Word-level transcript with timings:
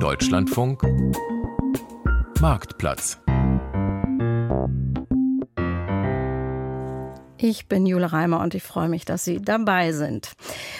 Deutschlandfunk 0.00 0.82
Marktplatz 2.40 3.18
Ich 7.44 7.66
bin 7.66 7.86
Jule 7.86 8.12
Reimer 8.12 8.38
und 8.38 8.54
ich 8.54 8.62
freue 8.62 8.88
mich, 8.88 9.04
dass 9.04 9.24
Sie 9.24 9.42
dabei 9.42 9.90
sind. 9.90 10.30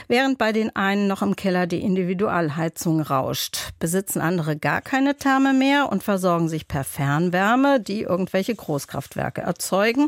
Während 0.07 0.39
bei 0.39 0.53
den 0.53 0.77
einen 0.77 1.09
noch 1.09 1.21
im 1.21 1.35
Keller 1.35 1.67
die 1.67 1.83
Individualheizung 1.83 3.01
rauscht, 3.01 3.73
besitzen 3.81 4.21
andere 4.21 4.57
gar 4.57 4.81
keine 4.81 5.17
Therme 5.17 5.55
mehr 5.55 5.91
und 5.91 6.05
versorgen 6.05 6.49
sich 6.49 6.69
per 6.69 6.85
Fernwärme, 6.85 7.81
die 7.81 8.03
irgendwelche 8.03 8.55
Großkraftwerke 8.55 9.41
erzeugen. 9.41 10.07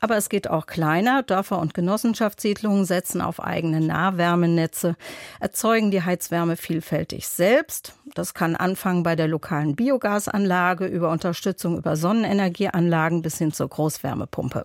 Aber 0.00 0.16
es 0.16 0.30
geht 0.30 0.48
auch 0.48 0.64
kleiner. 0.64 1.22
Dörfer 1.22 1.58
und 1.58 1.74
Genossenschaftssiedlungen 1.74 2.86
setzen 2.86 3.20
auf 3.20 3.38
eigene 3.38 3.82
Nahwärmenetze, 3.82 4.96
erzeugen 5.38 5.90
die 5.90 6.02
Heizwärme 6.02 6.56
vielfältig 6.56 7.28
selbst. 7.28 7.99
Das 8.14 8.34
kann 8.34 8.56
anfangen 8.56 9.02
bei 9.02 9.16
der 9.16 9.28
lokalen 9.28 9.76
Biogasanlage 9.76 10.86
über 10.86 11.10
Unterstützung 11.10 11.76
über 11.76 11.96
Sonnenenergieanlagen 11.96 13.22
bis 13.22 13.38
hin 13.38 13.52
zur 13.52 13.68
Großwärmepumpe. 13.68 14.64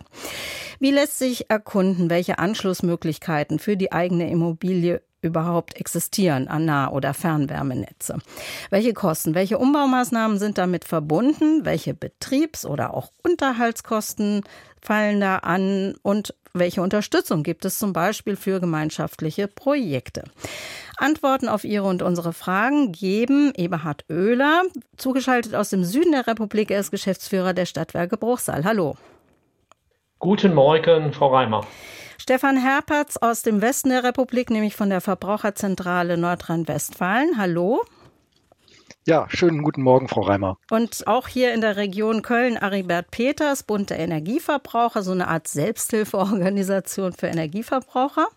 Wie 0.80 0.91
lässt 0.91 1.20
sich 1.20 1.49
erkunden, 1.49 2.09
welche 2.09 2.40
Anschlussmöglichkeiten 2.40 3.59
für 3.59 3.77
die 3.77 3.91
eigene 3.91 4.30
Immobilie 4.30 5.02
überhaupt 5.21 5.76
existieren 5.76 6.48
an 6.48 6.66
Nah- 6.66 6.91
oder 6.91 7.13
Fernwärmenetze? 7.13 8.20
Welche 8.70 8.94
Kosten, 8.94 9.35
welche 9.35 9.57
Umbaumaßnahmen 9.57 10.38
sind 10.38 10.57
damit 10.57 10.85
verbunden? 10.85 11.66
Welche 11.66 11.93
Betriebs- 11.93 12.66
oder 12.66 12.93
auch 12.93 13.12
Unterhaltskosten 13.23 14.43
fallen 14.82 15.20
da 15.20 15.38
an? 15.38 15.96
Und 16.04 16.35
welche 16.54 16.82
Unterstützung 16.82 17.43
gibt 17.43 17.66
es 17.66 17.80
zum 17.80 17.91
Beispiel 17.91 18.35
für 18.35 18.59
gemeinschaftliche 18.59 19.48
Projekte? 19.48 20.23
Antworten 20.98 21.48
auf 21.48 21.63
Ihre 21.63 21.85
und 21.85 22.02
unsere 22.02 22.34
Fragen 22.34 22.91
geben 22.91 23.54
Eberhard 23.55 24.05
Oehler, 24.09 24.63
zugeschaltet 24.98 25.55
aus 25.55 25.70
dem 25.70 25.84
Süden 25.84 26.12
der 26.12 26.27
Republik. 26.27 26.71
Er 26.71 26.79
ist 26.79 26.91
Geschäftsführer 26.91 27.54
der 27.54 27.65
Stadtwerke 27.65 28.18
Bruchsal. 28.18 28.63
Hallo. 28.63 28.96
Guten 30.20 30.54
Morgen, 30.54 31.13
Frau 31.13 31.34
Reimer. 31.34 31.66
Stefan 32.18 32.57
Herpertz 32.57 33.18
aus 33.18 33.43
dem 33.43 33.62
Westen 33.62 33.90
der 33.90 34.04
Republik, 34.04 34.49
nämlich 34.49 34.76
von 34.76 34.90
der 34.90 35.01
Verbraucherzentrale 35.01 36.18
Nordrhein-Westfalen. 36.18 37.38
Hallo. 37.38 37.84
Ja, 39.07 39.27
schönen 39.29 39.62
guten 39.62 39.84
Morgen, 39.84 40.07
Frau 40.07 40.21
Reimer. 40.21 40.57
Und 40.71 41.05
auch 41.05 41.27
hier 41.27 41.54
in 41.54 41.62
der 41.62 41.76
Region 41.76 42.23
Köln 42.23 42.57
Aribert 42.57 43.12
Peters, 43.12 43.62
Bund 43.62 43.91
der 43.91 43.99
Energieverbraucher, 43.99 45.04
so 45.04 45.12
eine 45.12 45.27
Art 45.27 45.48
Selbsthilfeorganisation 45.48 47.13
für 47.13 47.27
Energieverbraucher. 47.27 48.27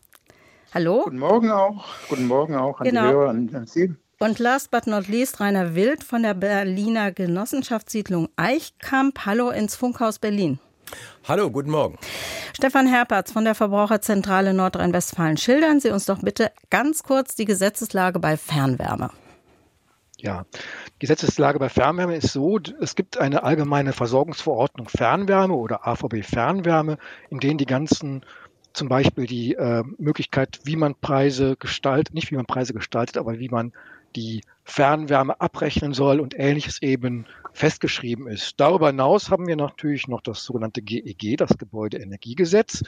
Hallo. 0.74 1.00
Guten 1.04 1.18
Morgen 1.18 1.50
auch. 1.50 1.86
Guten 2.10 2.26
Morgen 2.26 2.54
auch 2.54 2.80
an 2.80 2.86
genau. 2.86 3.06
die 3.06 3.14
Hörer, 3.14 3.30
an, 3.30 3.50
an 3.54 3.66
Sie. 3.66 3.94
Und 4.18 4.38
last 4.38 4.70
but 4.70 4.86
not 4.86 5.08
least 5.08 5.40
Rainer 5.40 5.74
Wild 5.74 6.04
von 6.04 6.22
der 6.22 6.34
Berliner 6.34 7.10
Genossenschaftssiedlung 7.10 8.28
Eichkamp. 8.36 9.24
Hallo 9.24 9.48
ins 9.48 9.76
Funkhaus 9.76 10.18
Berlin. 10.18 10.58
Hallo, 11.26 11.50
guten 11.50 11.70
Morgen. 11.70 11.98
Stefan 12.54 12.86
Herpertz 12.86 13.32
von 13.32 13.44
der 13.44 13.54
Verbraucherzentrale 13.54 14.52
Nordrhein-Westfalen. 14.52 15.38
Schildern 15.38 15.80
Sie 15.80 15.90
uns 15.90 16.04
doch 16.04 16.20
bitte 16.20 16.52
ganz 16.68 17.02
kurz 17.02 17.34
die 17.34 17.46
Gesetzeslage 17.46 18.18
bei 18.18 18.36
Fernwärme. 18.36 19.10
Ja, 20.18 20.44
die 20.96 20.98
Gesetzeslage 20.98 21.58
bei 21.60 21.68
Fernwärme 21.70 22.16
ist 22.16 22.32
so, 22.32 22.58
es 22.80 22.94
gibt 22.94 23.18
eine 23.18 23.44
allgemeine 23.44 23.92
Versorgungsverordnung 23.92 24.88
Fernwärme 24.88 25.54
oder 25.54 25.86
AVB 25.86 26.24
Fernwärme, 26.24 26.98
in 27.30 27.38
denen 27.38 27.56
die 27.56 27.66
ganzen 27.66 28.26
zum 28.78 28.88
Beispiel 28.88 29.26
die 29.26 29.54
äh, 29.54 29.82
Möglichkeit, 29.98 30.60
wie 30.64 30.76
man 30.76 30.94
Preise 30.94 31.56
gestaltet, 31.56 32.14
nicht 32.14 32.30
wie 32.30 32.36
man 32.36 32.46
Preise 32.46 32.72
gestaltet, 32.72 33.18
aber 33.18 33.38
wie 33.38 33.48
man 33.48 33.72
die 34.14 34.42
Fernwärme 34.64 35.40
abrechnen 35.40 35.92
soll 35.92 36.20
und 36.20 36.38
ähnliches 36.38 36.80
eben 36.80 37.26
festgeschrieben 37.52 38.28
ist. 38.28 38.54
Darüber 38.58 38.86
hinaus 38.86 39.30
haben 39.30 39.48
wir 39.48 39.56
natürlich 39.56 40.06
noch 40.06 40.20
das 40.20 40.44
sogenannte 40.44 40.80
GEG, 40.80 41.24
e 41.24 41.36
das 41.36 41.58
Gebäudeenergiegesetz. 41.58 42.84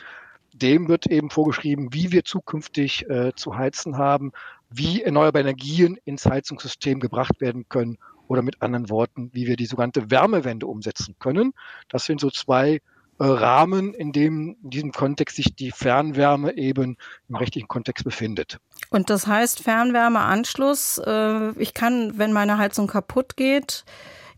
Dem 0.55 0.89
wird 0.89 1.09
eben 1.09 1.29
vorgeschrieben, 1.29 1.93
wie 1.93 2.13
wir 2.13 2.25
zukünftig 2.25 3.09
äh, 3.11 3.33
zu 3.35 3.57
heizen 3.57 3.99
haben, 3.99 4.33
wie 4.71 5.03
erneuerbare 5.03 5.43
Energien 5.43 5.99
ins 6.05 6.25
Heizungssystem 6.25 7.01
gebracht 7.01 7.41
werden 7.41 7.69
können 7.69 7.99
oder 8.29 8.43
mit 8.43 8.63
anderen 8.63 8.91
Worten, 8.91 9.31
wie 9.33 9.49
wir 9.49 9.57
die 9.57 9.67
sogenannte 9.67 10.11
Wärmewende 10.11 10.67
umsetzen 10.67 11.17
können. 11.19 11.53
Das 11.89 12.05
sind 12.05 12.21
so 12.21 12.31
zwei 12.31 12.81
Rahmen, 13.21 13.93
in 13.93 14.13
dem 14.13 14.57
in 14.63 14.71
diesem 14.71 14.93
Kontext 14.93 15.37
sich 15.37 15.55
die 15.55 15.71
Fernwärme 15.71 16.57
eben 16.57 16.97
im 17.29 17.37
rechtlichen 17.37 17.69
Kontext 17.69 18.05
befindet. 18.05 18.59
Und 18.91 19.11
das 19.11 19.27
heißt 19.27 19.63
Fernwärmeanschluss. 19.63 20.99
Äh, 20.99 21.51
ich 21.61 21.75
kann, 21.75 22.19
wenn 22.19 22.33
meine 22.33 22.59
Heizung 22.59 22.87
kaputt 22.87 23.37
geht, 23.37 23.85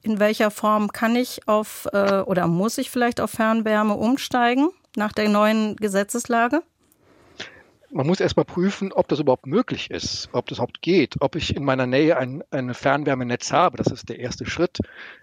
in 0.02 0.18
welcher 0.18 0.50
Form 0.50 0.92
kann 0.92 1.14
ich 1.14 1.46
auf 1.46 1.88
äh, 1.92 2.20
oder 2.20 2.48
muss 2.48 2.76
ich 2.78 2.90
vielleicht 2.90 3.20
auf 3.20 3.30
Fernwärme 3.30 3.94
umsteigen 3.94 4.70
nach 4.96 5.12
der 5.12 5.28
neuen 5.28 5.76
Gesetzeslage? 5.76 6.62
man 7.92 8.06
muss 8.06 8.20
erstmal 8.20 8.44
prüfen, 8.44 8.92
ob 8.92 9.08
das 9.08 9.20
überhaupt 9.20 9.46
möglich 9.46 9.90
ist, 9.90 10.28
ob 10.32 10.46
das 10.46 10.58
überhaupt 10.58 10.82
geht, 10.82 11.16
ob 11.20 11.36
ich 11.36 11.54
in 11.54 11.64
meiner 11.64 11.86
Nähe 11.86 12.16
ein, 12.16 12.42
ein 12.50 12.74
Fernwärmenetz 12.74 13.52
habe. 13.52 13.76
Das 13.76 13.88
ist 13.88 14.08
der 14.08 14.18
erste 14.18 14.46
Schritt. 14.46 14.78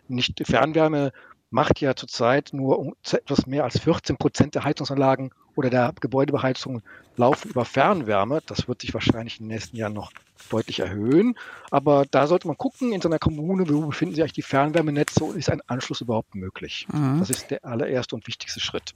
Nicht 0.07 0.41
Fernwärme 0.45 1.11
macht 1.49 1.81
ja 1.81 1.95
zurzeit 1.95 2.49
nur 2.53 2.93
etwas 3.11 3.47
mehr 3.47 3.63
als 3.63 3.79
14 3.79 4.17
Prozent 4.17 4.55
der 4.55 4.63
Heizungsanlagen 4.63 5.31
oder 5.55 5.69
der 5.69 5.93
Gebäudebeheizung 5.99 6.81
laufen 7.17 7.49
über 7.49 7.65
Fernwärme. 7.65 8.41
Das 8.45 8.67
wird 8.67 8.81
sich 8.81 8.93
wahrscheinlich 8.93 9.39
in 9.39 9.47
den 9.47 9.55
nächsten 9.55 9.75
Jahren 9.75 9.93
noch 9.93 10.11
deutlich 10.49 10.79
erhöhen. 10.79 11.35
Aber 11.69 12.05
da 12.09 12.27
sollte 12.27 12.47
man 12.47 12.57
gucken 12.57 12.93
in 12.93 13.01
seiner 13.01 13.19
Kommune, 13.19 13.67
wo 13.67 13.87
befinden 13.87 14.15
sich 14.15 14.21
eigentlich 14.21 14.33
die 14.33 14.41
Fernwärmenetze 14.41 15.23
und 15.23 15.35
ist 15.35 15.49
ein 15.49 15.61
Anschluss 15.67 16.01
überhaupt 16.01 16.35
möglich? 16.35 16.87
Mhm. 16.91 17.19
Das 17.19 17.29
ist 17.29 17.51
der 17.51 17.65
allererste 17.65 18.15
und 18.15 18.25
wichtigste 18.27 18.59
Schritt. 18.59 18.93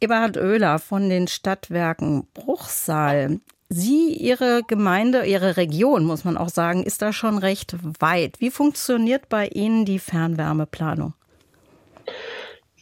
Eberhard 0.00 0.36
Oehler 0.36 0.78
von 0.78 1.08
den 1.08 1.26
Stadtwerken 1.26 2.26
Bruchsal. 2.34 3.40
Sie, 3.68 4.14
Ihre 4.14 4.62
Gemeinde, 4.62 5.26
Ihre 5.26 5.56
Region, 5.56 6.04
muss 6.04 6.24
man 6.24 6.36
auch 6.36 6.50
sagen, 6.50 6.84
ist 6.84 7.02
da 7.02 7.12
schon 7.12 7.38
recht 7.38 7.76
weit. 8.00 8.40
Wie 8.40 8.52
funktioniert 8.52 9.28
bei 9.28 9.48
Ihnen 9.48 9.84
die 9.84 9.98
Fernwärmeplanung? 9.98 11.14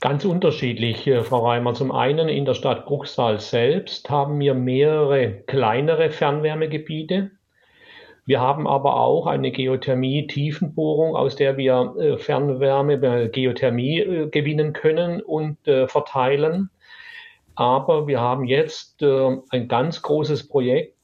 Ganz 0.05 0.27
unterschiedlich, 0.27 1.07
äh, 1.07 1.23
Frau 1.23 1.47
Reimer. 1.47 1.73
Zum 1.73 1.91
einen 1.91 2.29
in 2.29 2.45
der 2.45 2.53
Stadt 2.53 2.85
Bruchsal 2.85 3.41
selbst 3.41 4.11
haben 4.11 4.39
wir 4.39 4.53
mehrere 4.53 5.31
kleinere 5.47 6.11
Fernwärmegebiete. 6.11 7.31
Wir 8.27 8.41
haben 8.41 8.67
aber 8.67 9.01
auch 9.01 9.27
eine 9.27 9.51
Geothermie-Tiefenbohrung, 9.51 11.17
aus 11.17 11.37
der 11.37 11.57
wir 11.57 11.95
äh, 11.99 12.19
Fernwärme 12.19 12.99
bei 12.99 13.29
Geothermie 13.29 14.01
äh, 14.01 14.29
gewinnen 14.29 14.75
können 14.75 15.23
und 15.23 15.57
verteilen. 15.65 16.69
Aber 17.55 18.07
wir 18.07 18.21
haben 18.21 18.45
jetzt 18.45 19.03
ein 19.03 19.69
ganz 19.69 20.03
großes 20.03 20.49
Projekt 20.49 20.97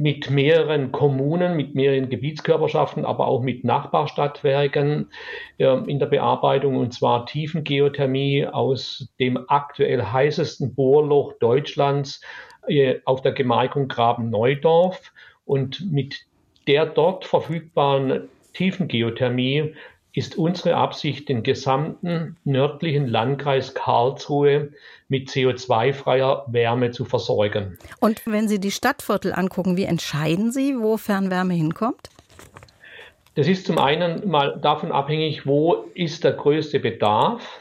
mit 0.00 0.30
mehreren 0.30 0.92
Kommunen, 0.92 1.56
mit 1.56 1.74
mehreren 1.74 2.08
Gebietskörperschaften, 2.08 3.04
aber 3.04 3.26
auch 3.26 3.42
mit 3.42 3.64
Nachbarstadtwerken 3.64 5.10
äh, 5.58 5.66
in 5.90 5.98
der 5.98 6.06
Bearbeitung, 6.06 6.76
und 6.76 6.94
zwar 6.94 7.26
Tiefengeothermie 7.26 8.46
aus 8.46 9.12
dem 9.20 9.38
aktuell 9.48 10.02
heißesten 10.02 10.74
Bohrloch 10.74 11.34
Deutschlands 11.38 12.22
äh, 12.66 13.00
auf 13.04 13.20
der 13.20 13.32
Gemarkung 13.32 13.88
Graben-Neudorf. 13.88 15.12
Und 15.44 15.92
mit 15.92 16.24
der 16.66 16.86
dort 16.86 17.26
verfügbaren 17.26 18.30
Tiefengeothermie 18.54 19.74
ist 20.12 20.36
unsere 20.36 20.76
Absicht, 20.76 21.28
den 21.28 21.42
gesamten 21.42 22.36
nördlichen 22.44 23.06
Landkreis 23.06 23.74
Karlsruhe 23.74 24.72
mit 25.08 25.28
CO2-freier 25.28 26.46
Wärme 26.48 26.90
zu 26.90 27.04
versorgen. 27.04 27.78
Und 28.00 28.22
wenn 28.26 28.48
Sie 28.48 28.58
die 28.58 28.70
Stadtviertel 28.70 29.32
angucken, 29.32 29.76
wie 29.76 29.84
entscheiden 29.84 30.50
Sie, 30.52 30.76
wo 30.78 30.96
Fernwärme 30.96 31.54
hinkommt? 31.54 32.10
Das 33.36 33.46
ist 33.46 33.66
zum 33.66 33.78
einen 33.78 34.28
mal 34.28 34.58
davon 34.60 34.90
abhängig, 34.90 35.46
wo 35.46 35.84
ist 35.94 36.24
der 36.24 36.32
größte 36.32 36.80
Bedarf. 36.80 37.60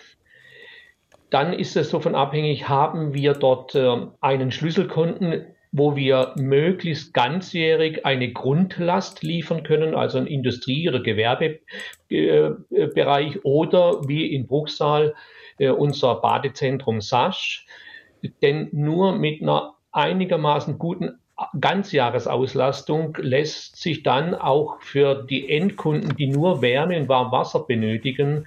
Dann 1.29 1.53
ist 1.53 1.77
es 1.77 1.91
davon 1.91 2.15
abhängig, 2.15 2.67
haben 2.67 3.13
wir 3.13 3.33
dort 3.33 3.75
äh, 3.75 4.07
einen 4.19 4.51
Schlüsselkunden, 4.51 5.45
wo 5.71 5.95
wir 5.95 6.33
möglichst 6.35 7.13
ganzjährig 7.13 8.05
eine 8.05 8.31
Grundlast 8.31 9.23
liefern 9.23 9.63
können, 9.63 9.95
also 9.95 10.17
ein 10.17 10.27
Industrie- 10.27 10.89
oder 10.89 11.01
Gewerbebereich 11.01 13.45
oder 13.45 14.07
wie 14.07 14.33
in 14.33 14.47
Bruchsal 14.47 15.15
äh, 15.59 15.69
unser 15.69 16.15
Badezentrum 16.15 17.01
Sasch. 17.01 17.67
Denn 18.41 18.69
nur 18.71 19.15
mit 19.15 19.41
einer 19.41 19.75
einigermaßen 19.91 20.79
guten 20.79 21.19
Ganzjahresauslastung 21.59 23.17
lässt 23.21 23.77
sich 23.77 24.03
dann 24.03 24.35
auch 24.35 24.81
für 24.81 25.23
die 25.23 25.49
Endkunden, 25.49 26.15
die 26.17 26.27
nur 26.27 26.61
Wärme 26.61 26.99
und 26.99 27.07
Warmwasser 27.07 27.61
benötigen, 27.61 28.45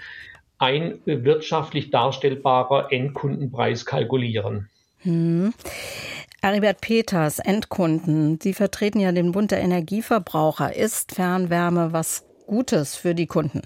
ein 0.58 0.98
wirtschaftlich 1.06 1.90
darstellbarer 1.90 2.92
Endkundenpreis 2.92 3.86
kalkulieren. 3.86 4.68
Hm. 5.00 5.54
Aribert 6.44 6.80
Peters, 6.80 7.38
Endkunden. 7.38 8.40
Sie 8.42 8.52
vertreten 8.52 8.98
ja 8.98 9.12
den 9.12 9.30
Bund 9.30 9.52
der 9.52 9.60
Energieverbraucher. 9.60 10.74
Ist 10.74 11.12
Fernwärme 11.12 11.92
was 11.92 12.24
Gutes 12.48 12.96
für 12.96 13.14
die 13.14 13.28
Kunden? 13.28 13.62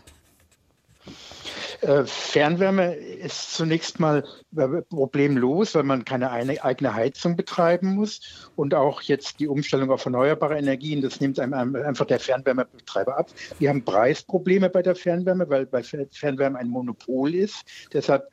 Äh, 1.82 2.04
Fernwärme 2.04 2.94
ist 2.94 3.54
zunächst 3.54 4.00
mal 4.00 4.24
äh, 4.56 4.82
problemlos, 4.88 5.74
weil 5.74 5.82
man 5.82 6.04
keine 6.04 6.30
eigene 6.30 6.94
Heizung 6.94 7.36
betreiben 7.36 7.94
muss. 7.94 8.50
Und 8.56 8.74
auch 8.74 9.02
jetzt 9.02 9.40
die 9.40 9.48
Umstellung 9.48 9.90
auf 9.90 10.04
erneuerbare 10.04 10.58
Energien, 10.58 11.02
das 11.02 11.20
nimmt 11.20 11.38
einem 11.38 11.76
einfach 11.76 12.06
der 12.06 12.20
Fernwärmebetreiber 12.20 13.18
ab. 13.18 13.30
Wir 13.58 13.68
haben 13.68 13.84
Preisprobleme 13.84 14.70
bei 14.70 14.82
der 14.82 14.94
Fernwärme, 14.94 15.48
weil 15.48 15.66
bei 15.66 15.82
Fernwärme 15.82 16.58
ein 16.58 16.68
Monopol 16.68 17.34
ist. 17.34 17.64
Deshalb 17.92 18.30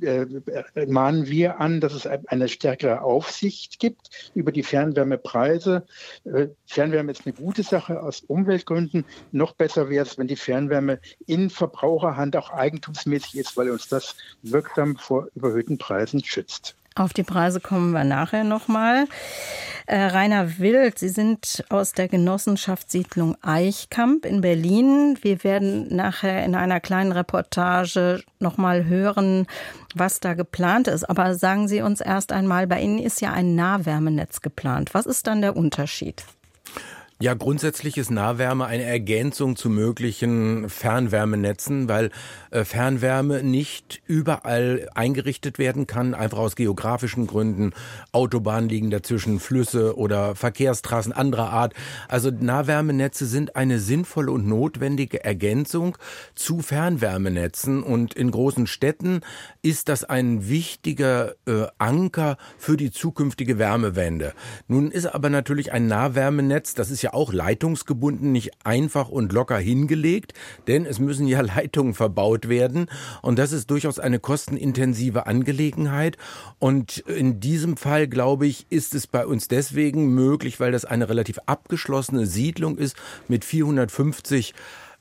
äh, 0.00 0.26
mahnen 0.86 1.26
wir 1.26 1.60
an, 1.60 1.80
dass 1.80 1.94
es 1.94 2.06
eine 2.06 2.48
stärkere 2.48 3.02
Aufsicht 3.02 3.78
gibt 3.80 4.30
über 4.34 4.52
die 4.52 4.62
Fernwärmepreise. 4.62 5.86
Fernwärme 6.66 7.12
ist 7.12 7.26
eine 7.26 7.34
gute 7.34 7.62
Sache 7.62 8.02
aus 8.02 8.20
Umweltgründen. 8.20 9.04
Noch 9.32 9.52
besser 9.52 9.88
wäre 9.88 10.04
es, 10.04 10.18
wenn 10.18 10.26
die 10.26 10.36
Fernwärme 10.36 11.00
in 11.26 11.50
Verbraucherhand 11.50 12.36
auch 12.36 12.50
eigentumsmäßig 12.84 13.36
ist, 13.36 13.56
weil 13.56 13.70
uns 13.70 13.88
das 13.88 14.14
wirksam 14.42 14.96
vor 14.96 15.28
überhöhten 15.34 15.78
Preisen 15.78 16.22
schützt. 16.24 16.76
Auf 16.96 17.12
die 17.12 17.24
Preise 17.24 17.58
kommen 17.58 17.90
wir 17.90 18.04
nachher 18.04 18.44
nochmal. 18.44 19.06
Äh, 19.86 20.00
Rainer 20.00 20.58
Wild, 20.58 20.96
Sie 20.96 21.08
sind 21.08 21.64
aus 21.68 21.92
der 21.92 22.06
Genossenschaftssiedlung 22.06 23.36
Eichkamp 23.42 24.24
in 24.24 24.40
Berlin. 24.40 25.18
Wir 25.20 25.42
werden 25.42 25.94
nachher 25.94 26.44
in 26.44 26.54
einer 26.54 26.78
kleinen 26.78 27.10
Reportage 27.10 28.22
nochmal 28.38 28.84
hören, 28.84 29.48
was 29.96 30.20
da 30.20 30.34
geplant 30.34 30.86
ist. 30.86 31.02
Aber 31.10 31.34
sagen 31.34 31.66
Sie 31.66 31.82
uns 31.82 32.00
erst 32.00 32.30
einmal, 32.30 32.68
bei 32.68 32.80
Ihnen 32.80 33.00
ist 33.00 33.20
ja 33.20 33.32
ein 33.32 33.56
Nahwärmenetz 33.56 34.40
geplant. 34.40 34.94
Was 34.94 35.06
ist 35.06 35.26
dann 35.26 35.40
der 35.40 35.56
Unterschied? 35.56 36.24
Ja, 37.20 37.34
grundsätzlich 37.34 37.96
ist 37.96 38.10
Nahwärme 38.10 38.66
eine 38.66 38.82
Ergänzung 38.82 39.54
zu 39.54 39.70
möglichen 39.70 40.68
Fernwärmenetzen, 40.68 41.88
weil 41.88 42.10
äh, 42.50 42.64
Fernwärme 42.64 43.44
nicht 43.44 44.02
überall 44.04 44.88
eingerichtet 44.96 45.60
werden 45.60 45.86
kann, 45.86 46.14
einfach 46.14 46.38
aus 46.38 46.56
geografischen 46.56 47.28
Gründen. 47.28 47.70
Autobahnen 48.10 48.68
liegen 48.68 48.90
dazwischen, 48.90 49.38
Flüsse 49.38 49.96
oder 49.96 50.34
Verkehrstraßen 50.34 51.12
anderer 51.12 51.50
Art. 51.50 51.74
Also 52.08 52.32
Nahwärmenetze 52.32 53.26
sind 53.26 53.54
eine 53.54 53.78
sinnvolle 53.78 54.32
und 54.32 54.48
notwendige 54.48 55.22
Ergänzung 55.22 55.96
zu 56.34 56.62
Fernwärmenetzen 56.62 57.84
und 57.84 58.14
in 58.14 58.32
großen 58.32 58.66
Städten 58.66 59.20
ist 59.62 59.88
das 59.88 60.02
ein 60.02 60.48
wichtiger 60.48 61.36
äh, 61.46 61.68
Anker 61.78 62.38
für 62.58 62.76
die 62.76 62.90
zukünftige 62.90 63.56
Wärmewende. 63.60 64.34
Nun 64.66 64.90
ist 64.90 65.06
aber 65.06 65.30
natürlich 65.30 65.70
ein 65.70 65.86
Nahwärmenetz, 65.86 66.74
das 66.74 66.90
ist 66.90 67.03
ja 67.04 67.14
auch 67.14 67.32
leitungsgebunden, 67.32 68.32
nicht 68.32 68.50
einfach 68.64 69.08
und 69.08 69.32
locker 69.32 69.58
hingelegt, 69.58 70.34
denn 70.66 70.84
es 70.84 70.98
müssen 70.98 71.28
ja 71.28 71.40
Leitungen 71.42 71.94
verbaut 71.94 72.48
werden. 72.48 72.86
Und 73.22 73.38
das 73.38 73.52
ist 73.52 73.70
durchaus 73.70 73.98
eine 73.98 74.18
kostenintensive 74.18 75.26
Angelegenheit. 75.26 76.16
Und 76.58 76.98
in 76.98 77.38
diesem 77.38 77.76
Fall, 77.76 78.08
glaube 78.08 78.46
ich, 78.46 78.66
ist 78.70 78.94
es 78.94 79.06
bei 79.06 79.24
uns 79.26 79.48
deswegen 79.48 80.14
möglich, 80.14 80.58
weil 80.58 80.72
das 80.72 80.84
eine 80.84 81.08
relativ 81.08 81.38
abgeschlossene 81.46 82.26
Siedlung 82.26 82.76
ist 82.78 82.96
mit 83.28 83.44
450 83.44 84.54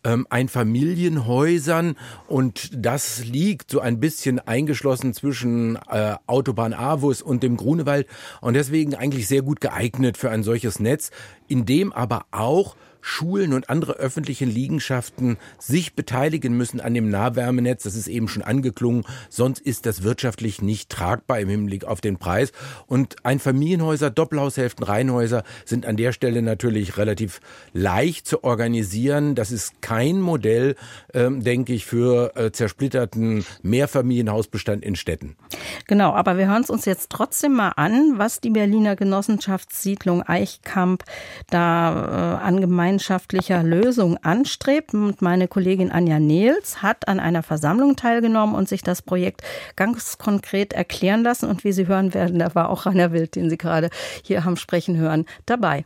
ähm, 0.03 0.27
Einfamilienhäusern 0.29 1.95
und 2.27 2.69
das 2.73 3.23
liegt 3.25 3.71
so 3.71 3.79
ein 3.79 3.99
bisschen 3.99 4.39
eingeschlossen 4.39 5.13
zwischen 5.13 5.77
äh, 5.89 6.15
Autobahn 6.27 6.73
Avus 6.73 7.21
und 7.21 7.43
dem 7.43 7.57
Grunewald 7.57 8.07
und 8.41 8.53
deswegen 8.53 8.95
eigentlich 8.95 9.27
sehr 9.27 9.41
gut 9.41 9.61
geeignet 9.61 10.17
für 10.17 10.29
ein 10.29 10.43
solches 10.43 10.79
Netz, 10.79 11.11
in 11.47 11.65
dem 11.65 11.93
aber 11.93 12.25
auch 12.31 12.75
Schulen 13.05 13.53
und 13.53 13.69
andere 13.69 13.93
öffentliche 13.93 14.45
Liegenschaften 14.45 15.37
sich 15.59 15.93
beteiligen 15.93 16.55
müssen 16.55 16.79
an 16.79 16.93
dem 16.93 17.09
Nahwärmenetz. 17.09 17.83
Das 17.83 17.95
ist 17.95 18.07
eben 18.07 18.29
schon 18.29 18.41
angeklungen. 18.41 19.03
Sonst 19.29 19.59
ist 19.59 19.85
das 19.85 20.03
wirtschaftlich 20.03 20.61
nicht 20.61 20.89
tragbar 20.89 21.39
im 21.39 21.49
Hinblick 21.49 21.83
auf 21.83 21.99
den 21.99 22.17
Preis. 22.17 22.53
Und 22.87 23.17
Einfamilienhäuser, 23.25 24.09
Doppelhaushälften, 24.09 24.85
Reihenhäuser 24.85 25.43
sind 25.65 25.85
an 25.85 25.97
der 25.97 26.13
Stelle 26.13 26.41
natürlich 26.41 26.97
relativ 26.97 27.41
leicht 27.73 28.25
zu 28.25 28.43
organisieren. 28.45 29.35
Das 29.35 29.51
ist 29.51 29.81
kein 29.81 30.21
Modell, 30.21 30.75
ähm, 31.13 31.43
denke 31.43 31.73
ich, 31.73 31.85
für 31.85 32.35
äh, 32.37 32.51
zersplitterten 32.51 33.45
Mehrfamilienhausbestand 33.63 34.83
in 34.83 34.95
Städten. 34.95 35.35
Genau, 35.87 36.13
aber 36.13 36.37
wir 36.37 36.47
hören 36.47 36.63
es 36.63 36.69
uns 36.69 36.85
jetzt 36.85 37.09
trotzdem 37.09 37.53
mal 37.53 37.73
an, 37.75 38.13
was 38.15 38.39
die 38.39 38.49
Berliner 38.49 38.95
Genossenschaftssiedlung 38.95 40.23
Eichkamp 40.23 41.03
da 41.49 42.39
äh, 42.39 42.45
an 42.45 42.61
gemeinschaftlicher 42.93 43.63
Lösung 43.63 44.17
anstrebt. 44.17 44.93
Und 44.93 45.21
meine 45.21 45.47
Kollegin 45.47 45.91
Anja 45.91 46.19
Nehls 46.19 46.83
hat 46.83 47.07
an 47.07 47.19
einer 47.19 47.41
Versammlung 47.41 47.95
teilgenommen 47.95 48.55
und 48.55 48.69
sich 48.69 48.83
das 48.83 49.01
Projekt 49.01 49.41
ganz 49.75 50.17
konkret 50.19 50.73
erklären 50.73 51.23
lassen. 51.23 51.49
Und 51.49 51.63
wie 51.63 51.71
Sie 51.71 51.87
hören 51.87 52.13
werden, 52.13 52.39
da 52.39 52.53
war 52.53 52.69
auch 52.69 52.85
Rainer 52.85 53.11
Wild, 53.11 53.35
den 53.35 53.49
Sie 53.49 53.57
gerade 53.57 53.89
hier 54.23 54.45
haben 54.45 54.57
sprechen 54.57 54.97
hören, 54.97 55.25
dabei. 55.45 55.85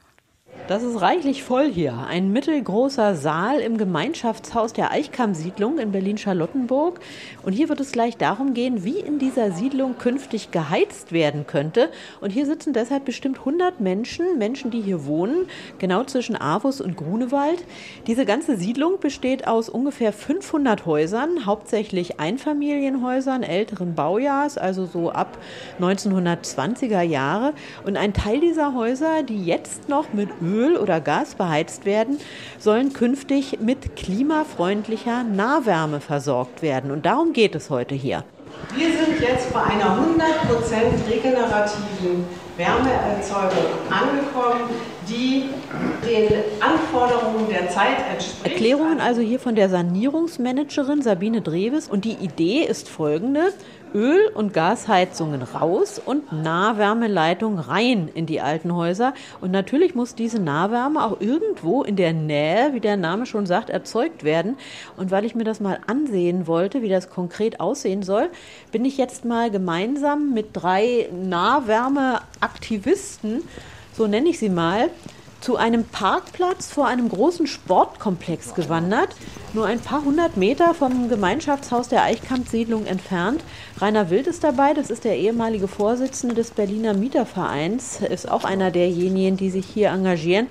Das 0.68 0.83
ist 0.83 1.00
reichlich 1.00 1.44
voll 1.44 1.71
hier. 1.71 1.98
Ein 2.09 2.33
mittelgroßer 2.33 3.15
Saal 3.15 3.62
im 3.62 3.77
Gemeinschaftshaus 3.77 4.74
der 4.74 4.92
Eichkamm-Siedlung 4.92 5.80
in 5.80 5.94
Berlin-Charlottenburg. 5.94 7.00
Und 7.44 7.54
hier 7.54 7.69
wird 7.69 7.80
es 7.80 7.94
gleich 7.94 8.18
darum 8.18 8.54
gehen, 8.54 8.83
wie 8.83 9.00
in 9.00 9.18
dieser 9.18 9.54
Siedlung 9.54 9.98
künftig 9.98 10.51
geheizt 10.51 11.13
werden 11.13 11.48
könnte. 11.48 11.89
Und 12.19 12.31
hier 12.31 12.45
sitzen 12.45 12.74
deshalb 12.74 13.06
bestimmt 13.06 13.39
100 13.39 13.80
Menschen, 13.80 14.38
Menschen, 14.38 14.69
die 14.69 14.81
hier 14.81 15.06
wohnen, 15.06 15.45
genau 15.80 16.04
zwischen 16.04 16.36
Avus 16.36 16.81
und 16.81 16.98
Grunewald. 16.98 17.63
Diese 18.06 18.25
ganze 18.25 18.57
Siedlung 18.57 19.00
besteht 19.00 19.48
aus 19.48 19.69
ungefähr 19.69 20.12
500 20.12 20.86
Häusern, 20.86 21.45
hauptsächlich 21.45 22.19
Einfamilienhäusern 22.19 23.44
älteren 23.44 23.95
Baujahrs, 23.95 24.57
also 24.57 24.86
so 24.86 25.12
ab 25.12 25.38
1920er 25.80 27.04
Jahre. 27.04 27.54
Und 27.86 27.95
ein 27.95 28.13
Teil 28.13 28.42
dieser 28.42 28.74
Häuser, 28.74 29.24
die 29.24 29.45
jetzt 29.45 29.88
noch 29.88 30.12
mit 30.12 30.27
Öl 30.42 30.46
Öl 30.47 30.77
oder 30.77 30.99
Gas 31.01 31.35
beheizt 31.35 31.85
werden, 31.85 32.19
sollen 32.59 32.94
künftig 32.94 33.59
mit 33.59 33.95
klimafreundlicher 33.95 35.23
Nahwärme 35.23 35.99
versorgt 35.99 36.61
werden. 36.61 36.91
Und 36.91 37.05
darum 37.05 37.33
geht 37.33 37.55
es 37.55 37.69
heute 37.69 37.95
hier. 37.95 38.23
Wir 38.75 38.88
sind 38.88 39.19
jetzt 39.21 39.53
bei 39.53 39.61
einer 39.61 39.97
100% 39.97 41.09
regenerativen 41.09 42.25
Wärmeerzeugung 42.57 43.65
angekommen, 43.89 44.69
die 45.07 45.49
den 46.05 46.44
Anforderungen 46.59 47.47
der 47.49 47.69
Zeit 47.69 47.97
entspricht. 48.11 48.45
Erklärungen 48.45 48.99
also 48.99 49.21
hier 49.21 49.39
von 49.39 49.56
der 49.56 49.69
Sanierungsmanagerin 49.69 51.01
Sabine 51.01 51.42
Dreves. 51.42 51.87
Und 51.87 52.04
die 52.06 52.13
Idee 52.13 52.63
ist 52.63 52.89
folgende. 52.89 53.54
Öl- 53.94 54.31
und 54.33 54.53
Gasheizungen 54.53 55.41
raus 55.41 56.01
und 56.03 56.31
Nahwärmeleitung 56.31 57.59
rein 57.59 58.09
in 58.13 58.25
die 58.25 58.41
alten 58.41 58.75
Häuser. 58.75 59.13
Und 59.41 59.51
natürlich 59.51 59.95
muss 59.95 60.15
diese 60.15 60.39
Nahwärme 60.39 61.03
auch 61.03 61.19
irgendwo 61.19 61.83
in 61.83 61.95
der 61.95 62.13
Nähe, 62.13 62.73
wie 62.73 62.79
der 62.79 62.97
Name 62.97 63.25
schon 63.25 63.45
sagt, 63.45 63.69
erzeugt 63.69 64.23
werden. 64.23 64.57
Und 64.95 65.11
weil 65.11 65.25
ich 65.25 65.35
mir 65.35 65.44
das 65.44 65.59
mal 65.59 65.79
ansehen 65.87 66.47
wollte, 66.47 66.81
wie 66.81 66.89
das 66.89 67.09
konkret 67.09 67.59
aussehen 67.59 68.03
soll, 68.03 68.29
bin 68.71 68.85
ich 68.85 68.97
jetzt 68.97 69.25
mal 69.25 69.51
gemeinsam 69.51 70.33
mit 70.33 70.49
drei 70.53 71.09
Nahwärmeaktivisten, 71.11 73.44
so 73.94 74.07
nenne 74.07 74.29
ich 74.29 74.39
sie 74.39 74.49
mal, 74.49 74.89
zu 75.39 75.56
einem 75.56 75.83
Parkplatz 75.83 76.71
vor 76.71 76.87
einem 76.87 77.09
großen 77.09 77.47
Sportkomplex 77.47 78.56
gewandert, 78.56 79.09
nur 79.53 79.67
ein 79.67 79.79
paar 79.79 80.03
hundert 80.03 80.35
Meter 80.35 80.73
vom 80.73 81.09
Gemeinschaftshaus 81.09 81.89
der 81.89 82.03
Eichkamp-Siedlung 82.03 82.85
entfernt. 82.85 83.44
Rainer 83.79 84.09
Wild 84.09 84.25
ist 84.25 84.43
dabei, 84.43 84.73
das 84.73 84.89
ist 84.89 85.03
der 85.03 85.17
ehemalige 85.17 85.67
Vorsitzende 85.67 86.33
des 86.33 86.49
Berliner 86.49 86.95
Mietervereins, 86.95 88.01
ist 88.01 88.27
auch 88.27 88.43
einer 88.43 88.71
derjenigen, 88.71 89.37
die 89.37 89.51
sich 89.51 89.67
hier 89.67 89.89
engagieren. 89.89 90.47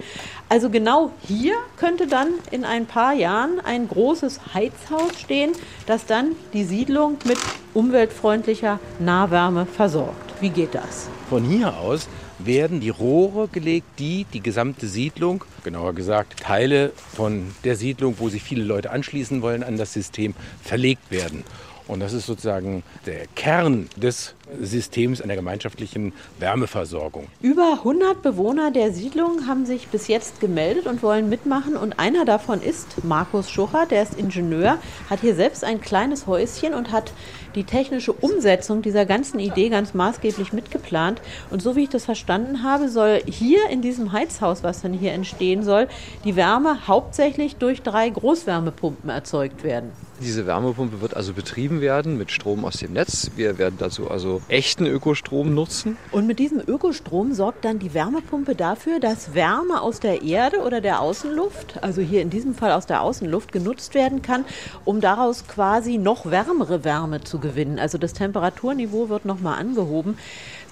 Also 0.49 0.71
genau 0.71 1.11
hier 1.27 1.55
könnte 1.77 2.07
dann 2.07 2.29
in 2.53 2.65
ein 2.65 2.87
paar 2.87 3.15
Jahren 3.15 3.59
ein 3.59 3.89
großes 3.89 4.55
Heizhaus 4.55 5.19
stehen, 5.19 5.51
das 5.87 6.07
dann 6.07 6.37
die 6.53 6.63
Siedlung 6.63 7.19
mit 7.25 7.39
umweltfreundlicher 7.75 8.79
Nahwärme 9.01 9.67
versorgt. 9.67 10.35
Wie 10.41 10.51
geht 10.51 10.77
das? 10.77 11.09
Von 11.29 11.43
hier 11.43 11.77
aus 11.77 12.09
werden 12.39 12.79
die 12.79 12.91
Rohre 12.91 13.49
gelegt, 13.49 13.87
die 13.99 14.25
die 14.33 14.41
gesamte 14.41 14.87
Siedlung, 14.87 15.43
genauer 15.65 15.95
gesagt 15.95 16.39
Teile 16.39 16.93
von 17.15 17.55
der 17.65 17.75
Siedlung, 17.75 18.17
wo 18.19 18.29
sich 18.29 18.45
viele 18.45 18.63
Leute 18.63 18.91
anschließen 18.91 19.43
wollen 19.43 19.65
an 19.65 19.77
das 19.79 19.95
System, 19.95 20.35
verlegt 20.63 21.11
werden. 21.11 21.43
Und 21.89 22.01
das 22.01 22.13
ist 22.13 22.27
sozusagen 22.27 22.83
der 23.07 23.27
Kern 23.37 23.89
des 23.97 24.35
Systems 24.61 25.21
einer 25.21 25.37
gemeinschaftlichen 25.37 26.13
Wärmeversorgung. 26.39 27.29
Über 27.43 27.79
100 27.79 28.23
Bewohner 28.23 28.71
der 28.71 28.93
Siedlung 28.93 29.47
haben 29.47 29.67
sich 29.67 29.89
bis 29.89 30.09
jetzt 30.09 30.41
gemeldet 30.41 30.87
und 30.87 31.03
wollen 31.03 31.29
mitmachen. 31.29 31.77
Und 31.77 31.99
einer 31.99 32.25
davon 32.25 32.61
ist 32.61 33.05
Markus 33.05 33.51
Schucher, 33.51 33.87
der 33.87 34.03
ist 34.03 34.19
Ingenieur, 34.19 34.79
hat 35.09 35.21
hier 35.21 35.35
selbst 35.35 35.65
ein 35.65 35.81
kleines 35.81 36.27
Häuschen 36.27 36.75
und 36.75 36.91
hat 36.91 37.13
die 37.55 37.65
technische 37.65 38.13
Umsetzung 38.13 38.83
dieser 38.83 39.07
ganzen 39.07 39.39
Idee 39.39 39.69
ganz 39.69 39.95
maßgeblich 39.95 40.53
mitgeplant. 40.53 41.21
Und 41.51 41.63
so 41.63 41.77
wie 41.77 41.85
ich 41.85 41.89
das 41.89 42.05
verstanden 42.05 42.63
habe, 42.63 42.89
soll 42.89 43.23
hier 43.27 43.69
in 43.71 43.81
diesem 43.81 44.13
Heizhaus, 44.13 44.63
was 44.63 44.83
dann 44.83 44.93
hier 44.93 45.13
entstehen 45.13 45.63
soll, 45.63 45.89
die 46.25 46.37
Wärme 46.37 46.87
hauptsächlich 46.87 47.57
durch 47.57 47.83
drei 47.83 48.11
Großwärmepumpen 48.11 49.09
erzeugt 49.11 49.65
werden. 49.65 49.93
Diese 50.21 50.47
Wärmepumpe 50.47 51.03
wird 51.03 51.15
also 51.15 51.35
betrieben 51.35 51.83
werden 51.83 52.17
mit 52.17 52.31
Strom 52.31 52.65
aus 52.65 52.79
dem 52.79 52.95
Netz. 52.95 53.31
Wir 53.37 53.59
werden 53.59 53.77
dazu 53.79 54.11
also 54.11 54.41
echten 54.49 54.87
Ökostrom 54.87 55.55
nutzen. 55.55 55.99
Und 56.11 56.27
mit 56.27 56.39
diesem 56.39 56.61
Ökostrom 56.67 57.35
sorgt 57.35 57.67
dann 57.67 57.79
die 57.79 57.93
Wärmepumpe 57.93 58.55
dafür, 58.55 58.99
dass 58.99 59.35
Wärme 59.35 59.83
aus 59.83 60.01
der 60.01 60.23
Erde 60.23 60.61
oder 60.61 60.81
der 60.81 61.01
Außenluft, 61.01 61.83
also 61.83 62.01
hier 62.01 62.23
in 62.23 62.31
diesem 62.31 62.55
Fall 62.55 62.73
aus 62.73 62.87
der 62.87 63.03
Außenluft, 63.03 63.53
genutzt 63.53 63.95
werden 63.95 64.23
kann, 64.23 64.47
um 64.87 65.03
daraus 65.03 65.47
quasi 65.47 65.99
noch 65.99 66.31
wärmere 66.31 66.83
Wärme 66.83 67.21
zu 67.23 67.39
gewinnen. 67.39 67.79
Also 67.79 67.99
das 67.99 68.15
Temperaturniveau 68.15 69.11
wird 69.11 69.27
nochmal 69.27 69.59
angehoben. 69.59 70.17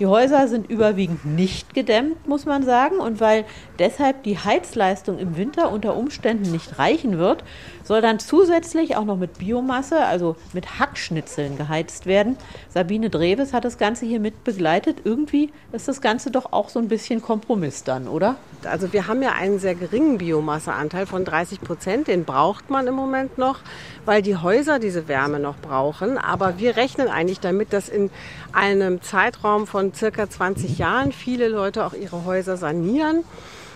Die 0.01 0.07
Häuser 0.07 0.49
sind 0.49 0.69
überwiegend 0.69 1.25
nicht 1.25 1.73
gedämmt, 1.75 2.27
muss 2.27 2.47
man 2.47 2.65
sagen. 2.65 2.99
Und 2.99 3.21
weil 3.21 3.45
deshalb 3.79 4.25
die 4.25 4.39
Heizleistung 4.39 5.19
im 5.19 5.37
Winter 5.37 5.71
unter 5.71 5.97
Umständen 5.97 6.51
nicht 6.51 6.79
reichen 6.79 7.19
wird, 7.19 7.45
soll 7.85 8.01
dann 8.01 8.19
zusätzlich 8.19 8.97
auch 8.97 9.05
noch 9.05 9.17
mit 9.17 9.39
Biomasse, 9.39 10.05
also 10.05 10.37
mit 10.53 10.81
Hackschnitzeln 10.81 11.57
geheizt 11.57 12.07
werden. 12.07 12.37
Sabine 12.69 13.11
Dreves 13.11 13.53
hat 13.53 13.65
das 13.65 13.79
Ganze 13.79 14.07
hier 14.07 14.21
mit 14.21 14.43
begleitet. 14.43 14.99
Irgendwie 15.05 15.51
ist 15.73 15.87
das 15.87 16.01
Ganze 16.01 16.31
doch 16.31 16.53
auch 16.53 16.69
so 16.69 16.81
ein 16.81 16.89
bisschen 16.89 17.23
Kompromiss 17.23 17.85
dann, 17.85 18.09
oder? 18.09 18.37
Also 18.67 18.93
wir 18.93 19.07
haben 19.07 19.23
ja 19.23 19.33
einen 19.33 19.59
sehr 19.59 19.75
geringen 19.75 20.19
Biomasseanteil 20.19 21.07
von 21.07 21.25
30 21.25 21.61
Prozent. 21.61 22.09
Den 22.09 22.25
braucht 22.25 22.71
man 22.71 22.87
im 22.87 22.95
Moment 22.95 23.39
noch, 23.39 23.61
weil 24.05 24.23
die 24.23 24.37
Häuser 24.37 24.79
diese 24.79 25.09
Wärme 25.09 25.41
noch 25.41 25.57
brauchen. 25.59 26.19
Aber 26.19 26.59
wir 26.59 26.77
rechnen 26.77 27.09
eigentlich 27.09 27.41
damit, 27.41 27.73
dass 27.73 27.89
in 27.89 28.11
einem 28.53 29.03
Zeitraum 29.03 29.67
von 29.67 29.95
circa 29.95 30.29
20 30.29 30.79
Jahren 30.79 31.13
viele 31.13 31.49
Leute 31.49 31.85
auch 31.85 31.95
ihre 31.95 32.25
Häuser 32.25 32.57
sanieren 32.57 33.25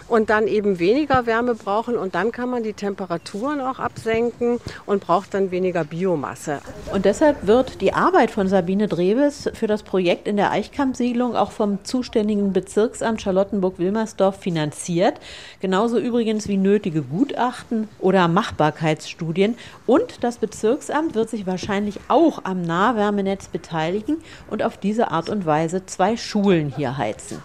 und 0.09 0.31
dann 0.31 0.49
eben 0.49 0.79
weniger 0.79 1.27
Wärme 1.27 1.55
brauchen 1.55 1.97
und 1.97 2.15
dann 2.15 2.33
kann 2.33 2.51
man 2.51 2.63
die 2.63 2.73
Temperaturen 2.73 3.61
auch 3.61 3.79
absenken 3.79 4.59
und 4.87 5.05
braucht 5.05 5.35
dann 5.35 5.51
weniger 5.51 5.85
Biomasse. 5.85 6.61
Und 6.93 7.05
deshalb 7.05 7.47
wird 7.47 7.81
die 7.81 7.93
Arbeit 7.93 8.31
von 8.31 8.49
Sabine 8.49 8.89
Dreves 8.89 9.51
für 9.55 9.67
das 9.67 9.83
Projekt 9.83 10.27
in 10.27 10.37
der 10.37 10.51
Eichkamp-Siedlung 10.51 11.37
auch 11.37 11.53
vom 11.53 11.85
zuständigen 11.85 12.53
Bezirksamt 12.53 13.23
Charlottenburg-Wilmersdorf 13.23 14.39
finanziert. 14.39 15.21
Genauso 15.61 15.99
übrigens 15.99 16.49
wie 16.49 16.57
nötige 16.57 17.03
Gutachten 17.03 17.89
oder 17.99 18.29
Machbarkeitsstudien. 18.29 19.57
Und 19.87 20.25
das 20.25 20.39
Bezirksamt 20.39 21.15
wird 21.15 21.31
sich 21.31 21.47
wahrscheinlich 21.47 22.01
auch 22.09 22.45
am 22.45 22.63
Nahwärmenetz 22.63 23.49
beteiligen 23.49 24.17
und 24.51 24.63
auf 24.63 24.77
diese 24.77 25.11
Art 25.11 25.29
und 25.29 25.47
Weise 25.47 25.85
zwei 25.87 26.17
Schulen 26.17 26.73
hier 26.75 26.97
heizen. 26.97 27.43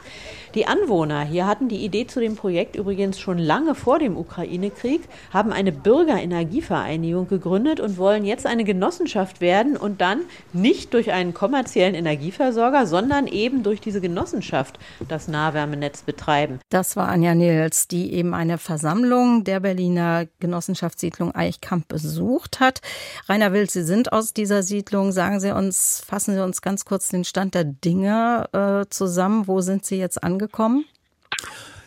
Die 0.56 0.68
Anwohner 0.68 1.24
hier 1.24 1.48
hatten 1.48 1.68
die 1.68 1.84
Idee 1.84 2.06
zu 2.06 2.20
dem 2.20 2.36
Projekt 2.36 2.76
übrigens 2.76 3.20
schon 3.20 3.40
lange 3.40 3.74
vor 3.74 3.98
dem 3.98 4.16
Ukraine-Krieg, 4.16 5.02
haben 5.32 5.52
eine 5.52 5.72
Bürgerenergievereinigung 5.72 7.28
gegründet 7.28 7.80
und 7.80 7.98
wollen 7.98 8.24
jetzt 8.24 8.46
eine 8.46 8.64
Genossenschaft 8.64 9.42
werden 9.42 9.76
und 9.76 10.00
dann 10.00 10.22
nicht 10.54 10.94
durch 10.94 11.12
einen 11.12 11.34
kommerziellen 11.34 11.96
Energieversorger, 11.96 12.86
sondern 12.86 13.26
eben 13.26 13.64
durch 13.64 13.82
diese 13.82 14.00
Genossenschaft 14.00 14.78
das 15.08 15.28
Nahwärmenetz 15.28 16.04
betreiben. 16.04 16.60
Das 16.70 16.96
war 16.96 17.08
Anja 17.08 17.34
Nils, 17.34 17.88
die 17.88 18.14
eben 18.14 18.36
eine 18.36 18.60
Versammlung 18.60 19.44
der 19.46 19.60
Berliner 19.60 20.28
Genossenschaftssiedlung 20.40 21.34
Eichkamp 21.34 21.88
besucht 21.88 22.60
hat. 22.60 22.82
Rainer 23.28 23.54
Wild, 23.54 23.72
Sie 23.72 23.84
sind 23.84 24.14
aus 24.14 24.36
dieser 24.36 24.62
Siedlung. 24.62 25.12
Sagen 25.14 25.40
Sie 25.40 25.52
uns, 25.52 26.04
fassen 26.06 26.36
Sie 26.36 26.44
uns 26.44 26.62
ganz 26.62 26.86
kurz 26.86 27.10
den 27.10 27.24
Stand 27.24 27.56
der 27.56 27.64
Dinge 27.64 28.50
äh, 28.54 28.86
zusammen. 28.92 29.48
Wo 29.48 29.62
sind 29.62 29.84
Sie 29.84 29.98
jetzt 29.98 30.24
angekommen? 30.24 30.43
Angekommen? 30.44 30.86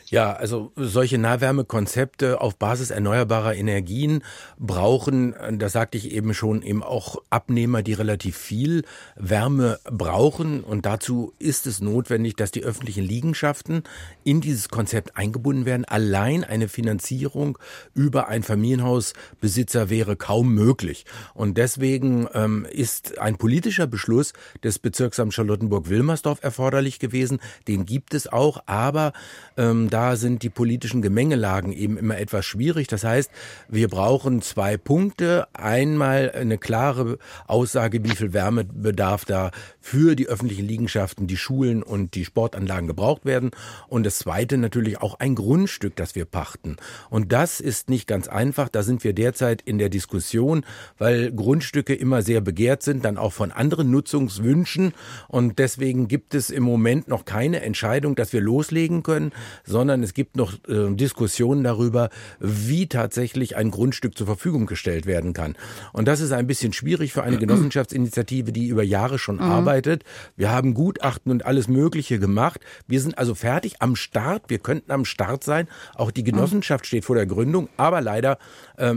Ja, 0.08 0.34
also 0.34 0.70
solche 0.76 1.18
Nahwärmekonzepte 1.18 2.40
auf 2.40 2.56
Basis 2.56 2.90
erneuerbarer 2.90 3.56
Energien 3.56 4.22
brauchen, 4.56 5.34
das 5.58 5.72
sagte 5.72 5.98
ich 5.98 6.12
eben 6.12 6.32
schon, 6.32 6.62
eben 6.62 6.84
auch 6.84 7.16
Abnehmer, 7.28 7.82
die 7.82 7.92
relativ 7.92 8.36
viel 8.36 8.84
Wärme 9.16 9.80
brauchen. 9.84 10.62
Und 10.62 10.86
dazu 10.86 11.32
ist 11.40 11.66
es 11.66 11.80
notwendig, 11.80 12.36
dass 12.36 12.52
die 12.52 12.62
öffentlichen 12.62 13.02
Liegenschaften 13.02 13.82
in 14.22 14.40
dieses 14.40 14.68
Konzept 14.68 15.16
eingebunden 15.16 15.66
werden. 15.66 15.84
Allein 15.84 16.44
eine 16.44 16.68
Finanzierung 16.68 17.58
über 17.92 18.28
ein 18.28 18.44
Familienhausbesitzer 18.44 19.90
wäre 19.90 20.14
kaum 20.14 20.54
möglich. 20.54 21.04
Und 21.34 21.58
deswegen 21.58 22.28
ähm, 22.32 22.64
ist 22.70 23.18
ein 23.18 23.38
politischer 23.38 23.88
Beschluss 23.88 24.34
des 24.62 24.78
Bezirksamts 24.78 25.34
Charlottenburg-Wilmersdorf 25.34 26.38
erforderlich 26.42 27.00
gewesen. 27.00 27.40
Den 27.66 27.86
gibt 27.86 28.14
es 28.14 28.32
auch, 28.32 28.62
aber 28.66 29.12
ähm, 29.56 29.90
da 29.96 30.16
sind 30.16 30.42
die 30.42 30.50
politischen 30.50 31.00
Gemengelagen 31.00 31.72
eben 31.72 31.96
immer 31.96 32.18
etwas 32.18 32.44
schwierig. 32.44 32.86
Das 32.86 33.02
heißt, 33.02 33.30
wir 33.70 33.88
brauchen 33.88 34.42
zwei 34.42 34.76
Punkte. 34.76 35.48
Einmal 35.54 36.30
eine 36.32 36.58
klare 36.58 37.16
Aussage, 37.46 38.04
wie 38.04 38.10
viel 38.10 38.34
Wärmebedarf 38.34 39.24
da 39.24 39.52
für 39.80 40.14
die 40.14 40.26
öffentlichen 40.26 40.66
Liegenschaften, 40.66 41.26
die 41.26 41.38
Schulen 41.38 41.82
und 41.82 42.14
die 42.14 42.26
Sportanlagen 42.26 42.88
gebraucht 42.88 43.24
werden. 43.24 43.52
Und 43.88 44.04
das 44.04 44.18
zweite 44.18 44.58
natürlich 44.58 45.00
auch 45.00 45.18
ein 45.18 45.34
Grundstück, 45.34 45.96
das 45.96 46.14
wir 46.14 46.26
pachten. 46.26 46.76
Und 47.08 47.32
das 47.32 47.60
ist 47.60 47.88
nicht 47.88 48.06
ganz 48.06 48.28
einfach. 48.28 48.68
Da 48.68 48.82
sind 48.82 49.02
wir 49.02 49.14
derzeit 49.14 49.62
in 49.62 49.78
der 49.78 49.88
Diskussion, 49.88 50.66
weil 50.98 51.32
Grundstücke 51.32 51.94
immer 51.94 52.20
sehr 52.20 52.42
begehrt 52.42 52.82
sind, 52.82 53.02
dann 53.02 53.16
auch 53.16 53.32
von 53.32 53.50
anderen 53.50 53.90
Nutzungswünschen. 53.90 54.92
Und 55.28 55.58
deswegen 55.58 56.06
gibt 56.06 56.34
es 56.34 56.50
im 56.50 56.64
Moment 56.64 57.08
noch 57.08 57.24
keine 57.24 57.62
Entscheidung, 57.62 58.14
dass 58.14 58.34
wir 58.34 58.42
loslegen 58.42 59.02
können, 59.02 59.32
sondern 59.64 59.85
sondern 59.86 60.02
es 60.02 60.14
gibt 60.14 60.36
noch 60.36 60.54
äh, 60.68 60.92
Diskussionen 60.96 61.62
darüber, 61.62 62.10
wie 62.40 62.88
tatsächlich 62.88 63.54
ein 63.54 63.70
Grundstück 63.70 64.18
zur 64.18 64.26
Verfügung 64.26 64.66
gestellt 64.66 65.06
werden 65.06 65.32
kann. 65.32 65.54
Und 65.92 66.08
das 66.08 66.18
ist 66.20 66.32
ein 66.32 66.48
bisschen 66.48 66.72
schwierig 66.72 67.12
für 67.12 67.22
eine 67.22 67.36
Genossenschaftsinitiative, 67.46 68.50
die 68.50 68.66
über 68.66 68.82
Jahre 68.82 69.20
schon 69.20 69.36
mhm. 69.36 69.42
arbeitet. 69.42 70.02
Wir 70.36 70.50
haben 70.50 70.74
Gutachten 70.74 71.30
und 71.30 71.46
alles 71.46 71.68
Mögliche 71.68 72.18
gemacht. 72.18 72.60
Wir 72.88 73.00
sind 73.00 73.16
also 73.16 73.36
fertig 73.36 73.76
am 73.78 73.94
Start. 73.94 74.46
Wir 74.48 74.58
könnten 74.58 74.90
am 74.90 75.04
Start 75.04 75.44
sein. 75.44 75.68
Auch 75.94 76.10
die 76.10 76.24
Genossenschaft 76.24 76.82
mhm. 76.84 76.88
steht 76.88 77.04
vor 77.04 77.14
der 77.14 77.26
Gründung. 77.26 77.68
Aber 77.76 78.00
leider 78.00 78.38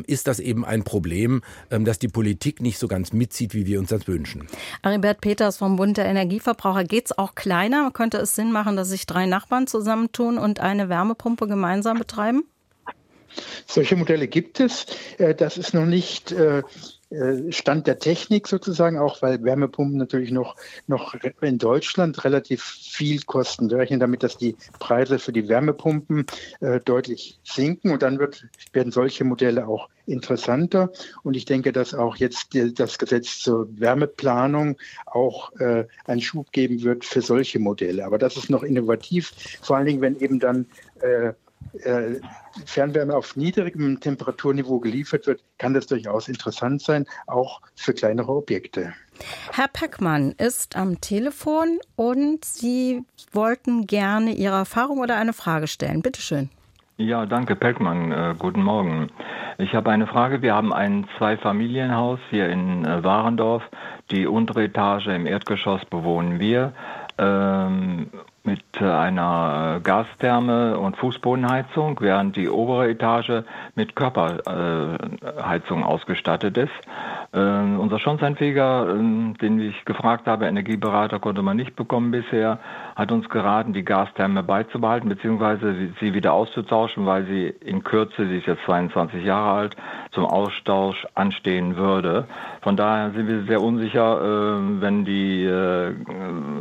ist 0.08 0.28
das 0.28 0.40
eben 0.40 0.66
ein 0.66 0.84
Problem, 0.84 1.42
ähm, 1.70 1.86
dass 1.86 2.00
die 2.00 2.08
Politik 2.08 2.62
nicht 2.62 2.80
so 2.80 2.88
ganz 2.88 3.14
mitzieht, 3.14 3.54
wie 3.54 3.66
wir 3.66 3.80
uns 3.80 3.90
das 3.90 4.08
wünschen. 4.08 4.48
Aribert 4.82 5.22
Peters 5.22 5.58
vom 5.58 5.76
Bund 5.76 5.98
der 5.98 6.06
Energieverbraucher. 6.06 6.84
Geht 6.84 7.08
es 7.08 7.18
auch 7.18 7.36
kleiner? 7.36 7.92
Könnte 7.92 8.18
es 8.18 8.36
Sinn 8.36 8.52
machen, 8.52 8.76
dass 8.76 8.90
sich 8.90 9.06
drei 9.06 9.26
Nachbarn 9.26 9.68
zusammentun 9.68 10.38
und 10.38 10.60
ein 10.60 10.80
eine 10.80 10.90
Wärmepumpe 10.90 11.48
gemeinsam 11.48 11.98
betreiben? 11.98 12.44
Solche 13.68 13.96
Modelle 13.96 14.28
gibt 14.28 14.60
es. 14.60 14.86
Äh, 15.18 15.36
das 15.36 15.58
ist 15.58 15.74
noch 15.74 15.86
nicht 15.86 16.32
äh, 16.32 16.64
Stand 17.50 17.88
der 17.88 17.98
Technik 17.98 18.48
sozusagen, 18.48 19.00
auch 19.00 19.22
weil 19.24 19.44
Wärmepumpen 19.44 19.98
natürlich 19.98 20.30
noch, 20.30 20.56
noch 20.86 21.16
in 21.42 21.58
Deutschland 21.58 22.24
relativ 22.24 22.64
viel 22.64 23.24
kosten. 23.24 23.72
Wir 23.72 23.80
rechnen 23.80 24.00
damit, 24.00 24.22
dass 24.22 24.38
die 24.38 24.56
Preise 24.78 25.18
für 25.18 25.34
die 25.34 25.48
Wärmepumpen 25.48 26.28
äh, 26.60 26.80
deutlich 26.80 27.40
sinken 27.44 27.92
und 27.92 28.04
dann 28.04 28.20
wird, 28.20 28.46
werden 28.74 28.92
solche 28.92 29.24
Modelle 29.24 29.68
auch 29.68 29.90
interessanter. 30.06 30.92
Und 31.24 31.36
ich 31.36 31.46
denke, 31.46 31.72
dass 31.72 31.96
auch 31.96 32.16
jetzt 32.18 32.50
das 32.76 33.00
Gesetz 33.00 33.40
zur 33.40 33.68
Wärmeplanung 33.80 34.78
auch 35.08 35.52
äh, 35.60 35.86
einen 36.06 36.22
Schub 36.22 36.52
geben 36.52 36.84
wird 36.84 37.06
für 37.06 37.22
solche 37.22 37.58
Modelle. 37.58 38.06
Aber 38.06 38.20
das 38.20 38.38
ist 38.38 38.52
noch 38.52 38.62
innovativ, 38.62 39.34
vor 39.62 39.78
allen 39.78 39.88
Dingen, 39.88 40.02
wenn 40.02 40.20
eben 40.20 40.40
dann 40.40 40.68
äh, 41.02 41.34
äh, 41.84 42.16
Fernwärme 42.66 43.16
auf 43.16 43.36
niedrigem 43.36 44.00
Temperaturniveau 44.00 44.80
geliefert 44.80 45.28
wird, 45.28 45.42
kann 45.58 45.74
das 45.74 45.88
durchaus 45.88 46.28
interessant 46.28 46.82
sein, 46.82 47.06
auch 47.28 47.62
für 47.76 47.94
kleinere 47.94 48.32
Objekte. 48.32 48.94
Herr 49.52 49.68
Peckmann 49.68 50.32
ist 50.38 50.76
am 50.76 51.02
Telefon 51.02 51.80
und 51.96 52.46
Sie 52.46 53.04
wollten 53.32 53.86
gerne 53.86 54.34
Ihre 54.34 54.56
Erfahrung 54.56 55.00
oder 55.00 55.18
eine 55.18 55.34
Frage 55.34 55.68
stellen. 55.68 56.02
Bitte 56.02 56.22
schön. 56.22 56.50
Ja, 56.98 57.26
danke, 57.26 57.56
Peckmann. 57.56 58.12
Äh, 58.12 58.36
guten 58.38 58.62
Morgen. 58.62 59.10
Ich 59.58 59.74
habe 59.74 59.90
eine 59.90 60.06
Frage. 60.06 60.42
Wir 60.42 60.54
haben 60.54 60.74
ein 60.74 61.08
Zweifamilienhaus 61.18 62.20
hier 62.30 62.50
in 62.50 62.84
äh, 62.84 63.04
Warendorf. 63.04 63.64
Die 64.12 64.28
untere 64.28 64.66
Etage 64.66 65.08
im 65.08 65.26
Erdgeschoss 65.26 65.86
bewohnen 65.86 66.40
wir. 66.42 66.74
Ähm, 67.18 68.10
mit 68.44 68.64
äh, 68.80 68.86
einer 68.86 69.80
Gastherme 69.84 70.78
und 70.78 70.98
Fußbodenheizung, 70.98 72.00
während 72.02 72.36
die 72.36 72.50
obere 72.50 72.90
Etage 72.90 73.44
mit 73.76 73.96
Körperheizung 73.96 75.84
ausgestattet 75.84 76.58
ist. 76.58 76.72
Äh, 77.32 77.40
unser 77.40 78.00
Schornsteinfeger, 78.00 78.88
äh, 78.90 79.34
den 79.42 79.60
ich 79.60 79.86
gefragt 79.86 80.28
habe, 80.28 80.48
Energieberater 80.48 81.20
konnte 81.20 81.42
man 81.42 81.58
nicht 81.58 81.76
bekommen 81.76 82.12
bisher, 82.12 82.60
hat 83.00 83.14
uns 83.14 83.30
geraten, 83.30 83.72
die 83.72 83.86
Gastherme 83.86 84.44
beizubehalten 84.44 85.08
bzw. 85.08 85.88
sie 86.02 86.14
wieder 86.14 86.34
auszutauschen, 86.34 87.06
weil 87.06 87.26
sie 87.26 87.48
in 87.48 87.82
Kürze, 87.82 88.28
sie 88.28 88.40
ist 88.40 88.46
jetzt 88.46 88.64
22 88.66 89.24
Jahre 89.24 89.58
alt, 89.58 89.78
zum 90.12 90.26
Austausch 90.26 91.08
anstehen 91.16 91.78
würde. 91.78 92.28
Von 92.62 92.76
daher 92.76 93.12
sind 93.12 93.30
wir 93.30 93.44
sehr 93.44 93.62
unsicher, 93.62 94.20
äh, 94.22 94.82
wenn 94.82 95.06
die 95.06 95.46
äh, 95.46 95.94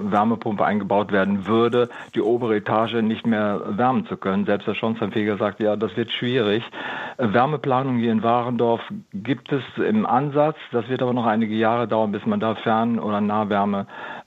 Wärmepumpe 0.02 0.64
eingebaut 0.64 1.10
werden 1.10 1.48
würde, 1.48 1.88
die 2.14 2.20
obere 2.20 2.54
Etage 2.54 2.94
nicht 3.02 3.26
mehr 3.26 3.60
wärmen 3.70 4.06
zu 4.06 4.16
können. 4.16 4.46
Selbst 4.46 4.68
der 4.68 4.74
Schornsteinfeger 4.74 5.38
sagt, 5.38 5.58
ja, 5.58 5.74
das 5.74 5.96
wird 5.96 6.12
schwierig. 6.12 6.62
Äh, 7.16 7.32
Wärmeplanung 7.32 7.98
hier 7.98 8.12
in 8.12 8.22
Warendorf 8.22 8.80
gibt 9.12 9.50
es 9.50 9.62
im 9.76 10.06
Ansatz. 10.06 10.56
Das 10.70 10.88
wird 10.88 11.02
aber 11.02 11.12
noch 11.12 11.26
einige 11.26 11.56
Jahre 11.56 11.88
dauern, 11.88 12.12
bis 12.12 12.24
man 12.26 12.38
da 12.38 12.54
Fern- 12.54 13.00
oder 13.00 13.20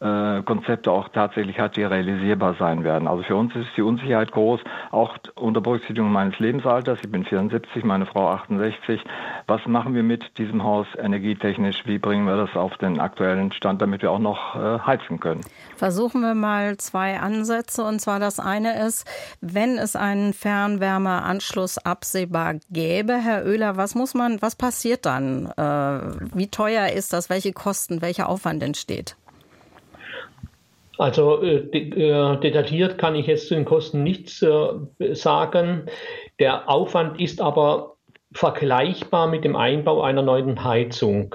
Nahwärmekonzepte 0.01 0.91
auch 0.91 1.10
tatsächlich 1.10 1.60
hat, 1.60 1.75
die 1.75 1.84
realisierbar 1.84 2.55
sein 2.58 2.84
werden. 2.84 3.08
Also 3.08 3.24
für 3.24 3.36
uns 3.36 3.55
ist 3.55 3.70
die 3.77 3.81
Unsicherheit 3.81 4.31
groß, 4.31 4.60
auch 4.91 5.17
unter 5.36 5.62
Berücksichtigung 5.62 6.12
meines 6.12 6.38
Lebensalters. 6.39 7.00
Ich 7.03 7.12
bin 7.12 7.24
74, 7.24 7.84
meine 7.84 8.05
Frau 8.05 8.29
68. 8.29 9.01
Was 9.48 9.65
machen 9.65 9.93
wir 9.93 10.03
mit 10.03 10.38
diesem 10.38 10.63
Haus 10.63 10.88
energietechnisch? 10.98 11.84
Wie 11.86 12.00
bringen 12.00 12.25
wir 12.25 12.38
das 12.38 12.55
auf 12.55 12.77
den 12.77 13.00
aktuellen 13.00 13.51
Stand, 13.51 13.81
damit 13.81 14.01
wir 14.01 14.12
auch 14.12 14.20
noch 14.20 14.55
äh, 14.55 14.79
heizen 14.79 15.20
können? 15.20 15.41
Versuchen 15.75 16.22
wir 16.22 16.34
mal 16.34 16.77
zwei 16.77 17.20
Ansätze. 17.20 17.84
Und 17.84 18.00
zwar 18.00 18.20
das 18.20 18.39
eine 18.39 18.86
ist, 18.86 19.08
wenn 19.41 19.77
es 19.77 19.96
einen 19.96 20.34
Fernwärmeanschluss 20.34 21.77
absehbar 21.77 22.55
gäbe, 22.70 23.13
Herr 23.13 23.46
Oehler, 23.46 23.77
was 23.77 23.96
muss 23.96 24.13
man, 24.13 24.41
was 24.41 24.55
passiert 24.55 25.05
dann? 25.05 25.48
Äh, 25.58 26.36
wie 26.36 26.48
teuer 26.48 26.89
ist 26.89 27.13
das? 27.13 27.29
Welche 27.29 27.53
Kosten, 27.53 28.01
welcher 28.01 28.29
Aufwand 28.29 28.63
entsteht? 28.63 29.15
Also 31.01 31.41
äh, 31.41 31.55
äh, 31.55 32.39
detailliert 32.41 33.00
kann 33.00 33.15
ich 33.15 33.25
jetzt 33.25 33.48
zu 33.48 33.55
den 33.55 33.65
Kosten 33.65 34.03
nichts 34.03 34.43
äh, 34.43 35.15
sagen. 35.15 35.88
Der 36.38 36.70
Aufwand 36.70 37.20
ist 37.20 37.41
aber 37.41 37.96
vergleichbar 38.34 39.25
mit 39.25 39.43
dem 39.43 39.55
Einbau 39.55 40.03
einer 40.03 40.22
neuen 40.22 40.63
Heizung. 40.63 41.34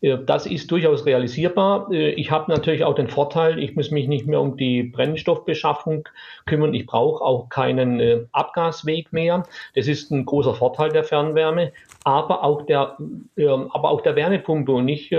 Äh, 0.00 0.18
das 0.24 0.46
ist 0.46 0.70
durchaus 0.70 1.06
realisierbar. 1.06 1.90
Äh, 1.90 2.10
ich 2.10 2.30
habe 2.30 2.52
natürlich 2.52 2.84
auch 2.84 2.94
den 2.94 3.08
Vorteil, 3.08 3.58
ich 3.58 3.74
muss 3.74 3.90
mich 3.90 4.06
nicht 4.06 4.28
mehr 4.28 4.40
um 4.40 4.56
die 4.56 4.84
Brennstoffbeschaffung 4.84 6.08
kümmern. 6.46 6.72
Ich 6.72 6.86
brauche 6.86 7.24
auch 7.24 7.48
keinen 7.48 8.28
Abgasweg 8.30 9.12
mehr. 9.12 9.42
Das 9.74 9.88
ist 9.88 10.12
ein 10.12 10.24
großer 10.24 10.54
Vorteil 10.54 10.90
der 10.90 11.02
Fernwärme, 11.02 11.72
aber 12.04 12.44
auch 12.44 12.62
der, 12.62 12.96
aber 13.36 13.90
auch 13.90 14.02
der 14.02 14.14
Wärmepumpe. 14.14 14.70
Und 14.70 14.86
ich 14.86 15.10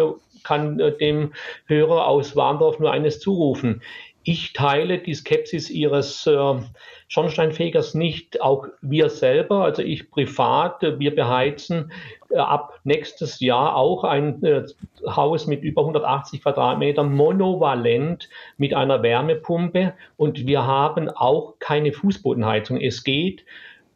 kann 0.46 0.80
äh, 0.80 0.96
dem 0.98 1.34
Hörer 1.66 2.08
aus 2.08 2.36
Warndorf 2.36 2.80
nur 2.80 2.92
eines 2.92 3.20
zurufen. 3.20 3.82
Ich 4.28 4.54
teile 4.54 4.98
die 4.98 5.14
Skepsis 5.14 5.70
Ihres 5.70 6.26
äh, 6.26 6.56
Schornsteinfegers 7.08 7.94
nicht, 7.94 8.42
auch 8.42 8.68
wir 8.82 9.10
selber, 9.10 9.64
also 9.64 9.84
ich 9.84 10.10
privat, 10.10 10.82
äh, 10.82 10.98
wir 11.00 11.14
beheizen 11.14 11.92
äh, 12.32 12.38
ab 12.38 12.80
nächstes 12.84 13.40
Jahr 13.40 13.76
auch 13.76 14.04
ein 14.04 14.44
äh, 14.44 14.64
Haus 15.06 15.46
mit 15.46 15.62
über 15.62 15.82
180 15.82 16.42
Quadratmetern 16.42 17.14
monovalent 17.14 18.28
mit 18.58 18.74
einer 18.74 19.04
Wärmepumpe 19.04 19.94
und 20.18 20.48
wir 20.48 20.66
haben 20.66 21.08
auch 21.10 21.60
keine 21.60 21.94
Fußbodenheizung. 21.94 22.82
Es 22.82 23.04
geht 23.04 23.46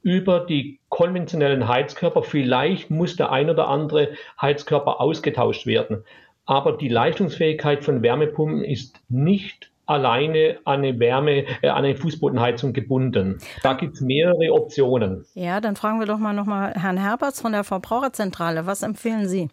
über 0.04 0.42
die 0.42 0.80
konventionellen 0.90 1.68
Heizkörper. 1.68 2.22
Vielleicht 2.22 2.92
muss 2.92 3.16
der 3.16 3.32
ein 3.32 3.50
oder 3.50 3.68
andere 3.68 4.10
Heizkörper 4.40 5.02
ausgetauscht 5.02 5.66
werden 5.66 6.04
aber 6.50 6.72
die 6.72 6.88
Leistungsfähigkeit 6.88 7.86
von 7.86 8.02
Wärmepumpen 8.02 8.64
ist 8.64 9.00
nicht 9.08 9.70
alleine 9.86 10.58
an 10.66 10.80
eine 10.80 11.00
Wärme, 11.00 11.46
äh, 11.62 11.68
an 11.68 11.86
eine 11.86 11.96
Fußbodenheizung 11.96 12.74
gebunden. 12.74 13.38
Da 13.62 13.74
gibt 13.74 13.94
es 13.94 14.02
mehrere 14.02 14.52
Optionen. 14.52 15.26
Ja, 15.36 15.62
dann 15.62 15.76
fragen 15.76 16.00
wir 16.00 16.08
doch 16.08 16.18
mal 16.18 16.34
nochmal 16.34 16.74
Herrn 16.74 16.98
Herberts 16.98 17.40
von 17.40 17.52
der 17.52 17.64
Verbraucherzentrale. 17.64 18.66
Was 18.66 18.82
empfehlen 18.82 19.28
Sie? 19.28 19.50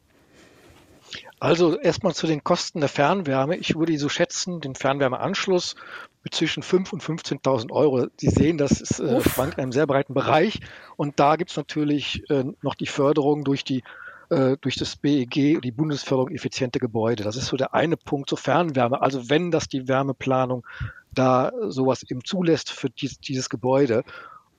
Also 1.38 1.78
erstmal 1.78 2.14
zu 2.14 2.26
den 2.26 2.42
Kosten 2.42 2.80
der 2.80 2.88
Fernwärme. 2.88 3.56
Ich 3.56 3.76
würde 3.76 3.98
so 3.98 4.08
schätzen, 4.08 4.62
den 4.62 4.74
Fernwärmeanschluss 4.74 5.76
mit 6.24 6.34
zwischen 6.34 6.62
5.000 6.62 6.92
und 6.94 7.02
15.000 7.02 7.72
Euro. 7.72 8.06
Sie 8.16 8.30
sehen, 8.30 8.56
das 8.56 8.80
ist 8.80 9.00
äh, 9.00 9.20
schwankt 9.20 9.58
in 9.58 9.64
einem 9.64 9.72
sehr 9.72 9.86
breiten 9.86 10.14
Bereich. 10.14 10.60
Und 10.96 11.20
da 11.20 11.36
gibt 11.36 11.50
es 11.50 11.58
natürlich 11.58 12.22
äh, 12.30 12.44
noch 12.62 12.74
die 12.74 12.86
Förderung 12.86 13.44
durch 13.44 13.64
die 13.64 13.84
äh, 14.30 14.56
durch 14.60 14.76
das 14.76 14.96
BEG, 14.96 15.60
die 15.60 15.72
Bundesförderung 15.72 16.30
effiziente 16.30 16.78
Gebäude. 16.78 17.22
Das 17.22 17.36
ist 17.36 17.46
so 17.46 17.56
der 17.56 17.74
eine 17.74 17.96
Punkt 17.96 18.28
zur 18.28 18.38
Fernwärme. 18.38 19.00
Also 19.00 19.28
wenn 19.28 19.50
das 19.50 19.68
die 19.68 19.88
Wärmeplanung 19.88 20.64
da 21.16 21.52
sowas 21.68 22.02
eben 22.08 22.24
zulässt 22.24 22.70
für 22.70 22.90
dies, 22.90 23.18
dieses 23.18 23.48
Gebäude. 23.48 24.04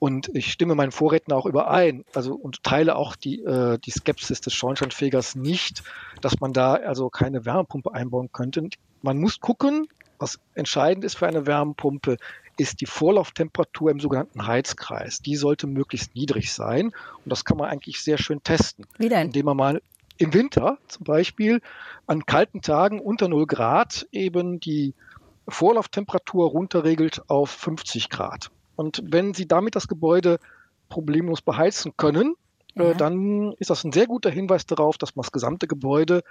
Und 0.00 0.30
ich 0.34 0.52
stimme 0.52 0.76
meinen 0.76 0.92
Vorredner 0.92 1.36
auch 1.36 1.46
überein, 1.46 2.04
also 2.14 2.34
und 2.34 2.62
teile 2.62 2.94
auch 2.94 3.16
die, 3.16 3.42
äh, 3.42 3.78
die 3.78 3.90
Skepsis 3.90 4.40
des 4.40 4.54
Schornsteinfegers 4.54 5.34
nicht, 5.34 5.82
dass 6.20 6.38
man 6.40 6.52
da 6.52 6.74
also 6.74 7.10
keine 7.10 7.44
Wärmepumpe 7.44 7.92
einbauen 7.92 8.30
könnte. 8.32 8.68
Man 9.02 9.18
muss 9.18 9.40
gucken, 9.40 9.88
was 10.18 10.38
entscheidend 10.54 11.04
ist 11.04 11.16
für 11.16 11.26
eine 11.26 11.46
Wärmepumpe, 11.46 12.16
ist 12.58 12.80
die 12.80 12.86
Vorlauftemperatur 12.86 13.90
im 13.90 14.00
sogenannten 14.00 14.46
Heizkreis. 14.46 15.20
Die 15.20 15.36
sollte 15.36 15.66
möglichst 15.66 16.14
niedrig 16.14 16.52
sein. 16.52 16.86
Und 16.86 17.26
das 17.26 17.44
kann 17.44 17.56
man 17.56 17.70
eigentlich 17.70 18.02
sehr 18.02 18.18
schön 18.18 18.42
testen. 18.42 18.86
Wie 18.98 19.08
denn? 19.08 19.28
Indem 19.28 19.46
man 19.46 19.56
mal 19.56 19.82
im 20.18 20.34
Winter 20.34 20.78
zum 20.88 21.04
Beispiel 21.04 21.60
an 22.06 22.26
kalten 22.26 22.60
Tagen 22.60 23.00
unter 23.00 23.28
0 23.28 23.46
Grad 23.46 24.06
eben 24.10 24.60
die 24.60 24.94
Vorlauftemperatur 25.48 26.50
runterregelt 26.50 27.22
auf 27.28 27.50
50 27.50 28.10
Grad. 28.10 28.50
Und 28.76 29.02
wenn 29.04 29.32
Sie 29.32 29.46
damit 29.46 29.76
das 29.76 29.88
Gebäude 29.88 30.38
problemlos 30.88 31.40
beheizen 31.40 31.96
können, 31.96 32.34
äh, 32.76 32.82
ja. 32.82 32.90
äh, 32.90 32.96
dann 32.96 33.52
ist 33.54 33.70
das 33.70 33.84
ein 33.84 33.92
sehr 33.92 34.06
guter 34.06 34.30
Hinweis 34.30 34.66
darauf, 34.66 34.98
dass 34.98 35.16
man 35.16 35.22
das 35.22 35.32
gesamte 35.32 35.66
Gebäude 35.66 36.22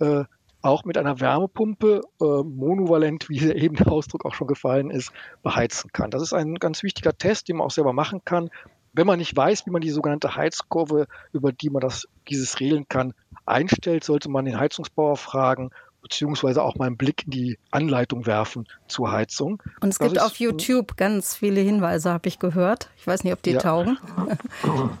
äh, 0.00 0.24
auch 0.62 0.84
mit 0.84 0.98
einer 0.98 1.20
Wärmepumpe 1.20 2.02
äh, 2.20 2.24
monovalent, 2.24 3.28
wie 3.28 3.40
eben 3.52 3.76
der 3.76 3.90
Ausdruck 3.90 4.24
auch 4.24 4.34
schon 4.34 4.46
gefallen 4.46 4.90
ist, 4.90 5.12
beheizen 5.42 5.90
kann. 5.92 6.10
Das 6.10 6.22
ist 6.22 6.32
ein 6.32 6.56
ganz 6.56 6.82
wichtiger 6.82 7.16
Test, 7.16 7.48
den 7.48 7.56
man 7.56 7.66
auch 7.66 7.70
selber 7.70 7.92
machen 7.92 8.22
kann. 8.24 8.50
Wenn 8.92 9.06
man 9.06 9.18
nicht 9.18 9.36
weiß, 9.36 9.66
wie 9.66 9.70
man 9.70 9.82
die 9.82 9.90
sogenannte 9.90 10.34
Heizkurve, 10.34 11.06
über 11.32 11.52
die 11.52 11.70
man 11.70 11.80
das, 11.80 12.08
dieses 12.28 12.60
regeln 12.60 12.88
kann, 12.88 13.14
einstellt, 13.46 14.04
sollte 14.04 14.28
man 14.28 14.44
den 14.44 14.58
Heizungsbauer 14.58 15.16
fragen 15.16 15.70
beziehungsweise 16.02 16.62
auch 16.62 16.76
mal 16.76 16.86
einen 16.86 16.96
Blick 16.96 17.24
in 17.24 17.30
die 17.30 17.58
Anleitung 17.70 18.26
werfen 18.26 18.66
zur 18.88 19.12
Heizung. 19.12 19.62
Und 19.80 19.90
es 19.90 19.98
das 19.98 20.08
gibt 20.08 20.20
auf 20.20 20.36
YouTube 20.36 20.96
ganz 20.96 21.36
viele 21.36 21.60
Hinweise, 21.60 22.12
habe 22.12 22.28
ich 22.28 22.38
gehört. 22.38 22.90
Ich 22.96 23.06
weiß 23.06 23.24
nicht, 23.24 23.32
ob 23.32 23.42
die 23.42 23.52
ja. 23.52 23.60
taugen. 23.60 23.98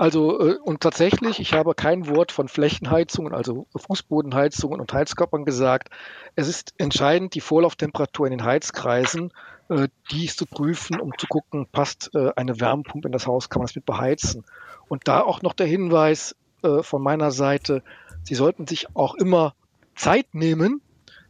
Also, 0.00 0.40
äh, 0.40 0.56
und 0.64 0.80
tatsächlich, 0.80 1.40
ich 1.40 1.52
habe 1.52 1.74
kein 1.74 2.08
Wort 2.08 2.32
von 2.32 2.48
Flächenheizungen, 2.48 3.34
also 3.34 3.66
Fußbodenheizungen 3.76 4.80
und 4.80 4.90
Heizkörpern 4.94 5.44
gesagt. 5.44 5.90
Es 6.36 6.48
ist 6.48 6.72
entscheidend, 6.78 7.34
die 7.34 7.42
Vorlauftemperatur 7.42 8.26
in 8.26 8.30
den 8.30 8.42
Heizkreisen, 8.42 9.30
äh, 9.68 9.88
dies 10.10 10.36
zu 10.36 10.46
prüfen, 10.46 10.98
um 11.00 11.12
zu 11.18 11.26
gucken, 11.26 11.66
passt 11.70 12.14
äh, 12.14 12.30
eine 12.34 12.58
Wärmepumpe 12.60 13.08
in 13.08 13.12
das 13.12 13.26
Haus, 13.26 13.50
kann 13.50 13.60
man 13.60 13.68
es 13.68 13.74
mit 13.74 13.84
beheizen. 13.84 14.46
Und 14.88 15.06
da 15.06 15.20
auch 15.20 15.42
noch 15.42 15.52
der 15.52 15.66
Hinweis 15.66 16.34
von 16.82 17.02
meiner 17.02 17.30
Seite, 17.30 17.82
Sie 18.22 18.34
sollten 18.34 18.66
sich 18.66 18.94
auch 18.94 19.14
immer 19.14 19.54
Zeit 20.00 20.34
nehmen, 20.34 20.80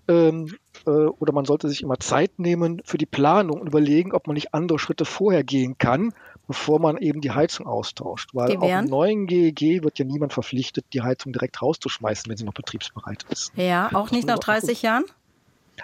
ähm, 0.07 0.55
äh, 0.87 0.91
oder 0.91 1.33
man 1.33 1.45
sollte 1.45 1.69
sich 1.69 1.83
immer 1.83 1.99
Zeit 1.99 2.39
nehmen 2.39 2.81
für 2.85 2.99
die 2.99 3.07
Planung 3.07 3.61
und 3.61 3.67
überlegen, 3.67 4.13
ob 4.13 4.29
man 4.29 4.35
nicht 4.35 4.55
andere 4.55 4.79
Schritte 4.79 5.05
vorher 5.05 5.43
gehen 5.43 5.77
kann, 5.77 6.13
bevor 6.47 6.81
man 6.81 6.97
eben 6.97 7.21
die 7.21 7.33
Heizung 7.33 7.67
austauscht. 7.67 8.31
Weil 8.33 8.57
auch 8.59 8.69
im 8.69 8.87
neuen 8.87 9.27
GEG 9.27 9.83
wird 9.83 9.99
ja 9.99 10.05
niemand 10.05 10.33
verpflichtet, 10.33 10.85
die 10.93 11.03
Heizung 11.03 11.33
direkt 11.33 11.61
rauszuschmeißen, 11.61 12.31
wenn 12.31 12.37
sie 12.37 12.45
noch 12.45 12.55
betriebsbereit 12.55 13.25
ist. 13.29 13.53
Ja, 13.57 13.91
auch 13.93 14.13
nicht 14.13 14.27
nach 14.27 14.39
30 14.39 14.83
Jahren? 14.83 15.05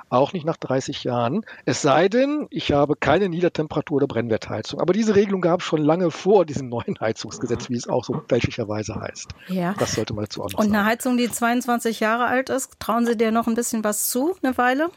Auch 0.08 0.32
nicht 0.32 0.44
nach 0.44 0.56
30 0.56 1.04
Jahren. 1.04 1.44
Es 1.64 1.82
sei 1.82 2.08
denn, 2.08 2.46
ich 2.50 2.72
habe 2.72 2.96
keine 2.96 3.26
Niedertemperatur- 3.26 3.96
oder 3.96 4.06
Brennwertheizung. 4.06 4.80
Aber 4.80 4.92
diese 4.92 5.14
Regelung 5.14 5.40
gab 5.40 5.60
es 5.60 5.66
schon 5.66 5.82
lange 5.82 6.10
vor 6.10 6.44
diesem 6.44 6.68
neuen 6.68 6.98
Heizungsgesetz, 7.00 7.70
wie 7.70 7.76
es 7.76 7.88
auch 7.88 8.04
so 8.04 8.22
fälschlicherweise 8.28 8.94
heißt. 8.94 9.28
Ja. 9.48 9.74
Das 9.78 9.94
sollte 9.94 10.14
man 10.14 10.24
dazu 10.24 10.42
auch 10.42 10.52
noch 10.52 10.60
Und 10.60 10.66
eine 10.66 10.84
Heizung, 10.84 11.16
die 11.16 11.30
22 11.30 12.00
Jahre 12.00 12.26
alt 12.26 12.50
ist, 12.50 12.78
trauen 12.80 13.06
Sie 13.06 13.16
dir 13.16 13.30
noch 13.30 13.46
ein 13.46 13.54
bisschen 13.54 13.84
was 13.84 14.08
zu, 14.08 14.36
eine 14.42 14.56
Weile? 14.58 14.88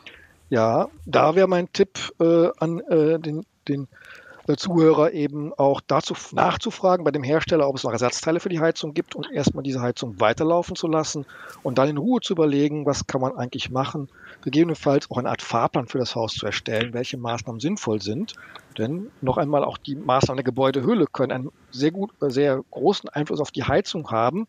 Ja, 0.50 0.88
da 1.06 1.36
wäre 1.36 1.48
mein 1.48 1.72
Tipp 1.74 2.00
äh, 2.20 2.50
an 2.58 2.80
äh, 2.80 3.20
den, 3.20 3.46
den 3.68 3.88
Zuhörer 4.58 5.12
eben 5.12 5.54
auch 5.54 5.82
dazu 5.86 6.16
nachzufragen 6.32 7.04
bei 7.04 7.12
dem 7.12 7.24
Hersteller, 7.24 7.68
ob 7.68 7.76
es 7.76 7.84
noch 7.84 7.92
Ersatzteile 7.92 8.40
für 8.40 8.50
die 8.50 8.60
Heizung 8.60 8.94
gibt 8.94 9.16
und 9.16 9.32
erstmal 9.32 9.64
diese 9.64 9.82
Heizung 9.82 10.20
weiterlaufen 10.20 10.76
zu 10.76 10.88
lassen 10.88 11.26
und 11.62 11.78
dann 11.78 11.90
in 11.90 11.98
Ruhe 11.98 12.22
zu 12.22 12.34
überlegen, 12.34 12.86
was 12.86 13.06
kann 13.06 13.22
man 13.22 13.38
eigentlich 13.38 13.70
machen, 13.70 14.10
gegebenenfalls 14.42 15.10
auch 15.10 15.18
eine 15.18 15.30
Art 15.30 15.42
Fahrplan 15.42 15.88
für 15.88 15.98
das 15.98 16.16
Haus 16.16 16.34
zu 16.34 16.46
erstellen, 16.46 16.94
welche 16.94 17.18
Maßnahmen 17.18 17.60
sinnvoll 17.60 18.02
sind. 18.02 18.34
Denn 18.78 19.12
noch 19.22 19.38
einmal 19.38 19.64
auch 19.64 19.78
die 19.78 19.96
Maßnahmen 19.96 20.38
der 20.38 20.44
Gebäudehülle 20.44 21.06
können 21.12 21.32
einen 21.32 21.52
sehr 21.72 21.92
gut, 21.92 22.12
sehr 22.20 22.64
großen 22.72 23.10
Einfluss 23.10 23.42
auf 23.42 23.52
die 23.52 23.64
Heizung 23.64 24.10
haben 24.12 24.48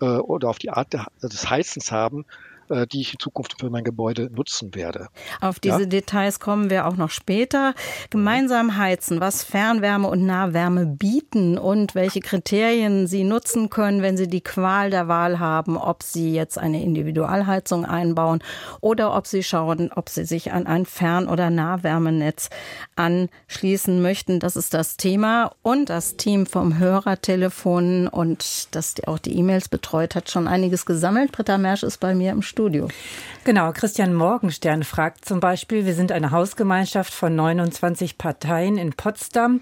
äh, 0.00 0.04
oder 0.04 0.48
auf 0.48 0.58
die 0.58 0.70
Art 0.70 0.92
des 1.22 1.50
Heizens 1.50 1.90
haben, 1.92 2.26
äh, 2.72 2.86
die 2.86 3.02
ich 3.02 3.12
in 3.12 3.18
Zukunft 3.18 3.60
für 3.60 3.68
mein 3.68 3.84
Gebäude 3.84 4.30
nutzen 4.32 4.74
werde. 4.74 5.08
Auf 5.40 5.60
diese 5.60 5.80
ja? 5.80 5.86
Details 5.86 6.40
kommen 6.40 6.70
wir 6.70 6.86
auch 6.86 6.96
noch 6.96 7.10
später. 7.10 7.74
Gemeinsam 8.08 8.78
heizen, 8.78 9.20
was 9.20 9.44
Fernwärme 9.44 10.08
und 10.08 10.24
Nahwärme 10.24 10.86
bieten 10.86 11.58
und 11.58 11.94
welche 11.94 12.20
Kriterien 12.20 13.06
Sie 13.06 13.24
nutzen 13.24 13.68
können, 13.68 14.00
wenn 14.00 14.16
Sie 14.16 14.26
die 14.26 14.40
Qual 14.40 14.90
der 14.90 15.06
Wahl 15.06 15.38
haben, 15.38 15.76
ob 15.76 16.02
Sie 16.02 16.32
jetzt 16.32 16.56
eine 16.56 16.82
Individualheizung 16.82 17.84
einbauen 17.84 18.42
oder 18.80 19.14
ob 19.14 19.26
Sie 19.26 19.42
schauen, 19.42 19.90
ob 19.94 20.08
Sie 20.08 20.24
sich 20.24 20.52
an 20.52 20.66
ein 20.66 20.86
Fern- 20.86 21.28
oder 21.28 21.50
Nahwärmenetz 21.50 22.48
anschließen 22.96 24.00
möchten. 24.00 24.40
Das 24.40 24.56
ist 24.56 24.72
das 24.72 24.96
Thema. 24.96 25.52
Und 25.60 25.90
das 25.90 26.16
Team 26.16 26.46
vom 26.46 26.78
Hörertelefon 26.78 28.08
und 28.08 28.74
das 28.74 28.94
auch 29.06 29.18
die 29.18 29.36
E-Mails 29.36 29.68
betreut 29.68 30.14
hat, 30.14 30.30
schon 30.30 30.48
einiges 30.48 30.86
gesammelt. 30.86 31.32
Britta 31.32 31.58
Mersch 31.58 31.82
ist 31.82 32.00
bei 32.00 32.14
mir 32.14 32.32
im 32.32 32.40
Studio. 32.40 32.61
Studio. 32.62 32.86
Genau, 33.44 33.72
Christian 33.72 34.14
Morgenstern 34.14 34.84
fragt 34.84 35.24
zum 35.24 35.40
Beispiel, 35.40 35.84
wir 35.84 35.94
sind 35.94 36.12
eine 36.12 36.30
Hausgemeinschaft 36.30 37.12
von 37.12 37.34
29 37.34 38.16
Parteien 38.16 38.78
in 38.78 38.92
Potsdam 38.92 39.60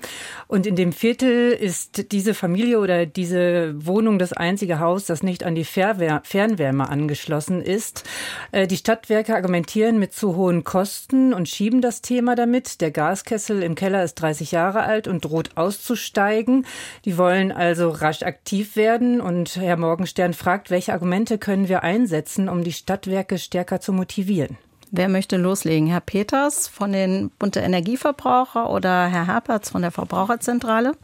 und 0.48 0.66
in 0.66 0.76
dem 0.76 0.92
Viertel 0.92 1.52
ist 1.52 2.12
diese 2.12 2.34
Familie 2.34 2.78
oder 2.78 3.06
diese 3.06 3.72
Wohnung 3.86 4.18
das 4.18 4.34
einzige 4.34 4.80
Haus, 4.80 5.06
das 5.06 5.22
nicht 5.22 5.44
an 5.44 5.54
die 5.54 5.64
Fernwärme 5.64 6.90
angeschlossen 6.90 7.62
ist. 7.62 8.04
Äh, 8.52 8.66
die 8.66 8.76
Stadtwerke 8.76 9.34
argumentieren 9.34 9.98
mit 9.98 10.12
zu 10.12 10.36
hohen 10.36 10.62
Kosten 10.62 11.32
und 11.32 11.48
schieben 11.48 11.80
das 11.80 12.02
Thema 12.02 12.34
damit. 12.34 12.82
Der 12.82 12.90
Gaskessel 12.90 13.62
im 13.62 13.76
Keller 13.76 14.04
ist 14.04 14.16
30 14.16 14.52
Jahre 14.52 14.82
alt 14.82 15.08
und 15.08 15.24
droht 15.24 15.56
auszusteigen. 15.56 16.66
Die 17.06 17.16
wollen 17.16 17.50
also 17.50 17.88
rasch 17.88 18.24
aktiv 18.24 18.76
werden 18.76 19.22
und 19.22 19.56
Herr 19.56 19.78
Morgenstern 19.78 20.34
fragt, 20.34 20.70
welche 20.70 20.92
Argumente 20.92 21.38
können 21.38 21.70
wir 21.70 21.82
einsetzen, 21.82 22.50
um 22.50 22.62
die 22.62 22.74
Stadtwerke 22.90 23.38
stärker 23.38 23.80
zu 23.80 23.92
motivieren. 23.92 24.58
Wer 24.90 25.08
möchte 25.08 25.36
loslegen? 25.36 25.86
Herr 25.86 26.00
Peters 26.00 26.66
von 26.66 26.90
den 26.90 27.30
Bund 27.38 27.54
der 27.54 27.62
Energieverbraucher 27.62 28.68
oder 28.68 29.06
Herr 29.06 29.28
Herpertz 29.28 29.70
von 29.70 29.82
der 29.82 29.92
Verbraucherzentrale? 29.92 30.94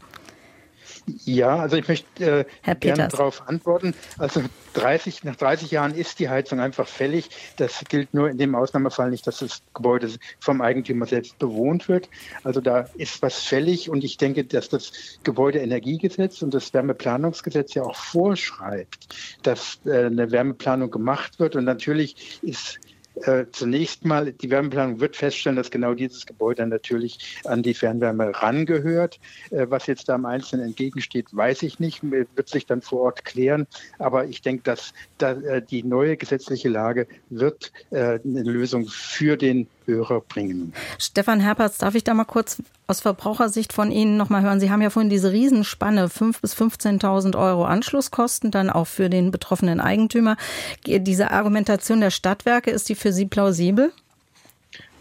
Ja, 1.23 1.57
also 1.57 1.77
ich 1.77 1.87
möchte 1.87 2.45
äh, 2.65 2.75
gerne 2.75 3.07
darauf 3.07 3.47
antworten. 3.47 3.93
Also 4.17 4.43
30, 4.73 5.23
nach 5.23 5.37
30 5.37 5.71
Jahren 5.71 5.95
ist 5.95 6.19
die 6.19 6.27
Heizung 6.27 6.59
einfach 6.59 6.87
fällig. 6.87 7.29
Das 7.55 7.83
gilt 7.87 8.13
nur 8.13 8.29
in 8.29 8.37
dem 8.37 8.55
Ausnahmefall 8.55 9.09
nicht, 9.09 9.25
dass 9.25 9.39
das 9.39 9.61
Gebäude 9.73 10.09
vom 10.39 10.61
Eigentümer 10.61 11.05
selbst 11.05 11.39
bewohnt 11.39 11.87
wird. 11.87 12.09
Also 12.43 12.59
da 12.59 12.87
ist 12.95 13.21
was 13.21 13.39
fällig 13.43 13.89
und 13.89 14.03
ich 14.03 14.17
denke, 14.17 14.43
dass 14.43 14.67
das 14.67 14.91
Gebäudeenergiegesetz 15.23 16.41
und 16.41 16.53
das 16.53 16.73
Wärmeplanungsgesetz 16.73 17.73
ja 17.73 17.83
auch 17.83 17.95
vorschreibt, 17.95 19.07
dass 19.43 19.79
äh, 19.85 20.05
eine 20.05 20.31
Wärmeplanung 20.31 20.91
gemacht 20.91 21.39
wird. 21.39 21.55
Und 21.55 21.63
natürlich 21.63 22.39
ist 22.41 22.79
äh, 23.23 23.45
zunächst 23.51 24.05
mal, 24.05 24.31
die 24.33 24.49
Wärmeplanung 24.49 24.99
wird 24.99 25.15
feststellen, 25.15 25.55
dass 25.55 25.71
genau 25.71 25.93
dieses 25.93 26.25
Gebäude 26.25 26.65
natürlich 26.67 27.41
an 27.45 27.63
die 27.63 27.73
Fernwärme 27.73 28.31
rangehört. 28.33 29.19
Äh, 29.51 29.67
was 29.69 29.87
jetzt 29.87 30.09
da 30.09 30.15
am 30.15 30.25
Einzelnen 30.25 30.67
entgegensteht, 30.67 31.27
weiß 31.31 31.63
ich 31.63 31.79
nicht, 31.79 32.01
wird 32.03 32.49
sich 32.49 32.65
dann 32.65 32.81
vor 32.81 33.01
Ort 33.01 33.25
klären. 33.25 33.67
Aber 33.99 34.25
ich 34.25 34.41
denke, 34.41 34.63
dass 34.63 34.93
da, 35.17 35.31
äh, 35.31 35.61
die 35.61 35.83
neue 35.83 36.17
gesetzliche 36.17 36.69
Lage 36.69 37.07
wird 37.29 37.71
äh, 37.91 38.19
eine 38.23 38.43
Lösung 38.43 38.87
für 38.87 39.37
den 39.37 39.67
Hörer 39.85 40.21
bringen. 40.21 40.73
Stefan 40.99 41.39
Herpertz, 41.39 41.77
darf 41.77 41.95
ich 41.95 42.03
da 42.03 42.13
mal 42.13 42.25
kurz 42.25 42.61
aus 42.87 43.01
Verbrauchersicht 43.01 43.73
von 43.73 43.91
Ihnen 43.91 44.17
noch 44.17 44.29
mal 44.29 44.41
hören? 44.41 44.59
Sie 44.59 44.71
haben 44.71 44.81
ja 44.81 44.89
vorhin 44.89 45.09
diese 45.09 45.31
Riesenspanne, 45.31 46.07
5.000 46.07 46.41
bis 46.41 46.55
15.000 46.55 47.37
Euro 47.37 47.65
Anschlusskosten, 47.65 48.49
dann 48.51 48.69
auch 48.69 48.87
für 48.87 49.09
den 49.09 49.31
betroffenen 49.31 49.79
Eigentümer. 49.79 50.37
Diese 50.85 51.31
Argumentation 51.31 52.01
der 52.01 52.11
Stadtwerke, 52.11 52.71
ist 52.71 52.89
die 52.89 52.95
für 52.95 53.13
Sie 53.13 53.25
plausibel? 53.25 53.91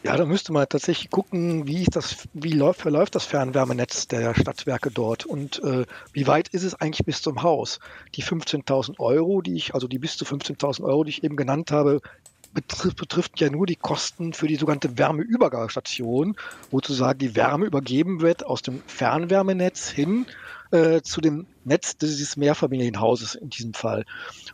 Ja, 0.07 0.17
da 0.17 0.25
müsste 0.25 0.53
man 0.53 0.69
tatsächlich 0.69 1.11
gucken, 1.11 1.67
wie, 1.67 1.83
das, 1.85 2.29
wie 2.33 2.53
läuft, 2.53 2.83
verläuft 2.83 3.17
das 3.17 3.25
Fernwärmenetz 3.25 4.07
der 4.07 4.37
Stadtwerke 4.37 4.93
dort 4.93 5.27
und 5.27 5.61
äh, 5.65 5.85
wie 6.13 6.29
weit 6.29 6.47
ist 6.47 6.63
es 6.63 6.77
eigentlich 6.77 7.05
bis 7.05 7.23
zum 7.23 7.43
Haus? 7.43 7.81
Die 8.15 8.23
15.000 8.23 9.01
Euro, 9.01 9.43
die 9.43 9.57
ich, 9.57 9.75
also 9.75 9.89
die 9.89 9.99
bis 9.99 10.17
zu 10.17 10.25
15.000 10.25 10.85
Euro, 10.85 11.03
die 11.03 11.11
ich 11.11 11.25
eben 11.25 11.35
genannt 11.35 11.73
habe, 11.73 12.03
betrifft, 12.53 12.97
betrifft 12.97 13.41
ja 13.41 13.51
nur 13.51 13.67
die 13.67 13.77
Kosten 13.77 14.33
für 14.33 14.47
die 14.47 14.57
sogenannte 14.57 14.99
Wärmeübergangsstation, 14.99 16.37
wo 16.71 16.79
sozusagen 16.79 17.19
die 17.19 17.37
Wärme 17.37 17.67
übergeben 17.67 18.21
wird 18.21 18.45
aus 18.45 18.63
dem 18.63 18.83
Fernwärmenetz 18.87 19.89
hin 19.89 20.27
äh, 20.71 21.01
zu 21.03 21.21
dem 21.21 21.47
Netz 21.65 21.97
dieses 21.97 22.37
Mehrfamilienhauses 22.37 23.35
in 23.35 23.51
diesem 23.51 23.75
Fall. 23.75 24.05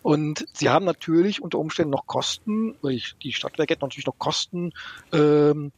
Und 0.02 0.46
sie 0.52 0.68
haben 0.68 0.85
natürlich 0.85 1.42
unter 1.42 1.59
Umständen 1.59 1.90
noch 1.90 2.07
Kosten, 2.07 2.76
die 2.83 3.33
Stadtwerke 3.33 3.74
hätten 3.74 3.85
natürlich 3.85 4.07
noch 4.07 4.18
Kosten, 4.18 4.72
ähm, 5.12 5.72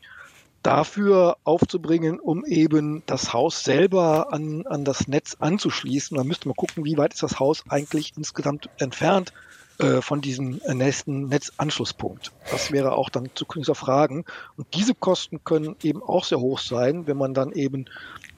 dafür 0.64 1.36
aufzubringen, 1.44 2.18
um 2.18 2.44
eben 2.46 3.02
das 3.06 3.32
Haus 3.32 3.62
selber 3.64 4.32
an, 4.32 4.66
an 4.66 4.84
das 4.84 5.06
Netz 5.06 5.36
anzuschließen. 5.38 6.16
Da 6.16 6.24
müsste 6.24 6.48
man 6.48 6.56
gucken, 6.56 6.84
wie 6.84 6.96
weit 6.96 7.12
ist 7.12 7.22
das 7.22 7.38
Haus 7.38 7.64
eigentlich 7.68 8.14
insgesamt 8.16 8.70
entfernt 8.78 9.32
äh, 9.78 10.00
von 10.00 10.20
diesem 10.20 10.60
nächsten 10.72 11.28
Netzanschlusspunkt. 11.28 12.30
Das 12.50 12.70
wäre 12.70 12.92
auch 12.92 13.10
dann 13.10 13.30
zukünftiger 13.34 13.74
Fragen. 13.74 14.24
Und 14.56 14.72
diese 14.74 14.94
Kosten 14.94 15.42
können 15.42 15.74
eben 15.82 16.00
auch 16.02 16.24
sehr 16.24 16.38
hoch 16.38 16.60
sein, 16.60 17.06
wenn 17.08 17.16
man 17.16 17.34
dann 17.34 17.50
eben 17.52 17.86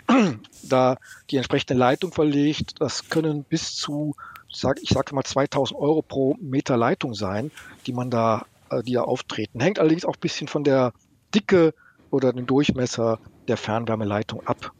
da 0.62 0.96
die 1.30 1.36
entsprechende 1.36 1.74
Leitung 1.74 2.12
verlegt. 2.12 2.80
Das 2.80 3.10
können 3.10 3.44
bis 3.44 3.76
zu, 3.76 4.14
sag, 4.50 4.78
ich 4.82 4.88
sage 4.88 5.14
mal, 5.14 5.24
2000 5.24 5.78
Euro 5.78 6.00
pro 6.00 6.36
Meter 6.40 6.78
Leitung 6.78 7.14
sein, 7.14 7.50
die 7.86 7.92
man 7.92 8.10
da, 8.10 8.46
äh, 8.70 8.82
die 8.82 8.94
da 8.94 9.02
auftreten. 9.02 9.60
Hängt 9.60 9.78
allerdings 9.78 10.06
auch 10.06 10.14
ein 10.14 10.20
bisschen 10.20 10.48
von 10.48 10.64
der 10.64 10.94
Dicke 11.34 11.74
oder 12.10 12.32
dem 12.32 12.46
Durchmesser 12.46 13.18
der 13.46 13.58
Fernwärmeleitung 13.58 14.46
ab. 14.46 14.72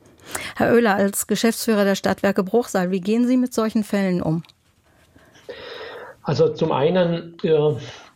Herr 0.57 0.73
Oehler, 0.73 0.95
als 0.95 1.27
Geschäftsführer 1.27 1.85
der 1.85 1.95
Stadtwerke 1.95 2.43
Bruchsal, 2.43 2.91
wie 2.91 3.01
gehen 3.01 3.27
Sie 3.27 3.37
mit 3.37 3.53
solchen 3.53 3.85
Fällen 3.85 4.23
um? 4.23 4.43
Also 6.27 6.49
zum 6.49 6.73
einen, 6.73 7.37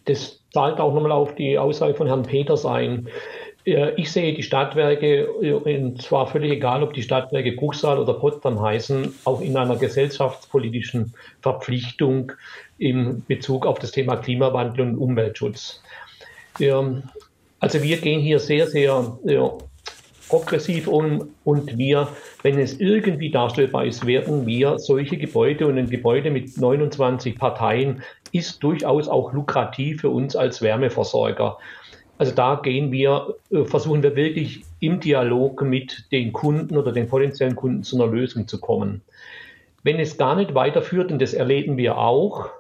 das 0.05 0.41
zahlt 0.53 0.81
auch 0.81 0.93
nochmal 0.93 1.13
auf 1.13 1.37
die 1.37 1.57
Aussage 1.57 1.95
von 1.95 2.09
Herrn 2.09 2.25
Peters 2.25 2.67
ein. 2.67 3.09
Ich 3.65 4.11
sehe 4.11 4.35
die 4.35 4.43
Stadtwerke, 4.43 5.31
und 5.31 6.03
zwar 6.03 6.27
völlig 6.27 6.51
egal, 6.51 6.83
ob 6.83 6.93
die 6.93 7.03
Stadtwerke 7.03 7.53
Bruchsal 7.53 8.01
oder 8.01 8.15
Potsdam 8.15 8.61
heißen, 8.61 9.15
auch 9.25 9.41
in 9.41 9.57
einer 9.57 9.77
gesellschaftspolitischen 9.77 11.15
Verpflichtung 11.41 12.33
im 12.79 13.23
Bezug 13.29 13.65
auf 13.65 13.79
das 13.79 13.93
Thema 13.93 14.17
Klimawandel 14.17 14.89
und 14.89 14.99
Umweltschutz. 14.99 15.81
Also 16.59 17.83
wir 17.83 17.97
gehen 17.99 18.21
hier 18.21 18.41
sehr, 18.41 18.67
sehr 18.67 19.19
progressiv 20.31 20.87
um 20.87 21.35
und 21.45 21.77
wir, 21.77 22.09
wenn 22.43 22.59
es 22.59 22.79
irgendwie 22.79 23.31
darstellbar 23.31 23.85
ist, 23.85 24.07
werden 24.07 24.47
wir 24.47 24.79
solche 24.79 25.17
Gebäude 25.17 25.67
und 25.67 25.77
ein 25.77 25.91
Gebäude 25.91 26.31
mit 26.31 26.57
29 26.57 27.37
Parteien 27.37 28.03
ist 28.31 28.63
durchaus 28.63 29.09
auch 29.09 29.33
lukrativ 29.33 30.03
für 30.03 30.11
uns 30.11 30.37
als 30.37 30.63
Wärmeversorger. 30.63 31.59
Also 32.17 32.33
da 32.33 32.61
gehen 32.63 32.93
wir, 32.93 33.35
äh, 33.51 33.65
versuchen 33.65 34.05
wir 34.05 34.15
wirklich 34.15 34.63
im 34.79 35.01
Dialog 35.01 35.63
mit 35.63 36.07
den 36.13 36.33
Kunden 36.33 36.77
oder 36.77 36.93
den 36.93 37.09
potenziellen 37.09 37.57
Kunden 37.57 37.83
zu 37.83 37.97
einer 38.01 38.13
Lösung 38.13 38.47
zu 38.47 38.61
kommen. 38.61 39.03
Wenn 39.83 39.99
es 39.99 40.17
gar 40.17 40.37
nicht 40.37 40.55
weiterführt, 40.55 41.11
und 41.11 41.21
das 41.21 41.35
erleben 41.35 41.77
wir 41.77 41.99
auch, 41.99 42.51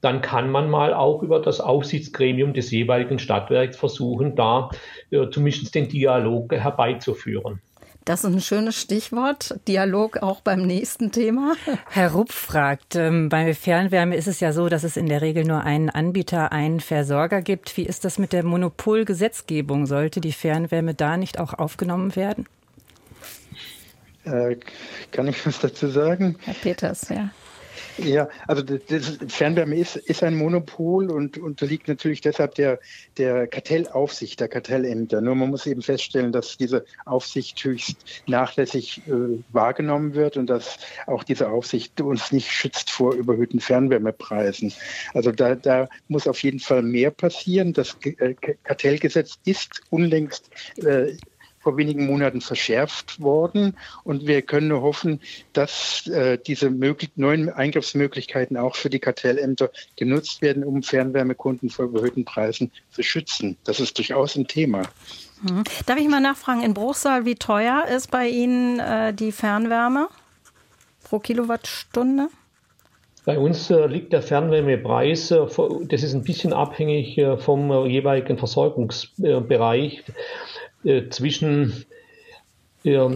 dann 0.00 0.22
kann 0.22 0.50
man 0.50 0.70
mal 0.70 0.94
auch 0.94 1.22
über 1.22 1.40
das 1.40 1.60
Aufsichtsgremium 1.60 2.52
des 2.52 2.70
jeweiligen 2.70 3.18
Stadtwerks 3.18 3.76
versuchen, 3.76 4.36
da 4.36 4.70
äh, 5.10 5.28
zumindest 5.30 5.74
den 5.74 5.88
Dialog 5.88 6.52
herbeizuführen. 6.52 7.60
Das 8.08 8.24
ist 8.24 8.32
ein 8.32 8.40
schönes 8.40 8.80
Stichwort. 8.80 9.60
Dialog 9.68 10.22
auch 10.22 10.40
beim 10.40 10.62
nächsten 10.62 11.12
Thema. 11.12 11.56
Herr 11.90 12.12
Rupp 12.12 12.32
fragt, 12.32 12.96
ähm, 12.96 13.28
bei 13.28 13.52
Fernwärme 13.52 14.16
ist 14.16 14.28
es 14.28 14.40
ja 14.40 14.54
so, 14.54 14.70
dass 14.70 14.82
es 14.82 14.96
in 14.96 15.10
der 15.10 15.20
Regel 15.20 15.44
nur 15.44 15.62
einen 15.62 15.90
Anbieter, 15.90 16.50
einen 16.50 16.80
Versorger 16.80 17.42
gibt. 17.42 17.76
Wie 17.76 17.82
ist 17.82 18.06
das 18.06 18.18
mit 18.18 18.32
der 18.32 18.44
Monopolgesetzgebung? 18.44 19.84
Sollte 19.84 20.22
die 20.22 20.32
Fernwärme 20.32 20.94
da 20.94 21.18
nicht 21.18 21.38
auch 21.38 21.52
aufgenommen 21.52 22.16
werden? 22.16 22.46
Äh, 24.24 24.56
kann 25.12 25.28
ich 25.28 25.46
was 25.46 25.60
dazu 25.60 25.88
sagen? 25.88 26.36
Herr 26.40 26.54
Peters, 26.54 27.10
ja. 27.10 27.28
Ja, 27.98 28.28
also 28.46 28.62
das 28.62 29.18
Fernwärme 29.28 29.76
ist, 29.76 29.96
ist 29.96 30.22
ein 30.22 30.36
Monopol 30.36 31.10
und 31.10 31.36
unterliegt 31.38 31.88
natürlich 31.88 32.20
deshalb 32.20 32.54
der, 32.54 32.78
der 33.16 33.46
Kartellaufsicht, 33.48 34.38
der 34.38 34.48
Kartellämter. 34.48 35.20
Nur 35.20 35.34
man 35.34 35.50
muss 35.50 35.66
eben 35.66 35.82
feststellen, 35.82 36.30
dass 36.30 36.56
diese 36.56 36.84
Aufsicht 37.06 37.62
höchst 37.64 37.96
nachlässig 38.26 39.02
äh, 39.08 39.42
wahrgenommen 39.52 40.14
wird 40.14 40.36
und 40.36 40.46
dass 40.48 40.78
auch 41.06 41.24
diese 41.24 41.50
Aufsicht 41.50 42.00
uns 42.00 42.30
nicht 42.30 42.50
schützt 42.50 42.90
vor 42.90 43.14
überhöhten 43.14 43.60
Fernwärmepreisen. 43.60 44.72
Also 45.14 45.32
da, 45.32 45.56
da 45.56 45.88
muss 46.06 46.28
auf 46.28 46.42
jeden 46.42 46.60
Fall 46.60 46.82
mehr 46.82 47.10
passieren. 47.10 47.72
Das 47.72 47.96
äh, 48.04 48.34
Kartellgesetz 48.62 49.38
ist 49.44 49.80
unlängst 49.90 50.50
äh, 50.76 51.16
vor 51.68 51.76
wenigen 51.76 52.06
Monaten 52.06 52.40
verschärft 52.40 53.20
worden. 53.20 53.76
Und 54.02 54.26
wir 54.26 54.40
können 54.40 54.68
nur 54.68 54.80
hoffen, 54.80 55.20
dass 55.52 56.06
äh, 56.06 56.38
diese 56.38 56.70
neuen 56.70 57.50
Eingriffsmöglichkeiten 57.50 58.56
auch 58.56 58.74
für 58.74 58.88
die 58.88 59.00
Kartellämter 59.00 59.70
genutzt 59.96 60.40
werden, 60.40 60.64
um 60.64 60.82
Fernwärmekunden 60.82 61.68
vor 61.68 61.84
überhöhten 61.84 62.24
Preisen 62.24 62.72
zu 62.90 63.02
schützen. 63.02 63.58
Das 63.64 63.80
ist 63.80 63.98
durchaus 63.98 64.34
ein 64.36 64.46
Thema. 64.46 64.84
Hm. 65.46 65.62
Darf 65.84 65.98
ich 65.98 66.08
mal 66.08 66.20
nachfragen, 66.20 66.62
in 66.62 66.72
Bruchsal, 66.72 67.26
wie 67.26 67.34
teuer 67.34 67.84
ist 67.94 68.10
bei 68.10 68.28
Ihnen 68.28 68.80
äh, 68.80 69.12
die 69.12 69.30
Fernwärme 69.30 70.08
pro 71.04 71.18
Kilowattstunde? 71.18 72.28
Bei 73.26 73.38
uns 73.38 73.70
äh, 73.70 73.86
liegt 73.88 74.14
der 74.14 74.22
Fernwärmepreis, 74.22 75.32
äh, 75.32 75.46
das 75.82 76.02
ist 76.02 76.14
ein 76.14 76.22
bisschen 76.22 76.54
abhängig 76.54 77.18
äh, 77.18 77.36
vom 77.36 77.84
jeweiligen 77.86 78.38
Versorgungsbereich. 78.38 80.02
Äh, 80.84 81.08
zwischen 81.10 81.84
äh, 82.84 83.08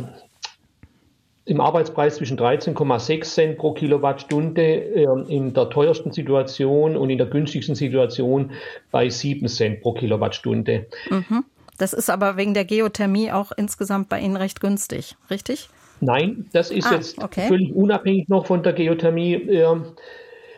im 1.45 1.61
Arbeitspreis 1.61 2.17
zwischen 2.17 2.39
13,6 2.39 3.23
Cent 3.25 3.59
pro 3.59 3.73
Kilowattstunde 3.73 4.63
äh, 4.63 5.07
in 5.29 5.55
der 5.55 5.71
teuersten 5.71 6.13
Situation 6.13 6.97
und 6.97 7.11
in 7.11 7.19
der 7.19 7.27
günstigsten 7.27 7.75
Situation 7.75 8.53
bei 8.91 9.09
7 9.09 9.49
Cent 9.49 9.81
pro 9.81 9.93
Kilowattstunde. 9.93 10.87
Mhm. 11.11 11.45
Das 11.79 11.93
ist 11.93 12.11
aber 12.11 12.37
wegen 12.37 12.55
der 12.55 12.65
Geothermie 12.65 13.33
auch 13.33 13.51
insgesamt 13.57 14.09
bei 14.09 14.21
Ihnen 14.21 14.37
recht 14.37 14.61
günstig, 14.61 15.17
richtig? 15.31 15.69
Nein, 16.01 16.47
das 16.53 16.71
ist 16.71 16.87
ah, 16.87 16.95
jetzt 16.95 17.23
okay. 17.23 17.47
völlig 17.49 17.73
unabhängig 17.75 18.29
noch 18.29 18.47
von 18.47 18.63
der 18.63 18.73
Geothermie. 18.73 19.35
Äh, 19.35 19.81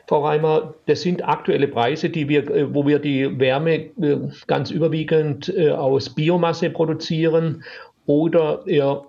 Frau 0.07 0.25
Reimer, 0.25 0.75
das 0.87 1.03
sind 1.03 1.27
aktuelle 1.27 1.69
Preise, 1.69 2.11
die 2.11 2.29
wir, 2.29 2.49
äh, 2.51 2.75
wo 2.75 2.87
wir 2.87 2.99
die 2.99 3.39
Wärme 3.39 3.75
äh, 3.75 4.19
ganz 4.47 4.71
überwiegend 4.71 5.49
äh, 5.57 5.71
aus 5.71 6.15
Biomasse 6.15 6.71
produzieren 6.71 7.65
oder 8.07 8.63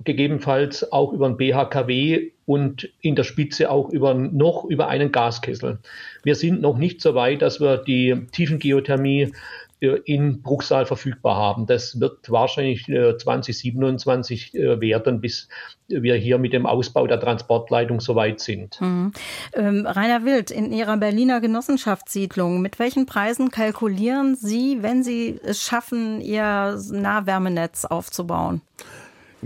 gegebenenfalls 0.06 0.90
auch 0.94 1.12
über 1.12 1.26
ein 1.26 1.36
BHKW 1.36 2.32
und 2.46 2.90
in 3.02 3.16
der 3.16 3.26
Spitze 3.26 3.70
auch 3.70 3.90
über, 3.90 4.14
noch 4.14 4.64
über 4.64 4.88
einen 4.88 5.12
Gaskessel. 5.12 5.80
Wir 6.24 6.36
sind 6.36 6.62
noch 6.62 6.78
nicht 6.78 7.02
so 7.02 7.14
weit, 7.14 7.42
dass 7.42 7.60
wir 7.60 7.76
die 7.76 8.16
Tiefengeothermie 8.32 9.34
in 9.80 10.42
Bruchsal 10.42 10.86
verfügbar 10.86 11.36
haben. 11.36 11.66
Das 11.66 12.00
wird 12.00 12.32
wahrscheinlich 12.32 12.86
2027 12.86 14.54
äh, 14.54 14.60
äh, 14.60 14.82
werden, 14.82 15.22
bis 15.22 15.50
wir 15.88 16.16
hier 16.16 16.38
mit 16.38 16.54
dem 16.54 16.66
Ausbau 16.66 17.06
der 17.06 17.20
Transportleitung 17.20 18.00
soweit 18.00 18.40
sind. 18.40 18.80
Mhm. 18.82 19.12
Rainer 19.54 20.26
Wild, 20.26 20.50
in 20.50 20.72
Ihrer 20.72 20.98
Berliner 20.98 21.42
Genossenschaftssiedlung, 21.42 22.62
mit 22.62 22.80
welchen 22.80 23.06
Preisen 23.06 23.52
kalkulieren 23.52 24.36
Sie, 24.36 24.82
wenn 24.82 25.04
Sie 25.04 25.40
es 25.44 25.62
schaffen, 25.62 26.22
Ihr 26.22 26.80
Nahwärmenetz 26.92 27.86
aufzubauen? 27.86 28.62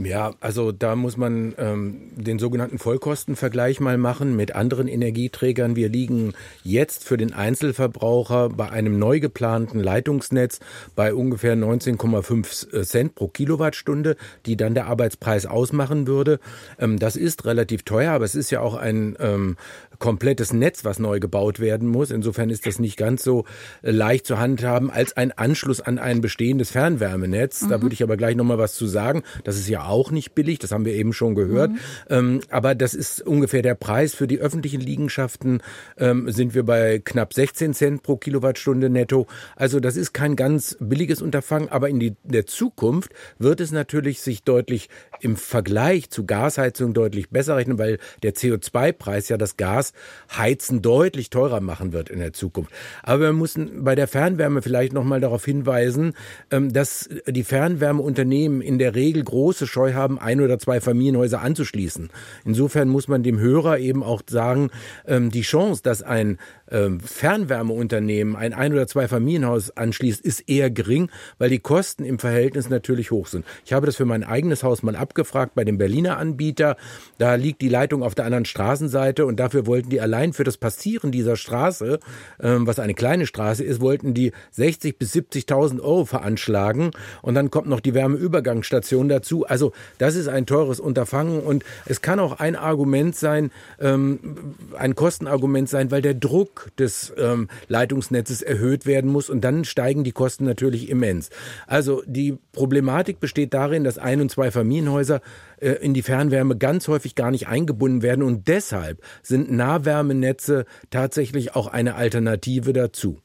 Ja, 0.03 0.33
also 0.39 0.71
da 0.71 0.95
muss 0.95 1.17
man 1.17 1.53
ähm, 1.57 2.11
den 2.15 2.39
sogenannten 2.39 2.77
Vollkostenvergleich 2.77 3.79
mal 3.79 3.97
machen 3.97 4.35
mit 4.35 4.55
anderen 4.55 4.87
Energieträgern. 4.87 5.75
Wir 5.75 5.89
liegen 5.89 6.33
jetzt 6.63 7.03
für 7.03 7.17
den 7.17 7.33
Einzelverbraucher 7.33 8.49
bei 8.49 8.69
einem 8.69 8.99
neu 8.99 9.19
geplanten 9.19 9.79
Leitungsnetz 9.79 10.59
bei 10.95 11.13
ungefähr 11.13 11.55
19,5 11.55 12.83
Cent 12.83 13.15
pro 13.15 13.27
Kilowattstunde, 13.27 14.15
die 14.45 14.57
dann 14.57 14.73
der 14.73 14.87
Arbeitspreis 14.87 15.45
ausmachen 15.45 16.07
würde. 16.07 16.39
Ähm, 16.79 16.99
das 16.99 17.15
ist 17.15 17.45
relativ 17.45 17.83
teuer, 17.83 18.13
aber 18.13 18.25
es 18.25 18.35
ist 18.35 18.51
ja 18.51 18.61
auch 18.61 18.75
ein 18.75 19.15
ähm, 19.19 19.57
komplettes 19.99 20.53
Netz, 20.53 20.85
was 20.85 20.97
neu 20.97 21.19
gebaut 21.19 21.59
werden 21.59 21.87
muss. 21.87 22.09
Insofern 22.09 22.49
ist 22.49 22.65
das 22.65 22.79
nicht 22.79 22.97
ganz 22.97 23.23
so 23.23 23.45
äh, 23.81 23.91
leicht 23.91 24.25
zu 24.25 24.39
handhaben 24.39 24.89
als 24.89 25.15
ein 25.15 25.31
Anschluss 25.31 25.81
an 25.81 25.99
ein 25.99 26.21
bestehendes 26.21 26.71
Fernwärmenetz. 26.71 27.63
Mhm. 27.63 27.69
Da 27.69 27.81
würde 27.81 27.93
ich 27.93 28.03
aber 28.03 28.17
gleich 28.17 28.35
nochmal 28.35 28.57
was 28.57 28.75
zu 28.75 28.87
sagen. 28.87 29.23
Das 29.43 29.57
ist 29.57 29.67
ja 29.67 29.88
auch 29.89 30.11
nicht 30.11 30.33
billig, 30.35 30.59
das 30.59 30.71
haben 30.71 30.85
wir 30.85 30.93
eben 30.93 31.13
schon 31.13 31.35
gehört. 31.35 31.71
Mhm. 31.71 31.77
Ähm, 32.09 32.39
aber 32.49 32.75
das 32.75 32.93
ist 32.93 33.21
ungefähr 33.21 33.61
der 33.61 33.75
Preis 33.75 34.13
für 34.13 34.27
die 34.27 34.39
öffentlichen 34.39 34.81
Liegenschaften. 34.81 35.61
Ähm, 35.97 36.31
sind 36.31 36.53
wir 36.53 36.63
bei 36.63 36.99
knapp 36.99 37.33
16 37.33 37.73
Cent 37.73 38.03
pro 38.03 38.17
Kilowattstunde 38.17 38.89
netto. 38.89 39.27
Also 39.55 39.79
das 39.79 39.95
ist 39.95 40.13
kein 40.13 40.35
ganz 40.35 40.77
billiges 40.79 41.21
Unterfangen, 41.21 41.69
aber 41.69 41.89
in 41.89 41.99
die, 41.99 42.15
der 42.23 42.45
Zukunft 42.45 43.11
wird 43.37 43.59
es 43.61 43.71
natürlich 43.71 44.21
sich 44.21 44.43
deutlich 44.43 44.89
im 45.21 45.35
Vergleich 45.35 46.09
zu 46.09 46.25
Gasheizung 46.25 46.93
deutlich 46.93 47.29
besser 47.29 47.57
rechnen, 47.57 47.77
weil 47.77 47.99
der 48.23 48.33
CO2-Preis 48.33 49.29
ja 49.29 49.37
das 49.37 49.57
Gasheizen 49.57 50.81
deutlich 50.81 51.29
teurer 51.29 51.61
machen 51.61 51.93
wird 51.93 52.09
in 52.09 52.19
der 52.19 52.33
Zukunft. 52.33 52.71
Aber 53.03 53.21
wir 53.21 53.33
müssen 53.33 53.83
bei 53.83 53.95
der 53.95 54.07
Fernwärme 54.07 54.61
vielleicht 54.61 54.93
noch 54.93 55.03
mal 55.03 55.19
darauf 55.19 55.45
hinweisen, 55.45 56.13
ähm, 56.51 56.71
dass 56.71 57.09
die 57.27 57.43
Fernwärmeunternehmen 57.43 58.61
in 58.61 58.79
der 58.79 58.95
Regel 58.95 59.23
große 59.23 59.67
Scheu 59.69 59.93
haben, 59.93 60.19
ein 60.19 60.41
oder 60.41 60.59
zwei 60.59 60.81
Familienhäuser 60.81 61.41
anzuschließen. 61.41 62.09
Insofern 62.43 62.89
muss 62.89 63.07
man 63.07 63.23
dem 63.23 63.39
Hörer 63.39 63.79
eben 63.79 64.03
auch 64.03 64.21
sagen, 64.29 64.69
ähm, 65.07 65.29
die 65.31 65.41
Chance, 65.41 65.81
dass 65.83 66.01
ein 66.01 66.37
ähm, 66.71 66.99
Fernwärmeunternehmen 66.99 68.35
ein 68.35 68.53
ein 68.53 68.73
oder 68.73 68.87
zwei 68.87 69.07
Familienhaus 69.07 69.71
anschließt, 69.71 70.21
ist 70.21 70.41
eher 70.49 70.69
gering, 70.69 71.09
weil 71.37 71.49
die 71.49 71.59
Kosten 71.59 72.03
im 72.05 72.19
Verhältnis 72.19 72.69
natürlich 72.69 73.11
hoch 73.11 73.27
sind. 73.27 73.45
Ich 73.65 73.73
habe 73.73 73.85
das 73.85 73.95
für 73.95 74.05
mein 74.05 74.23
eigenes 74.23 74.63
Haus 74.63 74.83
mal 74.83 74.95
abgefragt 74.95 75.55
bei 75.55 75.63
dem 75.63 75.77
Berliner 75.77 76.17
Anbieter. 76.17 76.77
Da 77.17 77.35
liegt 77.35 77.61
die 77.61 77.69
Leitung 77.69 78.03
auf 78.03 78.15
der 78.15 78.25
anderen 78.25 78.45
Straßenseite 78.45 79.25
und 79.25 79.39
dafür 79.39 79.65
wollten 79.65 79.89
die 79.89 80.01
allein 80.01 80.33
für 80.33 80.43
das 80.43 80.57
Passieren 80.57 81.11
dieser 81.11 81.35
Straße, 81.35 81.99
ähm, 82.41 82.67
was 82.67 82.79
eine 82.79 82.93
kleine 82.93 83.25
Straße 83.25 83.63
ist, 83.63 83.81
wollten 83.81 84.13
die 84.13 84.31
60 84.51 84.97
bis 84.97 85.13
70.000 85.13 85.79
Euro 85.79 86.05
veranschlagen 86.05 86.91
und 87.21 87.35
dann 87.35 87.51
kommt 87.51 87.67
noch 87.67 87.79
die 87.79 87.93
Wärmeübergangsstation 87.93 89.09
dazu. 89.09 89.45
Also 89.45 89.58
das 89.97 90.15
ist 90.15 90.27
ein 90.27 90.45
teures 90.45 90.79
Unterfangen 90.79 91.41
und 91.41 91.63
es 91.85 92.01
kann 92.01 92.19
auch 92.19 92.39
ein 92.39 92.55
Argument 92.55 93.15
sein, 93.15 93.51
ähm, 93.79 94.55
ein 94.77 94.95
Kostenargument 94.95 95.69
sein, 95.69 95.91
weil 95.91 96.01
der 96.01 96.13
Druck 96.13 96.71
des 96.77 97.13
ähm, 97.17 97.47
Leitungsnetzes 97.67 98.41
erhöht 98.41 98.85
werden 98.85 99.11
muss 99.11 99.29
und 99.29 99.41
dann 99.41 99.65
steigen 99.65 100.03
die 100.03 100.11
Kosten 100.11 100.45
natürlich 100.45 100.89
immens. 100.89 101.29
Also 101.67 102.03
die 102.05 102.37
Problematik 102.53 103.19
besteht 103.19 103.53
darin, 103.53 103.83
dass 103.83 103.97
ein 103.97 104.21
und 104.21 104.31
zwei 104.31 104.51
Familienhäuser 104.51 105.21
äh, 105.57 105.71
in 105.71 105.93
die 105.93 106.01
Fernwärme 106.01 106.57
ganz 106.57 106.87
häufig 106.87 107.15
gar 107.15 107.31
nicht 107.31 107.47
eingebunden 107.47 108.01
werden 108.01 108.23
und 108.23 108.47
deshalb 108.47 109.01
sind 109.21 109.51
Nahwärmenetze 109.51 110.65
tatsächlich 110.89 111.55
auch 111.55 111.67
eine 111.67 111.95
Alternative 111.95 112.73
dazu. 112.73 113.19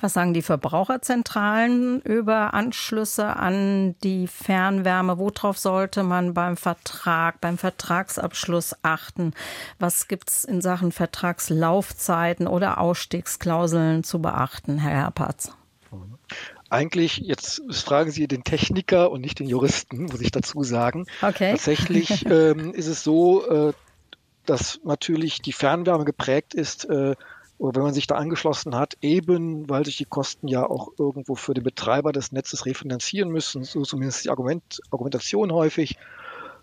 Was 0.00 0.14
sagen 0.14 0.34
die 0.34 0.42
Verbraucherzentralen 0.42 2.00
über 2.02 2.54
Anschlüsse 2.54 3.36
an 3.36 3.96
die 4.02 4.26
Fernwärme? 4.26 5.18
Worauf 5.18 5.58
sollte 5.58 6.02
man 6.02 6.34
beim 6.34 6.56
Vertrag, 6.56 7.40
beim 7.40 7.58
Vertragsabschluss 7.58 8.76
achten? 8.82 9.32
Was 9.78 10.08
gibt 10.08 10.30
es 10.30 10.44
in 10.44 10.60
Sachen 10.60 10.92
Vertragslaufzeiten 10.92 12.46
oder 12.46 12.78
Ausstiegsklauseln 12.78 14.04
zu 14.04 14.20
beachten, 14.20 14.78
Herr 14.78 14.90
Herpatz? 14.90 15.52
Eigentlich, 16.68 17.16
jetzt 17.16 17.62
fragen 17.72 18.12
Sie 18.12 18.28
den 18.28 18.44
Techniker 18.44 19.10
und 19.10 19.22
nicht 19.22 19.40
den 19.40 19.48
Juristen, 19.48 20.04
muss 20.04 20.20
ich 20.20 20.30
dazu 20.30 20.62
sagen. 20.62 21.06
Okay. 21.20 21.50
Tatsächlich 21.50 22.24
ähm, 22.30 22.72
ist 22.72 22.86
es 22.86 23.02
so, 23.02 23.44
äh, 23.48 23.72
dass 24.46 24.80
natürlich 24.84 25.42
die 25.42 25.52
Fernwärme 25.52 26.04
geprägt 26.04 26.54
ist 26.54 26.84
äh, 26.84 27.16
oder 27.60 27.76
wenn 27.76 27.84
man 27.84 27.94
sich 27.94 28.06
da 28.06 28.14
angeschlossen 28.14 28.74
hat, 28.74 28.96
eben 29.02 29.68
weil 29.68 29.84
sich 29.84 29.98
die 29.98 30.06
Kosten 30.06 30.48
ja 30.48 30.64
auch 30.64 30.92
irgendwo 30.98 31.34
für 31.34 31.52
den 31.52 31.62
Betreiber 31.62 32.10
des 32.10 32.32
Netzes 32.32 32.64
refinanzieren 32.64 33.30
müssen, 33.30 33.64
so 33.64 33.82
zumindest 33.82 34.24
die 34.24 34.30
Argument, 34.30 34.80
Argumentation 34.90 35.52
häufig 35.52 35.98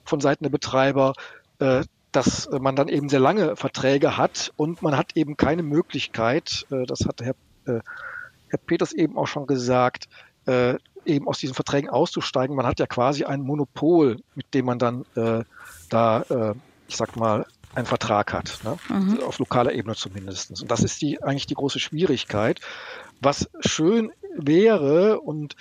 von 0.03 0.19
Seiten 0.21 0.43
der 0.43 0.49
Betreiber, 0.49 1.13
äh, 1.59 1.83
dass 2.11 2.49
man 2.49 2.75
dann 2.75 2.87
eben 2.87 3.09
sehr 3.09 3.19
lange 3.19 3.55
Verträge 3.55 4.17
hat 4.17 4.51
und 4.57 4.81
man 4.81 4.97
hat 4.97 5.15
eben 5.15 5.37
keine 5.37 5.61
Möglichkeit, 5.61 6.65
äh, 6.71 6.87
das 6.87 7.05
hat 7.05 7.21
Herr, 7.21 7.35
äh, 7.67 7.81
Herr 8.47 8.59
Peters 8.65 8.91
eben 8.91 9.17
auch 9.17 9.27
schon 9.27 9.45
gesagt, 9.45 10.09
äh, 10.47 10.77
eben 11.05 11.27
aus 11.27 11.37
diesen 11.37 11.53
Verträgen 11.53 11.91
auszusteigen. 11.91 12.55
Man 12.55 12.65
hat 12.65 12.79
ja 12.79 12.87
quasi 12.87 13.23
ein 13.23 13.41
Monopol, 13.41 14.17
mit 14.33 14.51
dem 14.55 14.65
man 14.65 14.79
dann 14.79 15.05
äh, 15.15 15.43
da, 15.89 16.21
äh, 16.21 16.53
ich 16.87 16.97
sag 16.97 17.15
mal, 17.17 17.45
einen 17.77 17.85
Vertrag 17.85 18.33
hat, 18.33 18.59
ne? 18.63 18.77
mhm. 18.89 19.21
auf 19.21 19.37
lokaler 19.37 19.71
Ebene 19.71 19.95
zumindest. 19.95 20.61
Und 20.61 20.71
das 20.71 20.81
ist 20.81 20.99
die, 21.01 21.21
eigentlich 21.21 21.45
die 21.45 21.53
große 21.53 21.79
Schwierigkeit. 21.79 22.59
Was 23.21 23.49
schön 23.59 24.11
wäre 24.35 25.21
und 25.21 25.55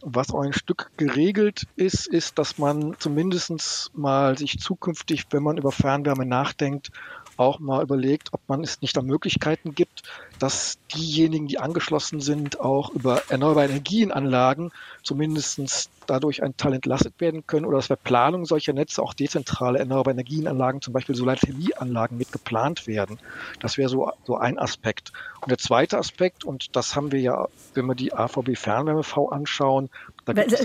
was 0.00 0.30
auch 0.30 0.42
ein 0.42 0.52
Stück 0.52 0.92
geregelt 0.96 1.66
ist, 1.74 2.06
ist, 2.06 2.38
dass 2.38 2.58
man 2.58 2.94
zumindest 3.00 3.90
mal 3.94 4.38
sich 4.38 4.60
zukünftig, 4.60 5.24
wenn 5.30 5.42
man 5.42 5.56
über 5.56 5.72
Fernwärme 5.72 6.24
nachdenkt, 6.24 6.92
auch 7.36 7.58
mal 7.58 7.82
überlegt, 7.82 8.32
ob 8.32 8.40
man 8.48 8.62
es 8.62 8.80
nicht 8.80 8.96
da 8.96 9.02
Möglichkeiten 9.02 9.74
gibt, 9.74 10.02
dass 10.38 10.78
diejenigen, 10.94 11.46
die 11.46 11.58
angeschlossen 11.58 12.20
sind, 12.20 12.60
auch 12.60 12.90
über 12.90 13.22
erneuerbare 13.28 13.66
Energienanlagen 13.66 14.72
zumindest 15.02 15.90
dadurch 16.06 16.42
ein 16.42 16.56
Teil 16.56 16.74
entlastet 16.74 17.20
werden 17.20 17.46
können 17.46 17.66
oder 17.66 17.78
dass 17.78 17.88
bei 17.88 17.96
Planung 17.96 18.44
solcher 18.44 18.72
Netze 18.72 19.02
auch 19.02 19.14
dezentrale 19.14 19.78
erneuerbare 19.78 20.12
Energienanlagen, 20.12 20.80
zum 20.80 20.92
Beispiel 20.92 21.14
Solarthermieanlagen 21.14 22.16
mit 22.16 22.32
geplant 22.32 22.86
werden. 22.86 23.18
Das 23.60 23.76
wäre 23.76 23.88
so, 23.88 24.10
so 24.24 24.36
ein 24.36 24.58
Aspekt. 24.58 25.12
Und 25.40 25.50
der 25.50 25.58
zweite 25.58 25.98
Aspekt, 25.98 26.44
und 26.44 26.76
das 26.76 26.96
haben 26.96 27.12
wir 27.12 27.20
ja, 27.20 27.48
wenn 27.74 27.86
wir 27.86 27.94
die 27.94 28.12
AVB 28.12 28.56
Fernwärme 28.56 29.02
V 29.02 29.28
anschauen, 29.28 29.90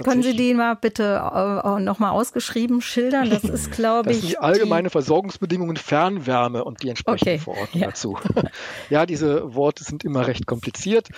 können 0.04 0.24
Sie 0.24 0.36
die 0.36 0.54
mal 0.54 0.76
bitte 0.76 1.04
äh, 1.04 1.80
nochmal 1.80 2.12
ausgeschrieben 2.12 2.82
schildern? 2.82 3.30
Das 3.30 3.44
ist, 3.44 3.72
glaube 3.76 4.12
ich. 4.12 4.18
Das 4.18 4.22
sind 4.22 4.32
die 4.32 4.38
allgemeine 4.40 4.90
die... 4.90 4.92
Versorgungsbedingungen 4.92 5.78
Fernwärme 5.78 6.64
und 6.64 6.84
die 6.84 6.90
entsprechenden 6.90 7.36
okay. 7.36 7.40
Verordnung 7.40 7.82
ja. 7.82 7.88
dazu. 7.88 8.18
ja, 8.90 9.06
diese 9.06 9.54
Worte 9.54 9.84
sind 9.84 10.04
immer 10.04 10.28
recht 10.28 10.48
kompliziert, 10.48 11.10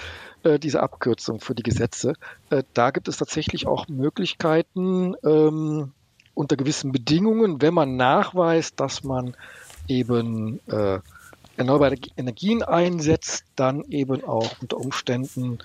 äh, 0.43 0.59
diese 0.59 0.81
Abkürzung 0.81 1.39
für 1.39 1.55
die 1.55 1.63
Gesetze. 1.63 2.13
Äh, 2.49 2.63
da 2.73 2.91
gibt 2.91 3.07
es 3.07 3.17
tatsächlich 3.17 3.65
auch 3.65 3.87
Möglichkeiten, 3.87 5.15
ähm, 5.23 5.91
unter 6.35 6.55
gewissen 6.55 6.91
Bedingungen, 6.91 7.61
wenn 7.61 7.73
man 7.73 7.95
nachweist, 7.95 8.79
dass 8.79 9.03
man 9.03 9.35
eben 9.87 10.59
äh, 10.67 10.99
erneuerbare 11.57 11.95
Energien 12.17 12.63
einsetzt, 12.63 13.45
dann 13.55 13.83
eben 13.83 14.23
auch 14.23 14.55
unter 14.61 14.77
Umständen 14.77 15.59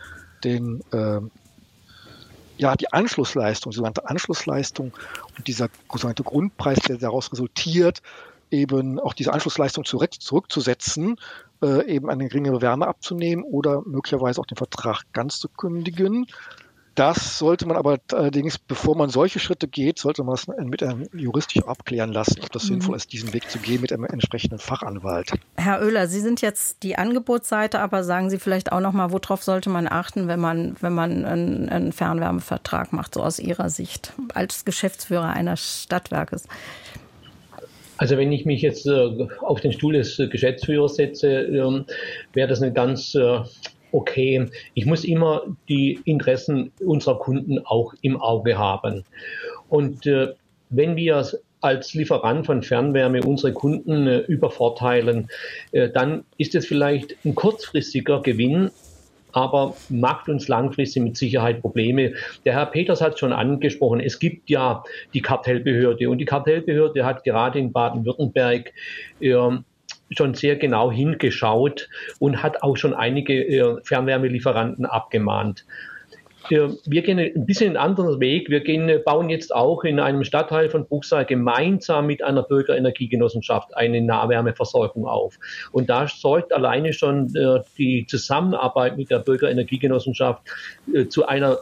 den 0.44 0.82
äh, 0.92 1.20
ja, 2.58 2.76
die 2.76 2.92
Anschlussleistung, 2.92 3.72
sogenannte 3.72 4.08
Anschlussleistung 4.08 4.92
und 5.36 5.46
dieser 5.46 5.68
sogenannte 5.90 6.24
Grundpreis, 6.24 6.80
der 6.80 6.98
daraus 6.98 7.32
resultiert, 7.32 8.02
eben 8.50 8.98
auch 8.98 9.14
diese 9.14 9.32
Anschlussleistung 9.32 9.84
zurück, 9.84 10.14
zurückzusetzen, 10.20 11.16
äh, 11.62 11.86
eben 11.86 12.10
eine 12.10 12.28
geringere 12.28 12.60
Wärme 12.60 12.86
abzunehmen 12.86 13.44
oder 13.44 13.82
möglicherweise 13.86 14.40
auch 14.40 14.46
den 14.46 14.56
Vertrag 14.56 15.04
ganz 15.12 15.38
zu 15.38 15.48
kündigen. 15.48 16.26
Das 16.98 17.38
sollte 17.38 17.64
man 17.64 17.76
aber 17.76 18.00
allerdings, 18.10 18.58
bevor 18.58 18.96
man 18.96 19.08
solche 19.08 19.38
Schritte 19.38 19.68
geht, 19.68 20.00
sollte 20.00 20.24
man 20.24 20.34
das 20.34 20.48
mit 20.48 20.82
einem 20.82 21.06
juristisch 21.14 21.62
abklären 21.62 22.12
lassen, 22.12 22.40
ob 22.42 22.50
das 22.50 22.64
mhm. 22.64 22.68
sinnvoll 22.68 22.96
ist, 22.96 23.12
diesen 23.12 23.32
Weg 23.32 23.48
zu 23.48 23.60
gehen 23.60 23.80
mit 23.80 23.92
einem 23.92 24.02
entsprechenden 24.02 24.58
Fachanwalt. 24.58 25.30
Herr 25.54 25.80
Oehler, 25.80 26.08
Sie 26.08 26.18
sind 26.18 26.40
jetzt 26.40 26.82
die 26.82 26.96
Angebotsseite, 26.96 27.78
aber 27.78 28.02
sagen 28.02 28.30
Sie 28.30 28.38
vielleicht 28.38 28.72
auch 28.72 28.80
noch 28.80 28.92
mal, 28.92 29.12
worauf 29.12 29.44
sollte 29.44 29.70
man 29.70 29.86
achten, 29.86 30.26
wenn 30.26 30.40
man, 30.40 30.74
wenn 30.80 30.92
man 30.92 31.24
einen, 31.24 31.68
einen 31.68 31.92
Fernwärmevertrag 31.92 32.92
macht, 32.92 33.14
so 33.14 33.22
aus 33.22 33.38
Ihrer 33.38 33.70
Sicht, 33.70 34.12
als 34.34 34.64
Geschäftsführer 34.64 35.28
eines 35.28 35.84
Stadtwerkes? 35.84 36.48
Also 37.96 38.16
wenn 38.16 38.32
ich 38.32 38.44
mich 38.44 38.60
jetzt 38.60 38.86
äh, 38.88 39.28
auf 39.40 39.60
den 39.60 39.72
Stuhl 39.72 39.92
des 39.92 40.16
Geschäftsführers 40.16 40.96
setze, 40.96 41.28
äh, 41.28 41.84
wäre 42.32 42.48
das 42.48 42.60
eine 42.60 42.72
ganz 42.72 43.14
äh, 43.14 43.38
okay, 43.92 44.46
ich 44.74 44.86
muss 44.86 45.04
immer 45.04 45.42
die 45.68 46.00
Interessen 46.04 46.72
unserer 46.84 47.18
Kunden 47.18 47.58
auch 47.64 47.94
im 48.02 48.20
Auge 48.20 48.58
haben. 48.58 49.04
Und 49.68 50.06
äh, 50.06 50.28
wenn 50.70 50.96
wir 50.96 51.26
als 51.60 51.94
Lieferant 51.94 52.46
von 52.46 52.62
Fernwärme 52.62 53.22
unsere 53.22 53.52
Kunden 53.52 54.06
äh, 54.06 54.18
übervorteilen, 54.18 55.28
äh, 55.72 55.88
dann 55.88 56.24
ist 56.36 56.54
es 56.54 56.66
vielleicht 56.66 57.16
ein 57.24 57.34
kurzfristiger 57.34 58.22
Gewinn, 58.22 58.70
aber 59.32 59.76
macht 59.88 60.28
uns 60.28 60.48
langfristig 60.48 61.02
mit 61.02 61.16
Sicherheit 61.16 61.60
Probleme. 61.60 62.14
Der 62.44 62.54
Herr 62.54 62.66
Peters 62.66 63.00
hat 63.00 63.18
schon 63.18 63.32
angesprochen, 63.32 64.00
es 64.00 64.18
gibt 64.18 64.48
ja 64.50 64.82
die 65.14 65.20
Kartellbehörde 65.20 66.08
und 66.08 66.18
die 66.18 66.24
Kartellbehörde 66.24 67.04
hat 67.04 67.24
gerade 67.24 67.58
in 67.58 67.72
Baden-Württemberg 67.72 68.72
äh, 69.20 69.34
schon 70.10 70.34
sehr 70.34 70.56
genau 70.56 70.90
hingeschaut 70.90 71.88
und 72.18 72.42
hat 72.42 72.62
auch 72.62 72.76
schon 72.76 72.94
einige 72.94 73.34
äh, 73.34 73.76
Fernwärmelieferanten 73.82 74.86
abgemahnt. 74.86 75.64
Äh, 76.50 76.68
wir 76.86 77.02
gehen 77.02 77.18
ein 77.18 77.46
bisschen 77.46 77.68
einen 77.68 77.76
anderen 77.76 78.20
Weg. 78.20 78.48
Wir 78.48 78.60
gehen, 78.60 78.88
äh, 78.88 78.98
bauen 78.98 79.28
jetzt 79.28 79.54
auch 79.54 79.84
in 79.84 80.00
einem 80.00 80.24
Stadtteil 80.24 80.70
von 80.70 80.86
Bruchsal 80.86 81.26
gemeinsam 81.26 82.06
mit 82.06 82.22
einer 82.22 82.42
Bürgerenergiegenossenschaft 82.42 83.76
eine 83.76 84.00
Nahwärmeversorgung 84.00 85.06
auf. 85.06 85.38
Und 85.72 85.90
da 85.90 86.08
sorgt 86.08 86.52
alleine 86.52 86.92
schon 86.92 87.32
die 87.76 88.06
Zusammenarbeit 88.08 88.96
mit 88.96 89.10
der 89.10 89.18
Bürgerenergiegenossenschaft 89.18 90.42
zu 91.08 91.26
einer, 91.26 91.58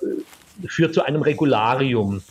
führt 0.66 0.94
zu 0.94 1.02
einem 1.02 1.22
Regularium. 1.22 2.22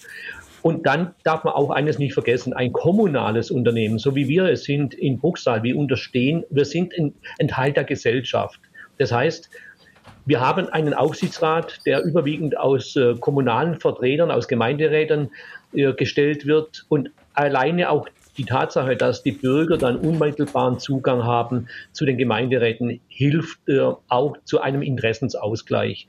Und 0.65 0.87
dann 0.87 1.13
darf 1.23 1.43
man 1.43 1.53
auch 1.53 1.69
eines 1.69 1.99
nicht 1.99 2.15
vergessen, 2.15 2.51
ein 2.53 2.73
kommunales 2.73 3.51
Unternehmen, 3.51 3.99
so 3.99 4.15
wie 4.15 4.27
wir 4.27 4.45
es 4.45 4.63
sind 4.63 4.95
in 4.95 5.19
Bruchsal, 5.19 5.61
wir 5.61 5.77
unterstehen, 5.77 6.43
wir 6.49 6.65
sind 6.65 6.91
ein, 6.97 7.13
ein 7.39 7.49
Teil 7.49 7.71
der 7.71 7.83
Gesellschaft. 7.83 8.59
Das 8.97 9.11
heißt, 9.11 9.47
wir 10.25 10.39
haben 10.39 10.67
einen 10.69 10.95
Aufsichtsrat, 10.95 11.81
der 11.85 12.03
überwiegend 12.03 12.57
aus 12.57 12.95
äh, 12.95 13.13
kommunalen 13.13 13.79
Vertretern, 13.79 14.31
aus 14.31 14.47
Gemeinderäten 14.47 15.29
äh, 15.75 15.93
gestellt 15.93 16.47
wird 16.47 16.87
und 16.89 17.11
alleine 17.35 17.91
auch 17.91 18.07
die 18.35 18.45
Tatsache, 18.45 18.95
dass 18.95 19.21
die 19.21 19.33
Bürger 19.33 19.77
dann 19.77 19.97
unmittelbaren 19.97 20.79
Zugang 20.79 21.25
haben 21.25 21.67
zu 21.91 22.07
den 22.07 22.17
Gemeinderäten, 22.17 23.01
hilft 23.07 23.59
äh, 23.69 23.81
auch 24.07 24.35
zu 24.45 24.61
einem 24.61 24.81
Interessensausgleich. 24.81 26.07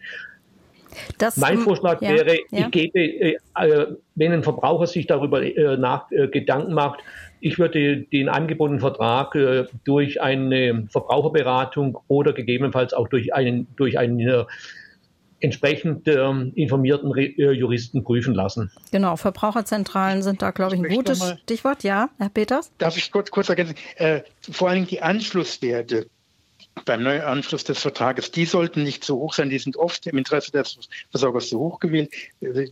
Das, 1.19 1.37
mein 1.37 1.59
Vorschlag 1.59 2.01
ja, 2.03 2.11
wäre, 2.11 2.39
ja. 2.51 2.67
ich 2.67 2.71
gebe, 2.71 2.99
äh, 2.99 3.37
äh, 3.55 3.87
wenn 4.15 4.33
ein 4.33 4.43
Verbraucher 4.43 4.87
sich 4.87 5.07
darüber 5.07 5.43
äh, 5.43 5.77
nach, 5.77 6.11
äh, 6.11 6.29
Gedanken 6.29 6.75
macht, 6.75 7.01
ich 7.41 7.59
würde 7.59 7.99
den 7.99 8.29
angebotenen 8.29 8.81
Vertrag 8.81 9.35
äh, 9.35 9.67
durch 9.85 10.21
eine 10.21 10.87
Verbraucherberatung 10.91 11.99
oder 12.09 12.33
gegebenenfalls 12.33 12.95
auch 12.95 13.09
durch 13.09 13.35
einen, 13.35 13.67
durch 13.77 13.99
einen 13.99 14.21
äh, 14.21 14.45
entsprechend 15.41 16.09
ähm, 16.09 16.53
informierten 16.55 17.13
Juristen 17.15 18.03
prüfen 18.03 18.35
lassen. 18.35 18.71
Genau, 18.91 19.17
Verbraucherzentralen 19.17 20.23
sind 20.23 20.41
da, 20.41 20.51
glaube 20.51 20.77
ich, 20.77 20.83
ein 20.83 20.89
gutes 20.89 21.37
Stichwort. 21.43 21.85
Ja, 21.85 22.09
Herr 22.19 22.31
Peters? 22.31 22.73
Darf 22.79 22.97
ich 22.97 23.13
kurz, 23.13 23.31
kurz 23.31 23.51
ergänzen? 23.51 23.77
Äh, 23.97 24.23
vor 24.51 24.69
allen 24.69 24.77
Dingen 24.77 24.89
die 24.89 25.03
Anschlusswerte 25.03 26.07
beim 26.85 27.03
Neuanschluss 27.03 27.65
des 27.65 27.81
Vertrages, 27.81 28.31
die 28.31 28.45
sollten 28.45 28.83
nicht 28.83 29.05
so 29.05 29.17
hoch 29.17 29.35
sein, 29.35 29.51
die 29.51 29.59
sind 29.59 29.77
oft 29.77 30.07
im 30.07 30.19
Interesse 30.19 30.53
des 30.53 30.79
Versorgers 31.11 31.49
zu 31.49 31.59
hoch 31.59 31.81
gewählt. 31.81 32.13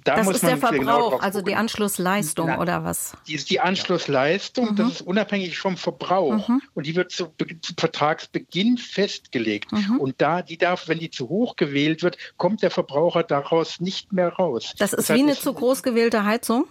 Da 0.04 0.16
das 0.16 0.28
ist 0.28 0.42
der 0.42 0.56
genau 0.56 0.68
Verbrauch, 0.68 1.10
genau 1.10 1.16
also 1.18 1.40
die 1.40 1.54
Anschlussleistung 1.54 2.48
Na, 2.48 2.60
oder 2.60 2.84
was? 2.84 3.16
Die 3.26 3.34
ist 3.34 3.50
die 3.50 3.60
Anschlussleistung, 3.60 4.72
mhm. 4.72 4.76
das 4.76 4.92
ist 4.92 5.00
unabhängig 5.02 5.58
vom 5.58 5.76
Verbrauch 5.76 6.48
mhm. 6.48 6.62
und 6.74 6.86
die 6.86 6.94
wird 6.94 7.10
zu, 7.10 7.32
zu 7.62 7.72
Vertragsbeginn 7.78 8.78
festgelegt. 8.78 9.72
Mhm. 9.72 9.98
Und 9.98 10.20
da, 10.20 10.42
die 10.42 10.58
darf, 10.58 10.88
wenn 10.88 10.98
die 10.98 11.10
zu 11.10 11.28
hoch 11.28 11.56
gewählt 11.56 12.02
wird, 12.02 12.18
kommt 12.36 12.62
der 12.62 12.70
Verbraucher 12.70 13.22
daraus 13.22 13.80
nicht 13.80 14.12
mehr 14.12 14.28
raus. 14.28 14.74
Das 14.78 14.92
ist 14.92 15.08
das 15.08 15.16
wie 15.16 15.22
eine 15.22 15.34
zu 15.34 15.52
groß 15.52 15.82
gewählte 15.82 16.24
Heizung? 16.24 16.66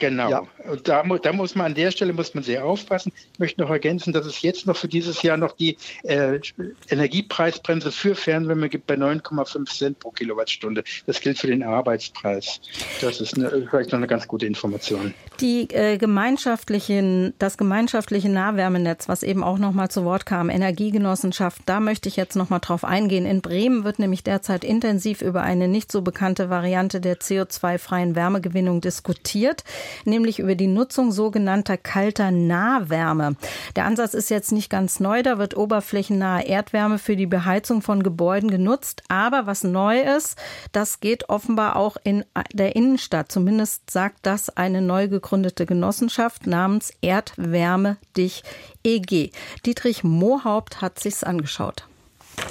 Genau. 0.00 0.30
Ja. 0.30 0.46
Und 0.68 0.88
da, 0.88 1.02
da, 1.02 1.32
muss 1.32 1.54
man 1.54 1.66
an 1.66 1.74
der 1.74 1.90
Stelle 1.90 2.12
muss 2.14 2.34
man 2.34 2.42
sehr 2.42 2.64
aufpassen. 2.64 3.12
Ich 3.34 3.38
möchte 3.38 3.60
noch 3.60 3.70
ergänzen, 3.70 4.12
dass 4.12 4.26
es 4.26 4.40
jetzt 4.42 4.66
noch 4.66 4.76
für 4.76 4.88
dieses 4.88 5.22
Jahr 5.22 5.36
noch 5.36 5.52
die 5.52 5.76
äh, 6.02 6.40
Energiepreisbremse 6.88 7.92
für 7.92 8.14
Fernwärme 8.14 8.70
gibt 8.70 8.86
bei 8.86 8.94
9,5 8.94 9.66
Cent 9.66 9.98
pro 9.98 10.10
Kilowattstunde. 10.10 10.82
Das 11.06 11.20
gilt 11.20 11.38
für 11.38 11.48
den 11.48 11.62
Arbeitspreis. 11.62 12.60
Das 13.00 13.20
ist 13.20 13.36
eine, 13.36 13.68
vielleicht 13.68 13.92
noch 13.92 13.98
eine 13.98 14.06
ganz 14.06 14.26
gute 14.26 14.46
Information. 14.46 15.12
Die 15.40 15.68
äh, 15.70 15.98
gemeinschaftlichen, 15.98 17.34
das 17.38 17.58
gemeinschaftliche 17.58 18.30
Nahwärmenetz, 18.30 19.06
was 19.06 19.22
eben 19.22 19.44
auch 19.44 19.58
noch 19.58 19.72
mal 19.72 19.90
zu 19.90 20.04
Wort 20.04 20.24
kam, 20.24 20.48
Energiegenossenschaft, 20.48 21.60
da 21.66 21.78
möchte 21.78 22.08
ich 22.08 22.16
jetzt 22.16 22.36
noch 22.36 22.48
mal 22.48 22.58
drauf 22.60 22.84
eingehen. 22.84 23.26
In 23.26 23.42
Bremen 23.42 23.84
wird 23.84 23.98
nämlich 23.98 24.24
derzeit 24.24 24.64
intensiv 24.64 25.20
über 25.20 25.42
eine 25.42 25.68
nicht 25.68 25.92
so 25.92 26.00
bekannte 26.00 26.48
Variante 26.48 27.02
der 27.02 27.18
CO2-freien 27.18 28.14
Wärmegewinnung 28.14 28.80
diskutiert 28.80 29.62
nämlich 30.04 30.38
über 30.38 30.54
die 30.54 30.66
Nutzung 30.66 31.12
sogenannter 31.12 31.76
kalter 31.76 32.30
Nahwärme. 32.30 33.36
Der 33.76 33.84
Ansatz 33.84 34.14
ist 34.14 34.30
jetzt 34.30 34.52
nicht 34.52 34.70
ganz 34.70 35.00
neu, 35.00 35.22
da 35.22 35.38
wird 35.38 35.56
oberflächennahe 35.56 36.46
Erdwärme 36.46 36.98
für 36.98 37.16
die 37.16 37.26
Beheizung 37.26 37.82
von 37.82 38.02
Gebäuden 38.02 38.50
genutzt. 38.50 39.02
Aber 39.08 39.46
was 39.46 39.64
neu 39.64 40.00
ist, 40.00 40.36
das 40.72 41.00
geht 41.00 41.28
offenbar 41.28 41.76
auch 41.76 41.96
in 42.02 42.24
der 42.52 42.76
Innenstadt. 42.76 43.32
Zumindest 43.32 43.90
sagt 43.90 44.18
das 44.22 44.56
eine 44.56 44.82
neu 44.82 45.08
gegründete 45.08 45.66
Genossenschaft 45.66 46.46
namens 46.46 46.92
Erdwärme 47.00 47.96
Dich 48.16 48.42
EG. 48.84 49.30
Dietrich 49.66 50.04
Mohaupt 50.04 50.80
hat 50.80 50.98
sich's 50.98 51.24
angeschaut. 51.24 51.86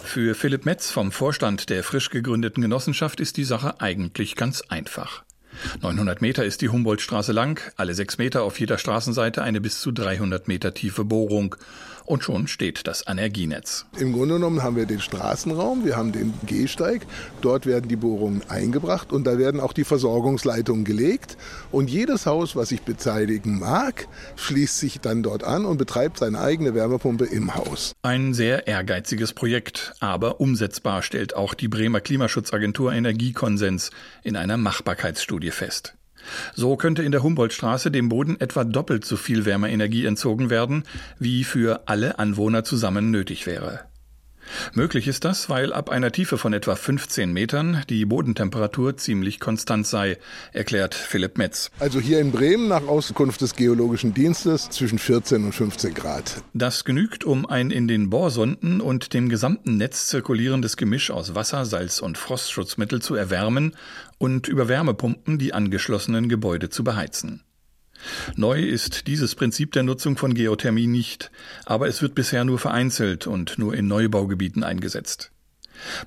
Für 0.04 0.36
Philipp 0.36 0.66
Metz 0.66 0.92
vom 0.92 1.12
Vorstand 1.12 1.70
der 1.70 1.84
frisch 1.84 2.10
gegründeten 2.10 2.62
Genossenschaft 2.62 3.20
ist 3.20 3.38
die 3.38 3.44
Sache 3.44 3.80
eigentlich 3.82 4.36
ganz 4.36 4.62
einfach. 4.62 5.24
900 5.82 6.22
Meter 6.22 6.46
ist 6.46 6.62
die 6.62 6.70
Humboldtstraße 6.70 7.32
lang, 7.32 7.62
alle 7.76 7.94
sechs 7.94 8.18
Meter 8.18 8.44
auf 8.44 8.60
jeder 8.60 8.78
Straßenseite 8.78 9.44
eine 9.44 9.62
bis 9.62 9.82
zu 9.82 9.92
300 9.92 10.48
Meter 10.48 10.74
tiefe 10.74 11.06
Bohrung. 11.06 11.56
Und 12.10 12.24
schon 12.24 12.48
steht 12.48 12.88
das 12.88 13.04
Energienetz. 13.08 13.86
Im 14.00 14.14
Grunde 14.14 14.34
genommen 14.34 14.64
haben 14.64 14.76
wir 14.76 14.88
den 14.88 15.00
Straßenraum, 15.00 15.86
wir 15.86 15.96
haben 15.96 16.12
den 16.12 16.34
Gehsteig. 16.48 17.06
Dort 17.42 17.68
werden 17.68 17.88
die 17.88 17.98
Bohrungen 17.98 18.42
eingebracht 18.50 19.14
und 19.14 19.26
da 19.26 19.38
werden 19.38 19.62
auch 19.62 19.74
die 19.74 19.84
Versorgungsleitungen 19.84 20.86
gelegt. 20.86 21.38
Und 21.72 21.88
jedes 21.88 22.26
Haus, 22.26 22.56
was 22.56 22.70
sich 22.70 22.82
beteiligen 22.82 23.60
mag, 23.60 24.08
schließt 24.38 24.80
sich 24.80 25.00
dann 25.00 25.22
dort 25.22 25.44
an 25.44 25.66
und 25.66 25.78
betreibt 25.78 26.18
seine 26.18 26.40
eigene 26.40 26.74
Wärmepumpe 26.74 27.26
im 27.26 27.54
Haus. 27.54 27.94
Ein 28.02 28.34
sehr 28.34 28.66
ehrgeiziges 28.66 29.34
Projekt, 29.34 29.94
aber 30.00 30.42
umsetzbar 30.42 31.04
stellt 31.04 31.36
auch 31.36 31.54
die 31.54 31.68
Bremer 31.68 32.02
Klimaschutzagentur 32.02 32.92
Energiekonsens 32.92 33.92
in 34.24 34.36
einer 34.36 34.58
Machbarkeitsstudie 34.58 35.52
fest. 35.52 35.94
So 36.56 36.76
könnte 36.76 37.04
in 37.04 37.12
der 37.12 37.24
Humboldtstraße 37.24 37.92
dem 37.92 38.10
Boden 38.10 38.40
etwa 38.40 38.64
doppelt 38.64 39.06
so 39.06 39.18
viel 39.18 39.46
Wärmeenergie 39.46 40.06
entzogen 40.06 40.50
werden, 40.50 40.84
wie 41.18 41.44
für 41.44 41.88
alle 41.88 42.20
Anwohner 42.20 42.64
zusammen 42.64 43.12
nötig 43.12 43.46
wäre. 43.46 43.82
Möglich 44.74 45.08
ist 45.08 45.26
das, 45.26 45.50
weil 45.50 45.74
ab 45.74 45.90
einer 45.90 46.12
Tiefe 46.12 46.38
von 46.38 46.54
etwa 46.54 46.76
15 46.76 47.32
Metern 47.32 47.84
die 47.90 48.06
Bodentemperatur 48.06 48.98
ziemlich 48.98 49.40
konstant 49.40 49.88
sei, 49.88 50.18
erklärt 50.54 50.96
Philipp 50.96 51.38
Metz. 51.38 51.72
Also 51.80 52.00
hier 52.00 52.20
in 52.20 52.32
Bremen 52.32 52.68
nach 52.68 52.88
Auskunft 52.88 53.42
des 53.42 53.56
Geologischen 53.56 54.14
Dienstes 54.14 54.70
zwischen 54.70 55.00
14 55.00 55.46
und 55.46 55.54
15 55.54 55.94
Grad. 55.94 56.44
Das 56.54 56.86
genügt, 56.86 57.24
um 57.24 57.46
ein 57.46 57.72
in 57.72 57.88
den 57.88 58.10
Bohrsonden 58.10 58.82
und 58.82 59.14
dem 59.14 59.30
gesamten 59.30 59.78
Netz 59.78 60.08
zirkulierendes 60.08 60.78
Gemisch 60.78 61.12
aus 61.12 61.36
Wasser, 61.36 61.66
Salz 61.66 62.00
und 62.00 62.18
Frostschutzmittel 62.18 63.02
zu 63.02 63.16
erwärmen 63.16 63.76
und 64.18 64.48
über 64.48 64.68
Wärmepumpen 64.68 65.40
die 65.40 65.54
angeschlossenen 65.54 66.30
Gebäude 66.30 66.70
zu 66.70 66.84
beheizen. 66.84 67.44
Neu 68.36 68.62
ist 68.62 69.08
dieses 69.08 69.36
Prinzip 69.36 69.72
der 69.72 69.84
Nutzung 69.84 70.18
von 70.18 70.34
Geothermie 70.34 70.88
nicht, 70.88 71.32
aber 71.66 71.88
es 71.88 72.02
wird 72.02 72.16
bisher 72.16 72.46
nur 72.46 72.60
vereinzelt 72.60 73.28
und 73.28 73.58
nur 73.58 73.74
in 73.74 73.88
Neubaugebieten 73.88 74.64
eingesetzt. 74.64 75.32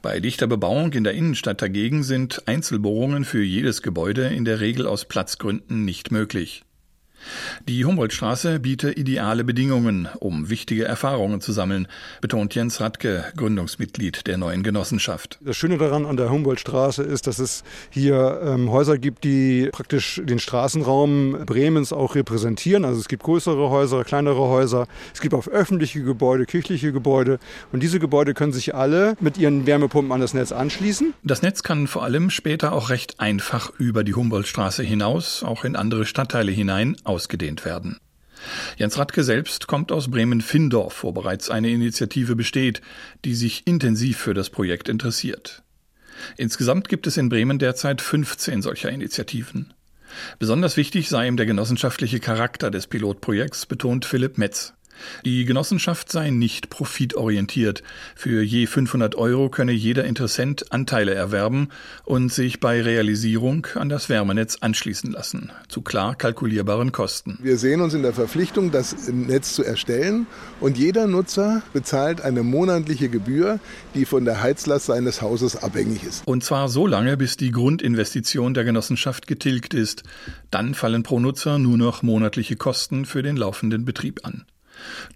Bei 0.03 0.21
dichter 0.21 0.47
Bebauung 0.47 0.93
in 0.93 1.05
der 1.05 1.15
Innenstadt 1.15 1.63
dagegen 1.63 2.03
sind 2.03 2.47
Einzelbohrungen 2.47 3.25
für 3.25 3.43
jedes 3.43 3.83
Gebäude 3.83 4.27
in 4.27 4.45
der 4.45 4.61
Regel 4.61 4.87
aus 4.87 5.07
Platzgründen 5.07 5.85
nicht 5.85 6.11
möglich. 6.11 6.65
Die 7.69 7.85
Humboldtstraße 7.85 8.61
biete 8.61 8.93
ideale 8.93 9.45
Bedingungen, 9.45 10.09
um 10.19 10.51
wichtige 10.51 10.85
Erfahrungen 10.85 11.41
zu 11.41 11.53
sammeln, 11.53 11.89
betont 12.21 12.55
Jens 12.55 12.81
Radke, 12.81 13.25
Gründungsmitglied 13.37 14.27
der 14.27 14.39
neuen 14.39 14.63
Genossenschaft. 14.63 15.39
Das 15.41 15.57
Schöne 15.57 15.79
daran 15.79 16.07
an 16.07 16.17
der 16.17 16.31
Humboldtstraße 16.31 17.03
ist, 17.03 17.27
dass 17.27 17.39
es 17.39 17.65
hier 17.91 18.41
ähm, 18.45 18.71
Häuser 18.71 18.99
gibt, 18.99 19.25
die 19.25 19.69
praktisch 19.73 20.21
den 20.25 20.39
Straßenraum 20.39 21.45
Bremens 21.47 21.93
auch 21.93 22.15
repräsentieren. 22.15 22.85
Also 22.85 23.01
es 23.01 23.09
gibt 23.09 23.23
größere 23.23 23.71
Häuser, 23.71 24.05
kleinere 24.05 24.41
Häuser, 24.49 24.87
es 25.15 25.21
gibt 25.21 25.35
auch 25.35 25.47
öffentliche 25.47 26.03
Gebäude, 26.03 26.47
kirchliche 26.47 26.93
Gebäude 26.93 27.39
und 27.73 27.83
diese 27.83 27.99
Gebäude 27.99 28.35
können 28.35 28.53
sich 28.53 28.75
alle 28.75 29.17
mit 29.21 29.39
ihren 29.39 29.67
Wärmepumpen 29.67 30.13
an 30.13 30.21
das 30.21 30.35
Netz 30.35 30.53
anschließen. 30.53 31.15
Das 31.23 31.43
Netz 31.43 31.63
kann 31.63 31.87
vor 31.87 32.03
allem 32.03 32.31
später 32.31 32.73
auch 32.73 32.91
recht 32.91 33.21
einfach 33.21 33.73
über 33.79 34.05
die 34.05 34.15
Humboldtstraße 34.15 34.83
hinaus, 34.83 35.43
auch 35.43 35.65
in 35.65 35.77
andere 35.77 36.05
Stadtteile 36.05 36.53
hinein, 36.53 36.97
ausgedehnt 37.13 37.65
werden. 37.65 37.99
Jens 38.77 38.99
Radke 38.99 39.23
selbst 39.23 39.67
kommt 39.67 39.93
aus 39.93 40.11
Bremen-Findorf, 40.11 41.05
wo 41.05 41.13
bereits 41.13 41.51
eine 41.51 41.71
Initiative 41.71 42.35
besteht, 42.35 42.81
die 43.25 43.35
sich 43.35 43.67
intensiv 43.67 44.19
für 44.19 44.35
das 44.35 44.51
Projekt 44.51 44.89
interessiert. 44.89 45.63
Insgesamt 46.37 46.89
gibt 46.89 47.07
es 47.07 47.17
in 47.17 47.29
Bremen 47.29 47.59
derzeit 47.59 48.01
15 48.01 48.63
solcher 48.63 48.91
Initiativen. 48.91 49.75
Besonders 50.39 50.77
wichtig 50.77 51.09
sei 51.09 51.27
ihm 51.27 51.37
der 51.37 51.47
genossenschaftliche 51.47 52.21
Charakter 52.21 52.71
des 52.71 52.87
Pilotprojekts, 52.87 53.67
betont 53.67 54.05
Philipp 54.05 54.39
Metz. 54.39 54.75
Die 55.25 55.45
Genossenschaft 55.45 56.11
sei 56.11 56.31
nicht 56.31 56.71
profitorientiert. 56.71 57.83
Für 58.15 58.43
je 58.43 58.67
500 58.67 59.15
Euro 59.15 59.49
könne 59.49 59.73
jeder 59.73 60.05
Interessent 60.05 60.73
Anteile 60.73 61.15
erwerben 61.15 61.69
und 62.05 62.33
sich 62.33 62.61
bei 62.61 62.83
Realisierung 62.83 63.67
an 63.75 63.89
das 63.89 64.09
Wärmenetz 64.09 64.59
anschließen 64.61 65.11
lassen, 65.11 65.53
zu 65.69 65.83
klar 65.83 66.15
kalkulierbaren 66.15 66.93
Kosten. 66.93 67.39
Wir 67.43 67.59
sehen 67.59 67.81
uns 67.81 67.95
in 67.95 68.03
der 68.03 68.13
Verpflichtung, 68.13 68.71
das 68.71 69.09
Netz 69.09 69.55
zu 69.55 69.65
erstellen 69.65 70.27
und 70.61 70.79
jeder 70.79 71.07
Nutzer 71.07 71.63
bezahlt 71.73 72.21
eine 72.21 72.43
monatliche 72.43 73.09
Gebühr, 73.09 73.59
die 73.95 74.05
von 74.05 74.25
der 74.25 74.43
Heizlast 74.43 74.87
seines 74.87 75.23
Hauses 75.23 75.57
abhängig 75.57 76.05
ist. 76.05 76.27
Und 76.27 76.45
zwar 76.45 76.69
so 76.69 76.87
lange, 76.87 77.17
bis 77.17 77.37
die 77.37 77.51
Grundinvestition 77.51 78.55
der 78.55 78.65
Genossenschaft 78.65 79.27
getilgt 79.27 79.75
ist. 79.75 80.03
Dann 80.51 80.75
fallen 80.75 81.03
pro 81.03 81.21
Nutzer 81.21 81.59
nur 81.59 81.79
noch 81.79 82.03
monatliche 82.03 82.57
Kosten 82.57 83.05
für 83.05 83.23
den 83.23 83.37
laufenden 83.37 83.85
Betrieb 83.85 84.21
an. 84.25 84.45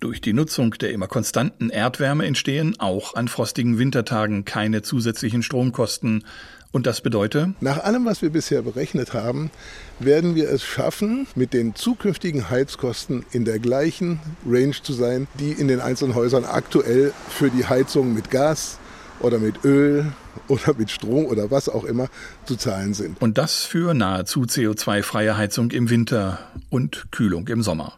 Durch 0.01 0.21
die 0.21 0.33
Nutzung 0.33 0.73
der 0.73 0.93
immer 0.93 1.09
konstanten 1.09 1.71
Erdwärme 1.71 2.27
entstehen 2.27 2.77
auch 2.79 3.15
an 3.15 3.29
frostigen 3.29 3.79
Wintertagen 3.79 4.45
keine 4.45 4.83
zusätzlichen 4.83 5.43
Stromkosten. 5.43 6.25
Und 6.73 6.87
das 6.87 7.01
bedeutet? 7.01 7.51
Nach 7.61 7.83
allem, 7.85 8.05
was 8.05 8.21
wir 8.21 8.31
bisher 8.31 8.61
berechnet 8.61 9.15
haben, 9.15 9.51
werden 9.99 10.35
wir 10.35 10.51
es 10.51 10.63
schaffen, 10.63 11.27
mit 11.35 11.55
den 11.55 11.75
zukünftigen 11.75 12.51
Heizkosten 12.51 13.25
in 13.31 13.45
der 13.45 13.59
gleichen 13.59 14.21
Range 14.47 14.75
zu 14.83 14.93
sein, 14.93 15.27
die 15.41 15.53
in 15.53 15.69
den 15.69 15.81
einzelnen 15.81 16.15
Häusern 16.15 16.45
aktuell 16.45 17.13
für 17.31 17.51
die 17.51 17.65
Heizung 17.65 18.13
mit 18.13 18.31
Gas 18.31 18.79
oder 19.21 19.39
mit 19.39 19.65
Öl 19.65 20.13
oder 20.49 20.75
mit 20.77 20.91
Strom 20.91 21.27
oder 21.27 21.51
was 21.51 21.69
auch 21.69 21.85
immer 21.85 22.09
zu 22.45 22.57
zahlen 22.57 22.95
sind. 22.95 23.21
Und 23.21 23.39
das 23.39 23.65
für 23.65 23.95
nahezu 23.95 24.43
CO2-freie 24.43 25.37
Heizung 25.37 25.71
im 25.71 25.89
Winter 25.89 26.39
und 26.69 27.11
Kühlung 27.11 27.49
im 27.49 27.63
Sommer. 27.63 27.95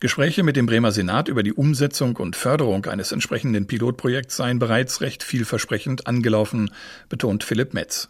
Gespräche 0.00 0.42
mit 0.42 0.56
dem 0.56 0.66
Bremer 0.66 0.92
Senat 0.92 1.28
über 1.28 1.42
die 1.42 1.52
Umsetzung 1.52 2.16
und 2.16 2.36
Förderung 2.36 2.86
eines 2.86 3.12
entsprechenden 3.12 3.66
Pilotprojekts 3.66 4.36
seien 4.36 4.58
bereits 4.58 5.00
recht 5.00 5.22
vielversprechend 5.22 6.06
angelaufen, 6.06 6.70
betont 7.08 7.44
Philipp 7.44 7.74
Metz. 7.74 8.08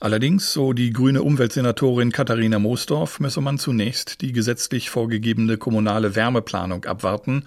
Allerdings, 0.00 0.52
so 0.52 0.72
die 0.72 0.92
grüne 0.92 1.22
Umweltsenatorin 1.22 2.12
Katharina 2.12 2.58
Moosdorf, 2.58 3.20
müsse 3.20 3.40
man 3.40 3.58
zunächst 3.58 4.20
die 4.20 4.32
gesetzlich 4.32 4.90
vorgegebene 4.90 5.56
kommunale 5.56 6.14
Wärmeplanung 6.14 6.84
abwarten, 6.84 7.44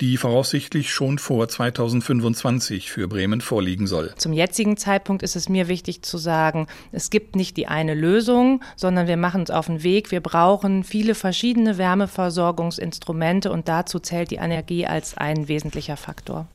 die 0.00 0.16
voraussichtlich 0.16 0.92
schon 0.92 1.18
vor 1.18 1.48
2025 1.48 2.90
für 2.90 3.08
Bremen 3.08 3.40
vorliegen 3.40 3.86
soll. 3.86 4.12
Zum 4.16 4.32
jetzigen 4.32 4.76
Zeitpunkt 4.76 5.22
ist 5.22 5.36
es 5.36 5.48
mir 5.48 5.68
wichtig 5.68 6.02
zu 6.02 6.18
sagen, 6.18 6.66
es 6.92 7.10
gibt 7.10 7.36
nicht 7.36 7.56
die 7.56 7.66
eine 7.66 7.94
Lösung, 7.94 8.62
sondern 8.76 9.06
wir 9.06 9.16
machen 9.16 9.42
uns 9.42 9.50
auf 9.50 9.66
den 9.66 9.82
Weg. 9.82 10.10
Wir 10.10 10.20
brauchen 10.20 10.84
viele 10.84 11.14
verschiedene 11.14 11.78
Wärmeversorgungsinstrumente 11.78 13.50
und 13.50 13.68
dazu 13.68 13.98
zählt 13.98 14.30
die 14.30 14.36
Energie 14.36 14.86
als 14.86 15.16
ein 15.16 15.48
wesentlicher 15.48 15.96
Faktor. 15.96 16.46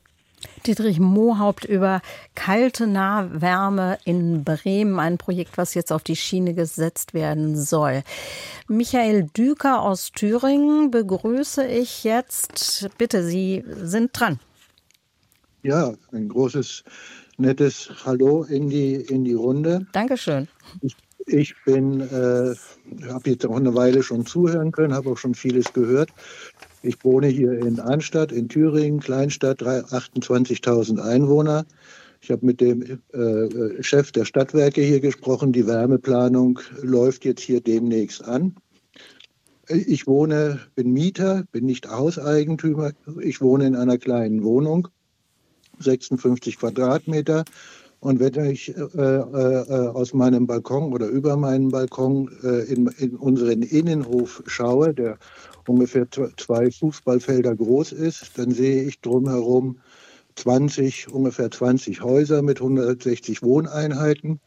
Dietrich 0.67 0.99
Mohaupt 0.99 1.65
über 1.65 2.01
kalte 2.33 2.87
Nahwärme 2.87 3.97
in 4.03 4.43
Bremen, 4.43 4.99
ein 4.99 5.17
Projekt, 5.17 5.57
was 5.57 5.73
jetzt 5.73 5.91
auf 5.91 6.03
die 6.03 6.15
Schiene 6.15 6.53
gesetzt 6.53 7.13
werden 7.13 7.55
soll. 7.55 8.03
Michael 8.67 9.27
Düker 9.35 9.81
aus 9.81 10.11
Thüringen 10.11 10.91
begrüße 10.91 11.65
ich 11.65 12.03
jetzt. 12.03 12.89
Bitte, 12.97 13.23
Sie 13.23 13.63
sind 13.83 14.11
dran. 14.13 14.39
Ja, 15.63 15.93
ein 16.11 16.29
großes, 16.29 16.83
nettes 17.37 17.89
Hallo 18.05 18.43
in 18.43 18.69
die, 18.69 18.95
in 18.95 19.23
die 19.23 19.33
Runde. 19.33 19.87
Dankeschön. 19.93 20.47
Ich, 20.81 20.95
ich 21.25 21.55
bin, 21.65 22.01
äh, 22.01 22.55
habe 23.07 23.29
jetzt 23.29 23.45
auch 23.45 23.55
eine 23.55 23.73
Weile 23.73 24.03
schon 24.03 24.25
zuhören 24.25 24.71
können, 24.71 24.93
habe 24.93 25.11
auch 25.11 25.17
schon 25.17 25.33
vieles 25.33 25.73
gehört. 25.73 26.09
Ich 26.85 27.03
wohne 27.03 27.27
hier 27.27 27.53
in 27.53 27.79
Arnstadt, 27.79 28.31
in 28.31 28.47
Thüringen, 28.47 28.99
Kleinstadt, 28.99 29.63
28.000 29.63 30.99
Einwohner. 30.99 31.65
Ich 32.21 32.29
habe 32.29 32.45
mit 32.45 32.61
dem 32.61 32.99
äh, 33.11 33.81
Chef 33.81 34.11
der 34.11 34.25
Stadtwerke 34.25 34.81
hier 34.81 34.99
gesprochen. 34.99 35.51
Die 35.51 35.65
Wärmeplanung 35.65 36.59
läuft 36.81 37.25
jetzt 37.25 37.41
hier 37.41 37.61
demnächst 37.61 38.23
an. 38.23 38.55
Ich 39.67 40.05
wohne, 40.05 40.59
bin 40.75 40.93
Mieter, 40.93 41.45
bin 41.51 41.65
nicht 41.65 41.89
Hauseigentümer. 41.89 42.91
Ich 43.19 43.41
wohne 43.41 43.65
in 43.65 43.75
einer 43.75 43.97
kleinen 43.97 44.43
Wohnung, 44.43 44.87
56 45.79 46.59
Quadratmeter. 46.59 47.45
Und 48.05 48.19
wenn 48.19 48.35
ich 48.45 48.69
äh, 48.77 48.81
äh, 48.81 49.87
aus 49.87 50.13
meinem 50.13 50.45
Balkon 50.45 50.93
oder 50.93 51.07
über 51.07 51.35
meinen 51.37 51.69
Balkon 51.69 52.29
äh, 52.43 52.71
in, 52.71 52.85
in, 52.99 53.15
unseren 53.15 53.63
Innenhof 53.63 54.43
schaue, 54.45 54.93
der 54.93 55.17
ungefähr 55.65 56.05
zwei 56.37 56.69
Fußballfelder 56.69 57.55
groß 57.55 57.93
ist, 57.93 58.37
dann 58.37 58.51
sehe 58.51 58.83
ich 58.83 59.01
drumherum 59.01 59.79
20, 60.35 61.11
ungefähr 61.11 61.49
20 61.49 62.03
Häuser 62.03 62.43
mit 62.43 62.61
160 62.61 63.41
Wohneinheiten. 63.41 64.39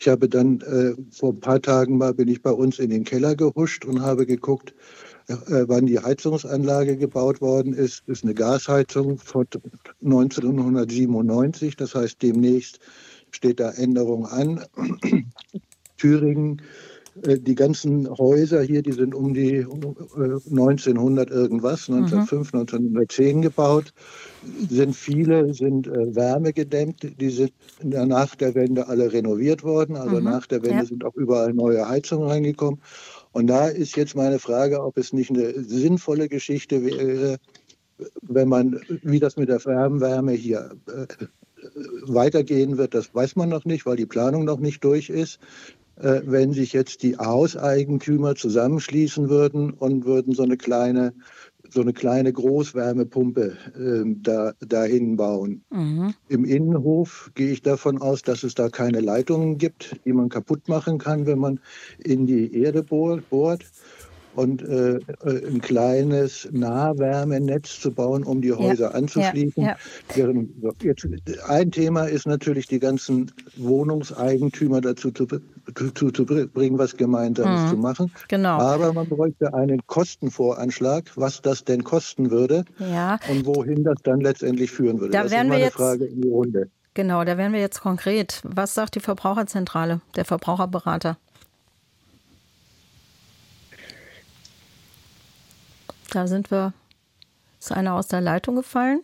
Ich 0.00 0.08
habe 0.08 0.28
dann 0.28 0.60
äh, 0.62 0.94
vor 1.12 1.34
ein 1.34 1.40
paar 1.40 1.62
Tagen 1.62 1.98
mal 1.98 2.14
bin 2.14 2.26
ich 2.26 2.42
bei 2.42 2.50
uns 2.50 2.80
in 2.80 2.90
den 2.90 3.04
Keller 3.04 3.36
gehuscht 3.36 3.84
und 3.84 4.02
habe 4.02 4.26
geguckt, 4.26 4.70
äh, 4.70 4.74
wann 5.28 5.86
die 5.86 5.98
Heizungsanlage 5.98 6.96
gebaut 6.96 7.40
worden 7.40 7.72
ist. 7.72 8.02
Ist 8.06 8.24
eine 8.24 8.34
Gasheizung 8.34 9.18
von 9.18 9.46
1997. 10.02 11.76
Das 11.76 11.94
heißt, 11.94 12.22
demnächst 12.22 12.80
steht 13.30 13.60
da 13.60 13.70
Änderung 13.70 14.26
an. 14.26 14.64
Thüringen 15.96 16.60
Äh, 17.22 17.38
die 17.38 17.54
ganzen 17.54 18.08
Häuser 18.08 18.62
hier, 18.62 18.82
die 18.82 18.92
sind 18.92 19.14
um 19.14 19.34
die 19.34 19.64
1900 19.64 21.30
äh, 21.30 21.34
irgendwas, 21.34 21.88
1905, 21.88 22.52
mhm. 22.52 22.58
1910 22.60 23.42
gebaut, 23.42 23.92
sind 24.68 24.94
viele, 24.94 25.54
sind 25.54 25.86
äh, 25.86 26.14
wärmegedämmt, 26.14 27.20
die 27.20 27.30
sind 27.30 27.52
nach 27.82 28.34
der 28.34 28.54
Wende 28.54 28.88
alle 28.88 29.12
renoviert 29.12 29.62
worden, 29.62 29.96
also 29.96 30.16
mhm. 30.16 30.24
nach 30.24 30.46
der 30.46 30.62
Wende 30.62 30.78
ja. 30.78 30.84
sind 30.84 31.04
auch 31.04 31.14
überall 31.14 31.52
neue 31.52 31.88
Heizungen 31.88 32.28
reingekommen. 32.28 32.80
Und 33.34 33.48
da 33.48 33.66
ist 33.66 33.96
jetzt 33.96 34.14
meine 34.14 34.38
Frage, 34.38 34.80
ob 34.80 34.96
es 34.96 35.12
nicht 35.12 35.30
eine 35.30 35.64
sinnvolle 35.64 36.28
Geschichte 36.28 36.84
wäre, 36.84 37.38
wenn 38.22 38.48
man, 38.48 38.80
wie 39.02 39.18
das 39.18 39.36
mit 39.36 39.48
der 39.48 39.58
Fernwärme 39.58 40.32
hier 40.32 40.70
äh, 40.86 41.06
weitergehen 42.02 42.78
wird, 42.78 42.94
das 42.94 43.12
weiß 43.12 43.34
man 43.34 43.48
noch 43.48 43.64
nicht, 43.64 43.86
weil 43.86 43.96
die 43.96 44.06
Planung 44.06 44.44
noch 44.44 44.60
nicht 44.60 44.84
durch 44.84 45.10
ist. 45.10 45.40
Äh, 45.96 46.22
wenn 46.24 46.52
sich 46.52 46.72
jetzt 46.72 47.02
die 47.02 47.16
Hauseigentümer 47.16 48.36
zusammenschließen 48.36 49.28
würden 49.28 49.72
und 49.72 50.04
würden 50.04 50.32
so 50.32 50.44
eine 50.44 50.56
kleine 50.56 51.12
so 51.74 51.80
eine 51.80 51.92
kleine 51.92 52.32
Großwärmepumpe 52.32 53.56
äh, 53.76 54.14
da, 54.22 54.52
dahin 54.60 55.16
bauen. 55.16 55.64
Mhm. 55.70 56.14
Im 56.28 56.44
Innenhof 56.44 57.30
gehe 57.34 57.52
ich 57.52 57.62
davon 57.62 58.00
aus, 58.00 58.22
dass 58.22 58.44
es 58.44 58.54
da 58.54 58.68
keine 58.68 59.00
Leitungen 59.00 59.58
gibt, 59.58 59.96
die 60.04 60.12
man 60.12 60.28
kaputt 60.28 60.68
machen 60.68 60.98
kann, 60.98 61.26
wenn 61.26 61.38
man 61.38 61.60
in 61.98 62.26
die 62.26 62.56
Erde 62.56 62.82
bohrt 62.82 63.64
und 64.34 64.62
äh, 64.62 64.96
äh, 64.96 65.00
ein 65.46 65.60
kleines 65.60 66.48
Nahwärmenetz 66.52 67.80
zu 67.80 67.90
bauen, 67.90 68.24
um 68.24 68.40
die 68.40 68.52
Häuser 68.52 68.90
ja, 68.90 68.90
anzuschließen. 68.90 69.62
Ja, 69.62 69.76
ja. 70.14 70.72
Jetzt, 70.82 71.06
ein 71.48 71.70
Thema 71.70 72.04
ist 72.04 72.26
natürlich, 72.26 72.66
die 72.66 72.78
ganzen 72.78 73.30
Wohnungseigentümer 73.56 74.80
dazu 74.80 75.10
zu, 75.10 75.26
zu, 75.94 76.10
zu 76.10 76.26
bringen, 76.26 76.78
was 76.78 76.96
Gemeinsames 76.96 77.62
mhm, 77.62 77.68
zu 77.68 77.76
machen. 77.76 78.12
Genau. 78.28 78.58
Aber 78.58 78.92
man 78.92 79.08
bräuchte 79.08 79.54
einen 79.54 79.80
Kostenvoranschlag, 79.86 81.10
was 81.16 81.42
das 81.42 81.64
denn 81.64 81.84
kosten 81.84 82.30
würde 82.30 82.64
und 83.30 83.46
wohin 83.46 83.84
das 83.84 83.96
dann 84.02 84.20
letztendlich 84.20 84.70
führen 84.70 85.00
würde. 85.00 85.12
Da 85.12 85.22
das 85.22 85.32
ist 85.32 85.38
meine 85.38 85.58
jetzt, 85.58 85.74
Frage 85.74 86.04
in 86.06 86.22
die 86.22 86.28
Runde. 86.28 86.70
Genau, 86.94 87.24
da 87.24 87.36
wären 87.36 87.52
wir 87.52 87.60
jetzt 87.60 87.80
konkret. 87.80 88.40
Was 88.44 88.74
sagt 88.74 88.94
die 88.94 89.00
Verbraucherzentrale, 89.00 90.00
der 90.14 90.24
Verbraucherberater? 90.24 91.18
Da 96.10 96.26
sind 96.26 96.50
wir, 96.50 96.72
ist 97.58 97.72
einer 97.72 97.94
aus 97.94 98.08
der 98.08 98.20
Leitung 98.20 98.56
gefallen. 98.56 99.02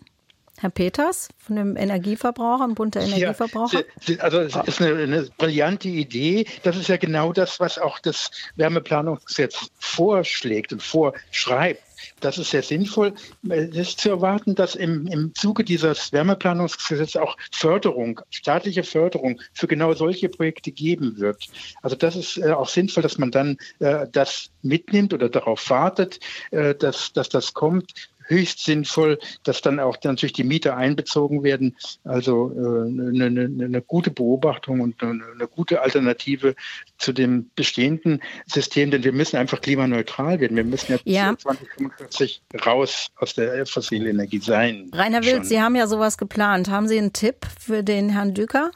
Herr 0.61 0.69
Peters 0.69 1.31
von 1.39 1.57
dem 1.57 1.77
Energieverbraucher, 1.77 2.65
im 2.67 2.75
Bund 2.75 2.95
der 2.95 3.03
Energieverbraucher? 3.03 3.83
Ja, 4.03 4.17
also 4.19 4.41
es 4.41 4.55
ist 4.55 4.83
eine, 4.83 5.03
eine, 5.03 5.29
brillante 5.39 5.89
Idee. 5.89 6.47
Das 6.65 6.77
ist 6.77 6.89
ja 6.89 6.99
genau 6.99 7.33
das, 7.33 7.61
was 7.61 7.79
auch 7.79 7.99
das 7.99 8.31
Wärmeplanungsgesetz 8.57 9.71
vorschlägt 9.79 10.75
und 10.75 10.83
vorschreibt. 10.83 11.83
Das 12.21 12.39
ist 12.39 12.51
sehr 12.51 12.63
sinnvoll. 12.63 13.15
Es 13.49 13.77
ist 13.77 14.01
zu 14.01 14.11
erwarten, 14.11 14.55
dass 14.55 14.75
im, 14.75 15.07
im 15.07 15.35
Zuge 15.35 15.65
dieses 15.65 16.13
Wärmeplanungsgesetzes 16.13 17.17
auch 17.17 17.37
Förderung, 17.53 18.21
staatliche 18.31 18.85
Förderung 18.85 19.41
für 19.53 19.67
genau 19.67 19.95
solche 19.95 20.29
Projekte 20.29 20.73
geben 20.73 21.19
wird. 21.19 21.49
Also 21.83 21.97
das 21.97 22.17
ist 22.17 22.39
äh, 22.39 22.53
auch 22.53 22.69
sinnvoll, 22.69 23.03
dass 23.03 23.19
man 23.19 23.31
dann 23.31 23.59
äh, 23.79 24.07
das 24.11 24.51
mitnimmt 24.63 25.15
oder 25.15 25.29
darauf 25.29 25.69
wartet, 25.71 26.21
äh, 26.51 26.75
dass, 26.75 27.13
dass 27.13 27.29
das 27.29 27.55
kommt 27.55 28.10
höchst 28.31 28.65
sinnvoll, 28.65 29.19
dass 29.45 29.61
dann 29.61 29.81
auch 29.81 29.97
natürlich 30.03 30.33
die 30.33 30.45
Mieter 30.45 30.77
einbezogen 30.77 31.43
werden. 31.43 31.77
Also 32.05 32.53
äh, 32.53 32.89
eine, 32.89 33.27
eine, 33.27 33.65
eine, 33.65 33.83
gute 33.83 34.11
Beobachtung 34.11 34.81
und 34.81 35.03
eine, 35.03 35.25
eine, 35.35 35.49
gute 35.49 35.83
Alternative 35.83 36.55
zu 36.99 37.13
dem 37.13 37.51
bestehenden 37.55 38.23
System, 38.47 38.91
denn 38.91 39.05
wir 39.05 39.13
müssen 39.13 39.37
einfach 39.37 39.61
klimaneutral 39.61 40.41
werden. 40.41 40.57
Wir 40.57 40.65
müssen 40.65 40.93
jetzt 40.93 41.07
ja. 41.07 41.37
2045 41.37 42.43
raus 42.65 43.09
aus 43.17 43.35
der 43.35 43.67
fossilen 43.67 44.07
Energie 44.07 44.39
sein. 44.39 44.91
Rainer 44.95 45.25
Wild, 45.25 45.45
Sie 45.45 45.61
haben 45.61 45.77
ja 45.77 45.87
sowas 45.87 46.17
geplant. 46.17 46.71
Haben 46.71 46.89
Sie 46.89 46.99
einen 46.99 47.13
Tipp 47.13 47.47
für 47.59 47.83
den 47.83 48.11
Herrn 48.11 48.35
Düker? 48.35 48.71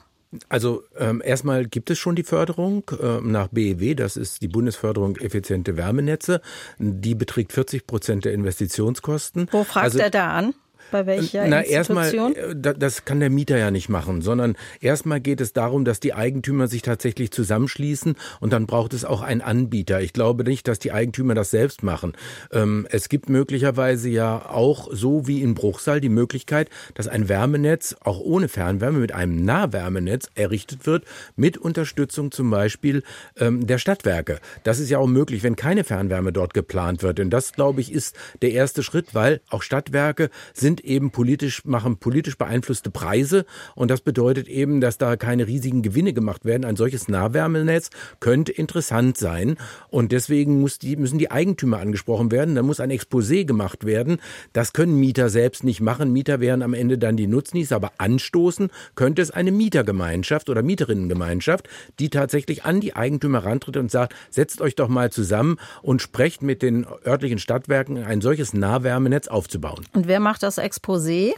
Also 0.49 0.85
ähm, 0.99 1.23
erstmal 1.25 1.67
gibt 1.67 1.91
es 1.91 1.99
schon 1.99 2.17
die 2.17 2.23
Förderung 2.23 2.91
ähm, 3.01 3.31
nach 3.31 3.49
BEW, 3.49 3.95
das 3.95 4.17
ist 4.17 4.43
die 4.43 4.49
Bundesförderung 4.49 5.17
effiziente 5.17 5.77
Wärmenetze. 5.77 6.41
Die 6.79 7.15
beträgt 7.15 7.53
40 7.53 7.87
Prozent 7.87 8.25
der 8.25 8.33
Investitionskosten. 8.33 9.49
Wo 9.51 9.65
fragt 9.65 9.85
also, 9.85 9.99
er 9.99 10.11
da 10.11 10.33
an? 10.33 10.55
Bei 10.91 11.07
welcher 11.07 11.47
Na, 11.47 11.61
Institution? 11.61 12.35
erstmal, 12.35 12.75
äh, 12.75 12.75
das 12.79 13.05
kann 13.05 13.21
der 13.21 13.31
Mieter 13.31 13.59
ja 13.59 13.71
nicht 13.71 13.89
machen, 13.89 14.23
sondern 14.23 14.57
erstmal 14.81 15.21
geht 15.21 15.41
es 15.41 15.53
darum, 15.53 15.85
dass 15.85 16.01
die 16.01 16.15
Eigentümer 16.15 16.69
sich 16.69 16.83
tatsächlich 16.83 17.31
zusammenschließen 17.31 18.17
und 18.41 18.53
dann 18.53 18.67
braucht 18.67 18.95
es 18.95 19.05
auch 19.05 19.23
einen 19.23 19.41
Anbieter. 19.41 20.01
Ich 20.01 20.13
glaube 20.13 20.45
nicht, 20.45 20.69
dass 20.69 20.79
die 20.79 20.93
Eigentümer 20.93 21.35
das 21.35 21.51
selbst 21.51 21.83
machen. 21.83 22.13
Ähm, 22.53 22.87
es 22.91 23.09
gibt 23.09 23.29
möglicherweise 23.29 24.09
ja 24.09 24.49
auch, 24.49 24.89
so 24.93 25.27
wie 25.27 25.43
in 25.43 25.55
Bruchsal, 25.55 26.01
die 26.01 26.09
Möglichkeit, 26.09 26.71
dass 26.95 27.09
ein 27.09 27.29
Wärmenetz 27.29 27.97
auch 28.01 28.21
ohne 28.21 28.49
Fernwärme 28.49 28.99
mit 28.99 29.13
einem 29.13 29.45
Nahwärmenetz 29.45 30.29
errichtet 30.35 30.87
wird, 30.87 31.05
mit 31.37 31.59
Unterstützung 31.59 32.31
zum 32.31 32.51
Beispiel 32.51 33.03
ähm, 33.39 33.67
der 33.67 33.79
Stadtwerke. 33.79 34.39
Das 34.63 34.79
ist 34.79 34.91
ja 34.91 34.99
auch 34.99 35.07
möglich, 35.07 35.43
wenn 35.43 35.57
keine 35.57 35.85
Fernwärme 35.85 36.33
dort 36.33 36.55
geplant 36.55 37.03
wird. 37.03 37.21
Und 37.21 37.31
das, 37.31 37.53
glaube 37.53 37.81
ich, 37.81 37.93
ist 37.93 38.17
der 38.43 38.53
erste 38.53 38.83
Schritt, 38.83 39.15
weil 39.15 39.41
auch 39.49 39.63
Stadtwerke 39.63 40.31
sind 40.53 40.74
eben 40.81 41.11
politisch, 41.11 41.65
machen 41.65 41.97
politisch 41.97 42.37
beeinflusste 42.37 42.91
Preise. 42.91 43.45
Und 43.75 43.91
das 43.91 44.01
bedeutet 44.01 44.49
eben, 44.49 44.81
dass 44.81 44.99
da 44.99 45.17
keine 45.17 45.47
riesigen 45.47 45.83
Gewinne 45.83 46.13
gemacht 46.13 46.45
werden. 46.45 46.65
Ein 46.65 46.77
solches 46.77 47.09
Nahwärmenetz 47.09 47.91
könnte 48.21 48.53
interessant 48.53 49.17
sein. 49.17 49.57
Und 49.89 50.13
deswegen 50.13 50.61
muss 50.61 50.79
die, 50.79 50.97
müssen 50.97 51.19
die 51.19 51.31
Eigentümer 51.31 51.79
angesprochen 51.79 52.31
werden. 52.31 52.55
Da 52.55 52.63
muss 52.63 52.81
ein 52.81 52.91
Exposé 52.91 53.45
gemacht 53.45 53.85
werden. 53.85 54.19
Das 54.53 54.73
können 54.73 54.99
Mieter 54.99 55.29
selbst 55.29 55.65
nicht 55.65 55.81
machen. 55.81 56.13
Mieter 56.13 56.41
wären 56.41 56.63
am 56.63 56.75
Ende 56.75 56.99
dann 56.99 57.17
die 57.17 57.27
Nutznießer. 57.27 57.77
Aber 57.77 57.93
anstoßen 57.99 58.71
könnte 58.95 59.23
es 59.23 59.31
eine 59.31 59.53
Mietergemeinschaft 59.53 60.49
oder 60.49 60.63
Mieterinnengemeinschaft, 60.63 61.69
die 61.99 62.11
tatsächlich 62.11 62.65
an 62.65 62.81
die 62.81 62.97
Eigentümer 62.97 63.45
rantritt 63.45 63.77
und 63.77 63.91
sagt, 63.91 64.15
setzt 64.31 64.61
euch 64.61 64.75
doch 64.75 64.89
mal 64.89 65.11
zusammen 65.11 65.57
und 65.83 66.03
sprecht 66.03 66.43
mit 66.43 66.63
den 66.63 66.87
örtlichen 67.07 67.39
Stadtwerken, 67.39 68.03
ein 68.03 68.21
solches 68.21 68.55
Nahwärmenetz 68.55 69.29
aufzubauen. 69.29 69.85
Und 69.93 70.09
wer 70.09 70.21
macht 70.21 70.43
das 70.43 70.59
Exposé? 70.65 71.35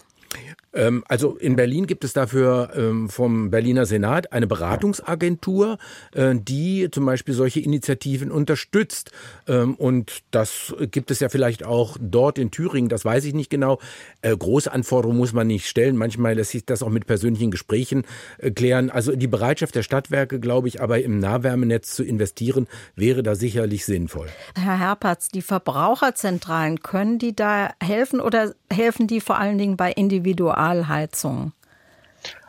Ähm, 0.76 1.02
also 1.08 1.36
in 1.36 1.56
Berlin 1.56 1.86
gibt 1.86 2.04
es 2.04 2.12
dafür 2.12 2.70
ähm, 2.76 3.08
vom 3.08 3.50
Berliner 3.50 3.86
Senat 3.86 4.32
eine 4.32 4.46
Beratungsagentur, 4.46 5.78
äh, 6.12 6.34
die 6.36 6.88
zum 6.90 7.06
Beispiel 7.06 7.34
solche 7.34 7.60
Initiativen 7.60 8.30
unterstützt. 8.30 9.10
Ähm, 9.48 9.74
und 9.74 10.22
das 10.30 10.74
gibt 10.90 11.10
es 11.10 11.20
ja 11.20 11.28
vielleicht 11.28 11.64
auch 11.64 11.96
dort 12.00 12.38
in 12.38 12.50
Thüringen, 12.50 12.88
das 12.88 13.04
weiß 13.04 13.24
ich 13.24 13.34
nicht 13.34 13.50
genau. 13.50 13.80
Äh, 14.20 14.36
große 14.36 14.70
Anforderungen 14.70 15.18
muss 15.18 15.32
man 15.32 15.46
nicht 15.46 15.66
stellen. 15.66 15.96
Manchmal 15.96 16.34
lässt 16.34 16.50
sich 16.50 16.64
das 16.66 16.82
auch 16.82 16.90
mit 16.90 17.06
persönlichen 17.06 17.50
Gesprächen 17.50 18.04
äh, 18.38 18.50
klären. 18.50 18.90
Also 18.90 19.16
die 19.16 19.26
Bereitschaft 19.26 19.74
der 19.74 19.82
Stadtwerke, 19.82 20.40
glaube 20.40 20.68
ich, 20.68 20.82
aber 20.82 21.02
im 21.02 21.18
Nahwärmenetz 21.18 21.94
zu 21.94 22.04
investieren, 22.04 22.68
wäre 22.94 23.22
da 23.22 23.34
sicherlich 23.34 23.86
sinnvoll. 23.86 24.28
Herr 24.54 24.78
Herpertz, 24.78 25.28
die 25.28 25.42
Verbraucherzentralen, 25.42 26.80
können 26.80 27.18
die 27.18 27.34
da 27.34 27.70
helfen 27.82 28.20
oder 28.20 28.54
helfen 28.70 29.06
die 29.06 29.20
vor 29.20 29.38
allen 29.38 29.58
Dingen 29.58 29.76
bei 29.76 29.92
Individual 29.92 30.15
Zentralheizung? 30.22 31.52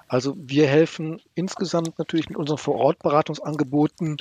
Also 0.09 0.37
wir 0.37 0.67
helfen 0.67 1.19
insgesamt 1.35 1.99
natürlich 1.99 2.29
mit 2.29 2.37
unseren 2.37 2.57
Vorortberatungsangeboten 2.57 4.17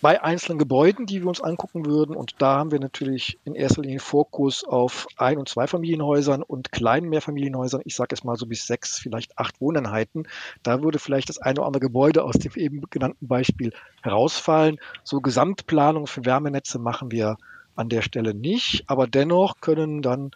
bei 0.00 0.22
einzelnen 0.22 0.58
Gebäuden, 0.58 1.06
die 1.06 1.20
wir 1.20 1.26
uns 1.26 1.40
angucken 1.40 1.84
würden. 1.84 2.14
Und 2.14 2.36
da 2.38 2.58
haben 2.58 2.70
wir 2.70 2.78
natürlich 2.78 3.36
in 3.44 3.56
erster 3.56 3.82
Linie 3.82 3.98
Fokus 3.98 4.62
auf 4.62 5.08
Ein- 5.16 5.38
und 5.38 5.48
Zweifamilienhäusern 5.48 6.44
und 6.44 6.70
kleinen 6.70 7.08
Mehrfamilienhäusern. 7.08 7.82
Ich 7.84 7.96
sage 7.96 8.14
es 8.14 8.22
mal 8.22 8.36
so 8.36 8.46
bis 8.46 8.68
sechs, 8.68 8.98
vielleicht 8.98 9.36
acht 9.36 9.60
Wohneinheiten. 9.60 10.28
Da 10.62 10.80
würde 10.80 11.00
vielleicht 11.00 11.28
das 11.28 11.38
eine 11.38 11.58
oder 11.58 11.66
andere 11.66 11.80
Gebäude 11.80 12.22
aus 12.22 12.36
dem 12.36 12.52
eben 12.54 12.82
genannten 12.90 13.26
Beispiel 13.26 13.72
herausfallen. 14.02 14.78
So 15.02 15.20
Gesamtplanung 15.20 16.06
für 16.06 16.24
Wärmenetze 16.24 16.78
machen 16.78 17.10
wir 17.10 17.36
an 17.74 17.88
der 17.88 18.02
Stelle 18.02 18.32
nicht. 18.32 18.84
Aber 18.86 19.08
dennoch 19.08 19.60
können 19.60 20.02
dann 20.02 20.30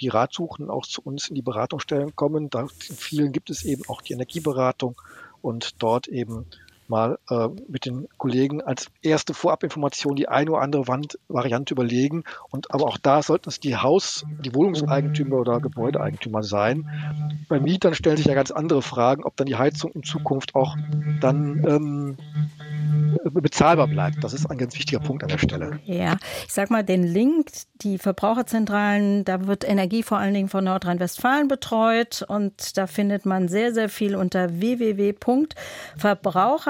die 0.00 0.08
Ratsuchenden 0.08 0.70
auch 0.70 0.86
zu 0.86 1.02
uns 1.02 1.28
in 1.28 1.34
die 1.34 1.42
Beratungsstellen 1.42 2.14
kommen. 2.16 2.50
Da 2.50 2.62
in 2.62 2.68
vielen 2.68 3.32
gibt 3.32 3.50
es 3.50 3.64
eben 3.64 3.82
auch 3.88 4.02
die 4.02 4.12
Energieberatung 4.12 5.00
und 5.42 5.82
dort 5.82 6.08
eben 6.08 6.46
mal 6.88 7.18
äh, 7.30 7.48
mit 7.68 7.86
den 7.86 8.08
Kollegen 8.16 8.62
als 8.62 8.90
erste 9.02 9.34
Vorabinformation 9.34 10.16
die 10.16 10.28
eine 10.28 10.50
oder 10.52 10.62
andere 10.62 10.88
Wand 10.88 11.18
Variante 11.28 11.74
überlegen. 11.74 12.24
Und 12.50 12.72
aber 12.72 12.86
auch 12.86 12.98
da 12.98 13.22
sollten 13.22 13.48
es 13.48 13.60
die 13.60 13.76
Haus-, 13.76 14.24
die 14.44 14.54
Wohnungseigentümer 14.54 15.36
oder 15.36 15.60
Gebäudeeigentümer 15.60 16.42
sein. 16.42 16.88
Bei 17.48 17.60
Mietern 17.60 17.94
stellen 17.94 18.16
sich 18.16 18.26
ja 18.26 18.34
ganz 18.34 18.50
andere 18.50 18.82
Fragen, 18.82 19.24
ob 19.24 19.36
dann 19.36 19.46
die 19.46 19.56
Heizung 19.56 19.92
in 19.92 20.02
Zukunft 20.02 20.54
auch 20.54 20.76
dann 21.20 21.64
ähm, 21.66 22.16
bezahlbar 23.24 23.88
bleibt. 23.88 24.22
Das 24.22 24.32
ist 24.32 24.50
ein 24.50 24.58
ganz 24.58 24.74
wichtiger 24.74 25.00
Punkt 25.00 25.22
an 25.22 25.28
der 25.28 25.38
Stelle. 25.38 25.80
Ja, 25.84 26.16
ich 26.46 26.52
sag 26.52 26.70
mal, 26.70 26.84
den 26.84 27.02
Link, 27.02 27.50
die 27.82 27.98
Verbraucherzentralen, 27.98 29.24
da 29.24 29.46
wird 29.46 29.68
Energie 29.68 30.02
vor 30.02 30.18
allen 30.18 30.34
Dingen 30.34 30.48
von 30.48 30.64
Nordrhein-Westfalen 30.64 31.48
betreut 31.48 32.24
und 32.26 32.76
da 32.76 32.86
findet 32.86 33.26
man 33.26 33.48
sehr, 33.48 33.72
sehr 33.72 33.88
viel 33.88 34.16
unter 34.16 34.60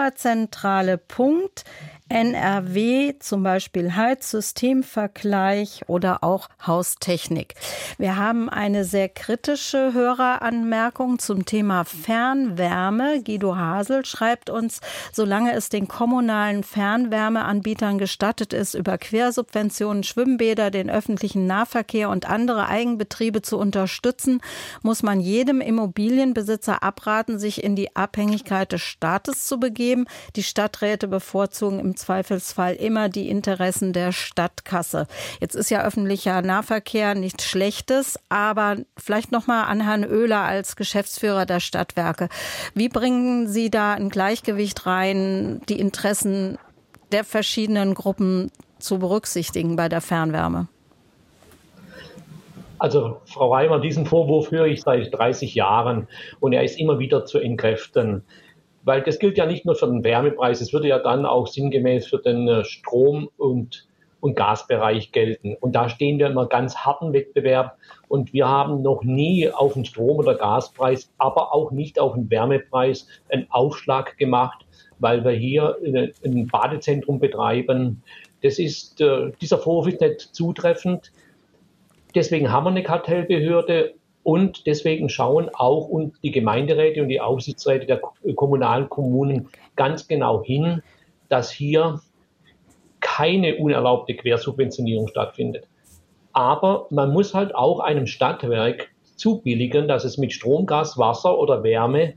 www.verbraucherzentrale.de 0.09 1.98
NRW, 2.09 3.19
zum 3.19 3.43
Beispiel 3.43 3.95
Heizsystemvergleich 3.95 5.83
oder 5.89 6.25
auch 6.25 6.49
Haustechnik. 6.67 7.55
Wir 7.99 8.17
haben 8.17 8.49
eine 8.49 8.85
sehr 8.85 9.11
kritische 9.11 9.93
Höreranmerkung 9.93 11.19
zum 11.19 11.45
Thema 11.45 11.85
Fernwärme. 11.85 13.23
Guido 13.23 13.57
Hasel 13.57 14.07
schreibt 14.07 14.49
uns, 14.49 14.81
solange 15.13 15.53
es 15.53 15.69
den 15.69 15.87
kommunalen 15.87 16.65
Fernwärmeanbietern 16.65 17.99
gestattet 17.99 18.55
ist, 18.55 18.73
über 18.73 18.97
Quersubventionen 18.97 20.03
Schwimmbäder, 20.03 20.71
den 20.71 20.89
öffentlichen 20.89 21.47
Nahverkehr 21.47 22.09
und 22.09 22.29
andere 22.29 22.69
Eigenbetriebe 22.69 23.43
zu 23.43 23.59
unterstützen, 23.59 24.41
muss 24.83 25.03
man 25.03 25.21
jedem 25.21 25.61
Immobilienbesitzer 25.61 26.83
abraten, 26.83 27.39
sich 27.39 27.63
in 27.63 27.77
die 27.77 27.95
Abhängigkeit 27.95 28.73
des 28.73 28.81
Staates 28.81 29.47
zu 29.47 29.61
begeben. 29.61 30.07
Die 30.37 30.43
Stadträte 30.43 31.07
bevorzugen 31.07 31.79
im 31.79 31.98
Zweifelsfall 31.99 32.75
immer 32.75 33.09
die 33.09 33.29
Interessen 33.29 33.93
der 33.93 34.13
Stadtkasse. 34.13 35.07
Jetzt 35.41 35.55
ist 35.55 35.71
ja 35.71 35.85
öffentlicher 35.85 36.43
Nahverkehr 36.43 37.15
nichts 37.15 37.45
Schlechtes, 37.45 38.19
aber 38.29 38.77
vielleicht 38.97 39.33
noch 39.33 39.47
mal 39.47 39.65
an 39.65 39.83
Herrn 39.83 40.05
Oehler 40.05 40.41
als 40.41 40.77
Geschäftsführer 40.77 41.47
der 41.47 41.61
Stadtwerke. 41.61 42.29
Wie 42.75 42.89
bringen 42.89 43.49
Sie 43.49 43.71
da 43.71 43.95
ein 43.95 44.09
Gleichgewicht 44.09 44.87
rein, 44.87 45.61
die 45.69 45.79
Interessen 45.79 46.59
der 47.13 47.25
verschiedenen 47.25 47.95
Gruppen 47.95 48.51
zu 48.79 48.99
berücksichtigen 48.99 49.77
bei 49.77 49.89
der 49.89 50.01
Fernwärme? 50.01 50.69
Also, 52.79 53.21
Frau 53.25 53.53
Reimer, 53.53 53.81
diesen 53.81 54.07
Vorwurf 54.07 54.53
höre 54.53 54.67
ich 54.67 54.83
seit 54.83 55.13
30 55.13 55.55
Jahren 55.55 56.07
und 56.39 56.53
er 56.53 56.63
ist 56.63 56.79
immer 56.79 57.01
wieder 57.01 57.25
zu 57.25 57.41
entkräften 57.41 58.23
weil 58.89 59.03
das 59.03 59.19
gilt 59.19 59.37
ja 59.37 59.45
nicht 59.45 59.67
nur 59.67 59.75
für 59.75 59.87
den 59.87 60.03
Wärmepreis, 60.03 60.63
es 60.63 60.73
würde 60.73 60.89
ja 60.89 60.99
dann 60.99 61.27
auch 61.27 61.47
sinngemäß 61.47 62.07
für 62.07 62.17
den 62.21 62.49
äh, 62.49 62.65
Strom- 62.65 63.29
und, 63.37 63.87
und 64.21 64.35
Gasbereich 64.35 65.13
gelten. 65.13 65.57
Und 65.61 65.73
da 65.73 65.91
stehen 65.91 66.19
wir 66.19 66.29
immer 66.29 66.47
ganz 66.47 66.75
harten 66.75 67.13
Wettbewerb 67.13 67.77
und 68.09 68.33
wir 68.33 68.49
haben 68.49 68.81
noch 68.81 69.05
nie 69.05 69.51
auf 69.51 69.75
den 69.75 69.85
Strom- 69.85 70.17
oder 70.17 70.35
Gaspreis, 70.37 71.13
aber 71.19 71.55
auch 71.55 71.71
nicht 71.71 72.01
auf 72.01 72.15
den 72.15 72.31
Wärmepreis 72.31 73.07
einen 73.29 73.47
Aufschlag 73.51 74.17
gemacht, 74.17 74.65
weil 75.01 75.23
wir 75.23 75.33
hier 75.33 75.77
ein 76.25 76.47
Badezentrum 76.47 77.19
betreiben. 77.19 78.03
Das 78.43 78.59
ist, 78.59 79.03
äh, 79.03 79.33
dieser 79.43 79.59
Vorwurf 79.59 79.93
ist 79.93 80.01
nicht 80.01 80.21
zutreffend. 80.35 81.13
Deswegen 82.15 82.51
haben 82.51 82.65
wir 82.65 82.71
eine 82.71 82.83
Kartellbehörde 82.83 83.93
und 84.23 84.67
deswegen 84.67 85.09
schauen 85.09 85.49
auch 85.55 85.89
die 86.23 86.31
Gemeinderäte 86.31 87.03
und 87.03 87.09
die 87.09 87.21
Aufsichtsräte 87.21 87.87
der 87.87 88.01
kommunalen 88.35 88.89
Kommunen 88.89 89.49
ganz 89.77 90.07
genau 90.07 90.43
hin, 90.43 90.83
dass 91.29 91.51
hier 91.51 92.01
keine 93.01 93.57
unerlaubte 93.57 94.15
Quersubventionierung 94.15 95.09
stattfindet. 95.09 95.67
Aber 96.33 96.87
man 96.91 97.13
muss 97.13 97.35
halt 97.35 97.55
auch 97.55 97.81
einem 97.81 98.07
Stadtwerk 98.07 98.91
zubilligen, 99.17 99.89
dass 99.89 100.05
es 100.05 100.19
mit 100.19 100.33
Strom, 100.33 100.67
Gas, 100.67 100.99
Wasser 100.99 101.39
oder 101.39 101.63
Wärme 101.63 102.15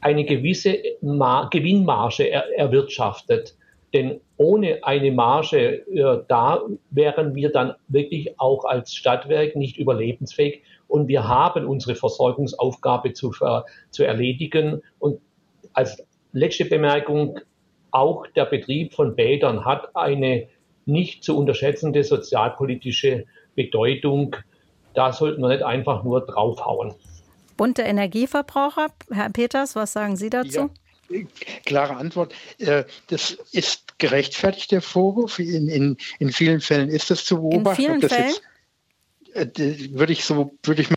eine 0.00 0.24
gewisse 0.24 0.78
Ma 1.00 1.48
Gewinnmarge 1.50 2.24
er 2.24 2.58
erwirtschaftet. 2.58 3.56
Denn 3.92 4.20
ohne 4.36 4.82
eine 4.82 5.12
Marge 5.12 5.86
äh, 5.86 6.24
da 6.28 6.62
wären 6.90 7.34
wir 7.34 7.52
dann 7.52 7.74
wirklich 7.88 8.38
auch 8.38 8.64
als 8.64 8.94
Stadtwerk 8.94 9.54
nicht 9.54 9.78
überlebensfähig 9.78 10.62
und 10.94 11.08
wir 11.08 11.26
haben 11.26 11.66
unsere 11.66 11.96
Versorgungsaufgabe 11.96 13.14
zu, 13.14 13.32
zu 13.90 14.04
erledigen. 14.04 14.80
Und 15.00 15.20
als 15.72 16.00
letzte 16.30 16.66
Bemerkung, 16.66 17.40
auch 17.90 18.28
der 18.36 18.44
Betrieb 18.44 18.94
von 18.94 19.16
Bädern 19.16 19.64
hat 19.64 19.96
eine 19.96 20.46
nicht 20.86 21.24
zu 21.24 21.36
unterschätzende 21.36 22.04
sozialpolitische 22.04 23.24
Bedeutung. 23.56 24.36
Da 24.94 25.12
sollten 25.12 25.42
wir 25.42 25.48
nicht 25.48 25.64
einfach 25.64 26.04
nur 26.04 26.24
draufhauen. 26.24 26.94
Bunte 27.56 27.82
Energieverbraucher, 27.82 28.86
Herr 29.10 29.30
Peters, 29.30 29.74
was 29.74 29.94
sagen 29.94 30.14
Sie 30.14 30.30
dazu? 30.30 30.60
Ja 30.60 30.70
klare 31.66 31.96
Antwort. 31.96 32.32
Äh, 32.58 32.84
das 33.08 33.32
ist 33.52 33.98
gerechtfertigt, 33.98 34.72
der 34.72 34.80
Vorwurf. 34.80 35.38
In, 35.38 35.68
in, 35.68 35.96
in 36.18 36.32
vielen 36.32 36.60
Fällen 36.60 36.88
ist 36.88 37.10
das 37.10 37.24
zu 37.24 37.36
beobachten. 37.36 37.82
In 37.82 37.88
vielen 37.88 38.08
Fällen? 38.08 38.28
Jetzt, 38.28 38.38
äh, 38.38 38.53
würde 39.34 40.12
ich 40.12 40.24
so, 40.24 40.52
würde 40.62 40.82
ich 40.82 40.88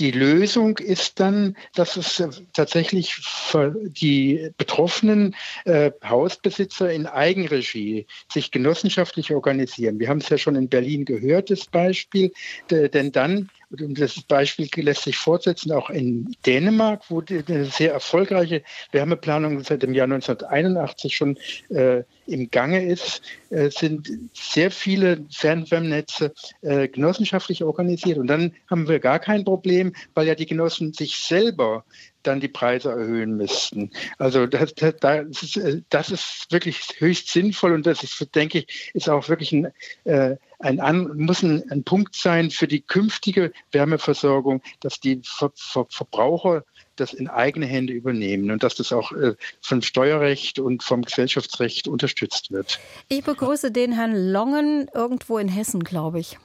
die 0.00 0.10
Lösung 0.12 0.78
ist 0.78 1.20
dann, 1.20 1.56
dass 1.74 1.96
es 1.96 2.18
äh, 2.20 2.30
tatsächlich 2.54 3.16
die 3.52 4.50
betroffenen 4.56 5.36
äh, 5.66 5.90
Hausbesitzer 6.02 6.90
in 6.90 7.06
Eigenregie 7.06 8.06
sich 8.32 8.50
genossenschaftlich 8.50 9.32
organisieren. 9.32 10.00
Wir 10.00 10.08
haben 10.08 10.18
es 10.18 10.28
ja 10.30 10.38
schon 10.38 10.56
in 10.56 10.68
Berlin 10.68 11.04
gehört, 11.04 11.50
das 11.50 11.66
Beispiel, 11.66 12.32
denn 12.70 13.12
dann 13.12 13.50
und 13.70 14.00
das 14.00 14.20
Beispiel 14.22 14.68
lässt 14.76 15.04
sich 15.04 15.16
fortsetzen, 15.16 15.72
auch 15.72 15.90
in 15.90 16.34
Dänemark, 16.44 17.02
wo 17.08 17.22
eine 17.22 17.64
sehr 17.66 17.92
erfolgreiche 17.92 18.62
Wärmeplanung 18.90 19.62
seit 19.62 19.82
dem 19.82 19.94
Jahr 19.94 20.04
1981 20.04 21.16
schon 21.16 21.38
äh, 21.68 22.02
im 22.26 22.50
Gange 22.50 22.84
ist, 22.84 23.22
äh, 23.50 23.70
sind 23.70 24.10
sehr 24.32 24.70
viele 24.70 25.24
Fernwärmenetze 25.30 26.32
äh, 26.62 26.88
genossenschaftlich 26.88 27.62
organisiert. 27.62 28.18
Und 28.18 28.26
dann 28.26 28.54
haben 28.68 28.88
wir 28.88 28.98
gar 28.98 29.20
kein 29.20 29.44
Problem, 29.44 29.94
weil 30.14 30.26
ja 30.26 30.34
die 30.34 30.46
Genossen 30.46 30.92
sich 30.92 31.16
selber 31.16 31.84
dann 32.22 32.40
die 32.40 32.48
Preise 32.48 32.90
erhöhen 32.90 33.36
müssten. 33.36 33.90
Also 34.18 34.46
das, 34.46 34.74
das, 34.74 34.94
das, 35.00 35.42
ist, 35.42 35.56
äh, 35.56 35.82
das 35.90 36.10
ist, 36.10 36.46
wirklich 36.50 36.80
höchst 36.98 37.28
sinnvoll 37.28 37.72
und 37.72 37.86
das 37.86 38.02
ist, 38.02 38.34
denke 38.34 38.58
ich, 38.58 38.90
ist 38.94 39.08
auch 39.08 39.28
wirklich 39.28 39.52
ein, 39.52 39.68
äh, 40.04 40.36
ein, 40.60 40.80
ein 40.80 41.08
muss 41.16 41.42
ein, 41.42 41.64
ein, 41.70 41.84
Punkt 41.84 42.14
sein 42.14 42.50
für 42.50 42.68
die 42.68 42.82
künftige 42.82 43.52
Wärmeversorgung, 43.72 44.62
dass 44.80 45.00
die 45.00 45.20
Ver, 45.24 45.50
Ver, 45.54 45.86
Verbraucher 45.88 46.64
das 46.96 47.14
in 47.14 47.28
eigene 47.28 47.66
Hände 47.66 47.92
übernehmen 47.92 48.50
und 48.50 48.62
dass 48.62 48.74
das 48.74 48.92
auch 48.92 49.12
äh, 49.12 49.34
vom 49.62 49.82
Steuerrecht 49.82 50.58
und 50.58 50.82
vom 50.82 51.02
Gesellschaftsrecht 51.02 51.88
unterstützt 51.88 52.52
wird. 52.52 52.78
Ich 53.08 53.24
begrüße 53.24 53.72
den 53.72 53.92
Herrn 53.92 54.14
Longen 54.14 54.88
irgendwo 54.94 55.38
in 55.38 55.48
Hessen, 55.48 55.82
glaube 55.82 56.20
ich. 56.20 56.38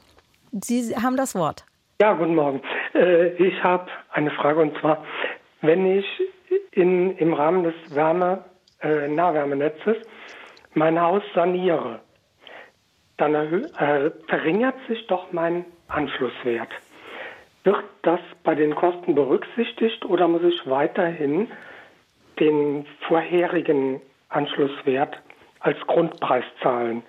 Sie 0.52 0.96
haben 0.96 1.18
das 1.18 1.36
Wort. 1.36 1.66
Ja, 2.00 2.14
guten 2.14 2.36
Morgen. 2.36 2.62
Äh, 2.94 3.30
ich 3.36 3.62
habe 3.64 3.88
eine 4.12 4.32
Frage 4.32 4.62
und 4.62 4.78
zwar, 4.80 5.04
wenn 5.62 5.86
ich 5.86 6.06
in, 6.72 7.18
im 7.18 7.34
Rahmen 7.34 7.64
des 7.64 7.76
Wärme, 7.90 8.46
äh, 8.82 9.08
Nahwärmenetzes 9.08 9.98
mein 10.74 11.00
Haus 11.00 11.24
saniere, 11.34 12.02
dann 13.18 13.36
äh, 13.36 14.12
verringert 14.28 14.76
sich 14.88 15.08
doch 15.08 15.32
mein 15.32 15.66
Anschlusswert. 15.88 16.70
Wird 17.64 17.84
das 18.04 18.20
bei 18.44 18.56
den 18.56 18.76
Kosten 18.76 19.16
berücksichtigt 19.16 20.06
oder 20.06 20.28
muss 20.28 20.44
ich 20.44 20.70
weiterhin 20.70 21.48
den 22.40 22.86
vorherigen 23.08 24.02
Anschlusswert 24.30 25.18
als 25.60 25.78
Grundpreis 25.88 26.44
zahlen? 26.62 27.04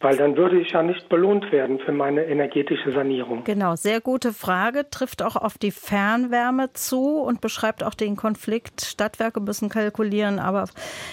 Weil 0.00 0.16
dann 0.16 0.36
würde 0.36 0.58
ich 0.58 0.72
ja 0.72 0.82
nicht 0.82 1.08
belohnt 1.08 1.52
werden 1.52 1.78
für 1.78 1.92
meine 1.92 2.24
energetische 2.24 2.90
Sanierung. 2.90 3.44
Genau, 3.44 3.76
sehr 3.76 4.00
gute 4.00 4.32
Frage. 4.32 4.90
Trifft 4.90 5.22
auch 5.22 5.36
auf 5.36 5.58
die 5.58 5.70
Fernwärme 5.70 6.72
zu 6.72 7.20
und 7.20 7.40
beschreibt 7.40 7.84
auch 7.84 7.94
den 7.94 8.16
Konflikt. 8.16 8.80
Stadtwerke 8.80 9.40
müssen 9.40 9.68
kalkulieren, 9.68 10.40
aber 10.40 10.64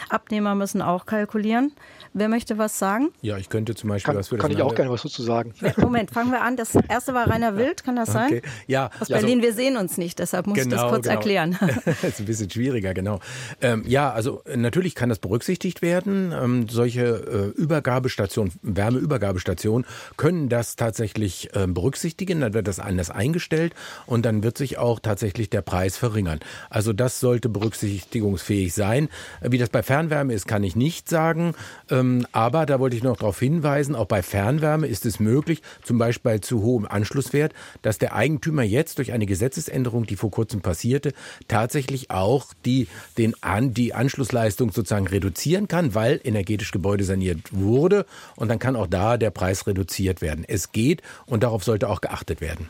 Abnehmer 0.09 0.55
müssen 0.55 0.81
auch 0.81 1.05
kalkulieren. 1.05 1.73
Wer 2.13 2.29
möchte 2.29 2.57
was 2.57 2.79
sagen? 2.79 3.09
Ja, 3.21 3.37
ich 3.37 3.49
könnte 3.49 3.75
zum 3.75 3.89
Beispiel 3.89 4.13
kann, 4.13 4.19
was 4.19 4.29
für 4.29 4.37
das 4.37 4.43
Kann 4.43 4.51
ich 4.51 4.61
auch 4.61 4.73
gerne 4.73 4.91
was 4.91 5.03
dazu 5.03 5.21
sagen. 5.21 5.53
Moment, 5.77 6.11
fangen 6.11 6.31
wir 6.31 6.41
an. 6.41 6.55
Das 6.55 6.75
erste 6.75 7.13
war 7.13 7.29
Rainer 7.29 7.55
Wild, 7.55 7.83
kann 7.83 7.95
das 7.95 8.11
sein? 8.11 8.27
Okay. 8.27 8.41
Ja. 8.67 8.89
Aus 8.99 9.09
Berlin, 9.09 9.39
also, 9.39 9.41
wir 9.43 9.53
sehen 9.53 9.77
uns 9.77 9.97
nicht, 9.97 10.19
deshalb 10.19 10.47
muss 10.47 10.57
genau, 10.57 10.75
ich 10.75 10.81
das 10.81 10.91
kurz 10.91 11.03
genau. 11.03 11.15
erklären. 11.15 11.57
das 11.85 12.03
ist 12.03 12.19
ein 12.19 12.25
bisschen 12.25 12.49
schwieriger, 12.49 12.93
genau. 12.93 13.19
Ähm, 13.61 13.83
ja, 13.87 14.11
also 14.11 14.41
natürlich 14.55 14.95
kann 14.95 15.09
das 15.09 15.19
berücksichtigt 15.19 15.81
werden. 15.81 16.31
Ähm, 16.31 16.67
solche 16.69 17.53
äh, 17.55 17.59
Übergabestationen, 17.59 18.53
Wärmeübergabestationen 18.61 19.85
können 20.17 20.49
das 20.49 20.75
tatsächlich 20.75 21.55
äh, 21.55 21.67
berücksichtigen. 21.67 22.41
Dann 22.41 22.53
wird 22.53 22.67
das 22.67 22.79
anders 22.79 23.09
eingestellt 23.09 23.73
und 24.05 24.25
dann 24.25 24.43
wird 24.43 24.57
sich 24.57 24.77
auch 24.77 24.99
tatsächlich 24.99 25.49
der 25.49 25.61
Preis 25.61 25.97
verringern. 25.97 26.39
Also 26.69 26.93
das 26.93 27.19
sollte 27.19 27.49
berücksichtigungsfähig 27.49 28.73
sein. 28.73 29.09
Wie 29.41 29.57
das 29.57 29.69
bei 29.69 29.83
Fernwärme 29.83 30.33
ist, 30.33 30.47
kann 30.47 30.63
ich 30.63 30.75
nicht 30.75 31.09
sagen. 31.09 31.53
Äh, 31.89 31.98
ähm, 31.99 32.25
aber 32.31 32.65
da 32.65 32.79
wollte 32.79 32.95
ich 32.95 33.03
noch 33.03 33.17
darauf 33.17 33.39
hinweisen, 33.39 33.95
auch 33.95 34.05
bei 34.05 34.21
Fernwärme 34.21 34.87
ist 34.87 35.05
es 35.05 35.19
möglich, 35.19 35.61
zum 35.83 35.97
Beispiel 35.97 36.31
bei 36.31 36.37
zu 36.39 36.61
hohem 36.61 36.85
Anschlusswert, 36.85 37.53
dass 37.81 37.97
der 37.97 38.15
Eigentümer 38.15 38.63
jetzt 38.63 38.97
durch 38.97 39.11
eine 39.11 39.25
Gesetzesänderung, 39.25 40.05
die 40.05 40.15
vor 40.15 40.31
kurzem 40.31 40.61
passierte, 40.61 41.13
tatsächlich 41.47 42.11
auch 42.11 42.45
die, 42.65 42.87
den 43.17 43.35
An, 43.41 43.73
die 43.73 43.93
Anschlussleistung 43.93 44.71
sozusagen 44.71 45.07
reduzieren 45.07 45.67
kann, 45.67 45.95
weil 45.95 46.19
energetisch 46.23 46.71
Gebäude 46.71 47.03
saniert 47.03 47.39
wurde. 47.51 48.05
Und 48.35 48.49
dann 48.49 48.59
kann 48.59 48.75
auch 48.75 48.87
da 48.87 49.17
der 49.17 49.31
Preis 49.31 49.67
reduziert 49.67 50.21
werden. 50.21 50.45
Es 50.47 50.71
geht 50.71 51.01
und 51.25 51.43
darauf 51.43 51.63
sollte 51.63 51.89
auch 51.89 52.01
geachtet 52.01 52.41
werden. 52.41 52.69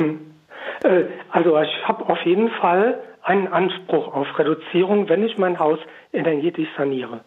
Hm. 0.00 0.20
Äh, 0.84 1.04
also 1.30 1.58
ich 1.60 1.88
habe 1.88 2.08
auf 2.08 2.18
jeden 2.24 2.50
Fall 2.50 3.00
einen 3.22 3.48
Anspruch 3.48 4.14
auf 4.14 4.26
Reduzierung, 4.38 5.08
wenn 5.08 5.22
ich 5.22 5.36
mein 5.36 5.58
Haus 5.58 5.78
energetisch 6.12 6.68
saniere? 6.76 7.20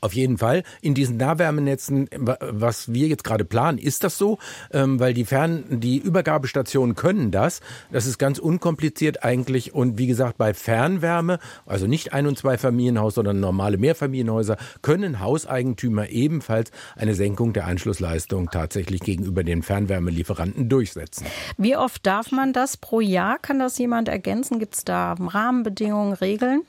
Auf 0.00 0.12
jeden 0.12 0.38
Fall. 0.38 0.62
In 0.82 0.94
diesen 0.94 1.16
Nahwärmenetzen, 1.16 2.08
was 2.12 2.92
wir 2.92 3.08
jetzt 3.08 3.24
gerade 3.24 3.44
planen, 3.44 3.78
ist 3.78 4.04
das 4.04 4.18
so, 4.18 4.38
ähm, 4.72 5.00
weil 5.00 5.14
die 5.14 5.24
Fern, 5.24 5.64
die 5.68 5.96
Übergabestationen 5.96 6.94
können 6.94 7.30
das. 7.30 7.60
Das 7.90 8.06
ist 8.06 8.18
ganz 8.18 8.38
unkompliziert 8.38 9.24
eigentlich. 9.24 9.74
Und 9.74 9.98
wie 9.98 10.06
gesagt, 10.06 10.36
bei 10.38 10.54
Fernwärme, 10.54 11.38
also 11.64 11.86
nicht 11.86 12.12
ein- 12.12 12.26
und 12.26 12.38
zwei 12.38 12.58
Familienhaus, 12.58 13.14
sondern 13.14 13.40
normale 13.40 13.78
Mehrfamilienhäuser, 13.78 14.58
können 14.82 15.20
Hauseigentümer 15.20 16.08
ebenfalls 16.10 16.70
eine 16.94 17.14
Senkung 17.14 17.52
der 17.52 17.66
Anschlussleistung 17.66 18.50
tatsächlich 18.50 19.00
gegenüber 19.00 19.44
den 19.44 19.62
Fernwärmelieferanten 19.62 20.68
durchsetzen. 20.68 21.26
Wie 21.56 21.76
oft 21.76 22.06
darf 22.06 22.32
man 22.32 22.52
das 22.52 22.76
pro 22.76 23.00
Jahr? 23.00 23.38
Kann 23.38 23.58
das 23.58 23.78
jemand 23.78 24.08
ergänzen? 24.08 24.58
Gibt 24.58 24.74
es 24.76 24.84
da 24.84 25.14
Rahmenbedingungen, 25.18 26.12
Regeln? 26.12 26.62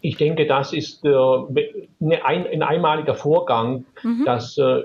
Ich 0.00 0.16
denke, 0.16 0.46
das 0.46 0.72
ist 0.72 1.04
äh, 1.04 1.10
ein, 1.10 2.46
ein, 2.46 2.62
einmaliger 2.62 3.14
Vorgang, 3.14 3.86
mhm. 4.02 4.24
dass 4.24 4.56
äh, 4.58 4.82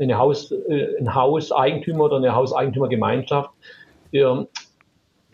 eine 0.00 0.18
Haus, 0.18 0.50
äh, 0.52 0.96
ein 0.98 1.14
Hauseigentümer 1.14 2.04
oder 2.04 2.16
eine 2.16 2.34
Hauseigentümergemeinschaft 2.34 3.50
äh, 4.12 4.24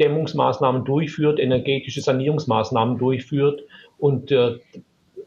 Dämmungsmaßnahmen 0.01 0.85
durchführt, 0.85 1.39
energetische 1.39 2.01
Sanierungsmaßnahmen 2.01 2.99
durchführt. 2.99 3.63
Und 3.99 4.33
äh, 4.33 4.59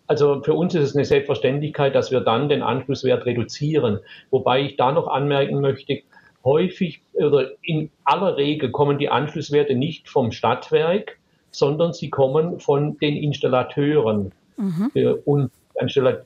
also 0.08 0.42
für 0.44 0.54
uns 0.54 0.76
ist 0.76 0.90
es 0.90 0.96
eine 0.96 1.06
Selbstverständlichkeit, 1.06 1.96
dass 1.96 2.12
wir 2.12 2.22
dann 2.22 2.50
den 2.50 2.62
Anschlusswert 2.62 3.26
reduzieren. 3.26 4.00
Wobei 4.30 4.62
ich 4.62 4.76
da 4.76 4.92
noch 4.92 5.08
anmerken 5.08 5.62
möchte, 5.62 6.02
häufig 6.44 7.02
oder 7.14 7.52
in 7.64 7.90
aller 8.04 8.38
Regel 8.38 8.72
kommen 8.72 8.98
die 8.98 9.10
Anschlusswerte 9.10 9.76
nicht 9.76 10.10
vom 10.10 10.32
Stadtwerk, 10.32 11.18
sondern 11.58 11.94
sie 11.94 12.10
kommen 12.10 12.60
von 12.60 12.98
den 12.98 13.16
Installateuren. 13.16 14.32
Mhm. 14.58 14.92
Äh, 14.94 15.08
und 15.26 15.52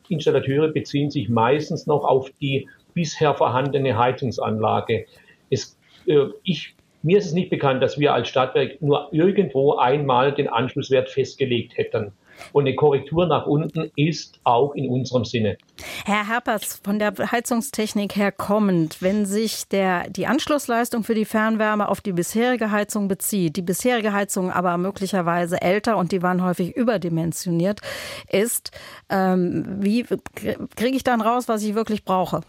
Installateure 0.10 0.70
beziehen 0.70 1.10
sich 1.10 1.30
meistens 1.30 1.88
noch 1.88 2.04
auf 2.04 2.30
die 2.40 2.68
bisher 2.94 3.34
vorhandene 3.34 3.98
Heizungsanlage. 3.98 5.06
Es, 5.50 5.78
äh, 6.06 6.26
ich, 6.44 6.76
mir 7.02 7.18
ist 7.18 7.28
es 7.28 7.34
nicht 7.34 7.50
bekannt, 7.50 7.82
dass 7.82 7.98
wir 7.98 8.14
als 8.14 8.28
Stadtwerk 8.30 8.82
nur 8.82 9.10
irgendwo 9.12 9.78
einmal 9.78 10.34
den 10.34 10.48
Anschlusswert 10.48 11.10
festgelegt 11.10 11.78
hätten. 11.78 12.12
Und 12.54 12.68
eine 12.68 12.76
Korrektur 12.76 13.26
nach 13.28 13.46
unten 13.46 13.92
ist 13.96 14.40
auch 14.44 14.74
in 14.76 14.90
unserem 14.90 15.26
Sinne. 15.26 15.58
Herr 16.06 16.28
Herpers, 16.28 16.82
von 16.84 17.00
der 17.00 17.14
Heizungstechnik 17.32 18.16
her 18.16 18.32
kommend, 18.32 19.02
wenn 19.02 19.26
sich 19.26 19.68
der, 19.68 20.10
die 20.10 20.28
Anschlussleistung 20.28 21.04
für 21.04 21.16
die 21.16 21.26
Fernwärme 21.26 21.90
auf 21.90 22.02
die 22.02 22.12
bisherige 22.12 22.72
Heizung 22.72 23.08
bezieht, 23.08 23.56
die 23.56 23.62
bisherige 23.62 24.14
Heizung 24.14 24.52
aber 24.52 24.78
möglicherweise 24.78 25.62
älter 25.62 25.98
und 25.98 26.12
die 26.12 26.22
waren 26.22 26.44
häufig 26.44 26.76
überdimensioniert 26.76 27.80
ist, 28.30 28.72
ähm, 29.10 29.66
wie 29.80 30.06
kriege 30.76 30.96
ich 30.96 31.04
dann 31.04 31.22
raus, 31.22 31.48
was 31.48 31.64
ich 31.64 31.76
wirklich 31.76 32.04
brauche? 32.04 32.42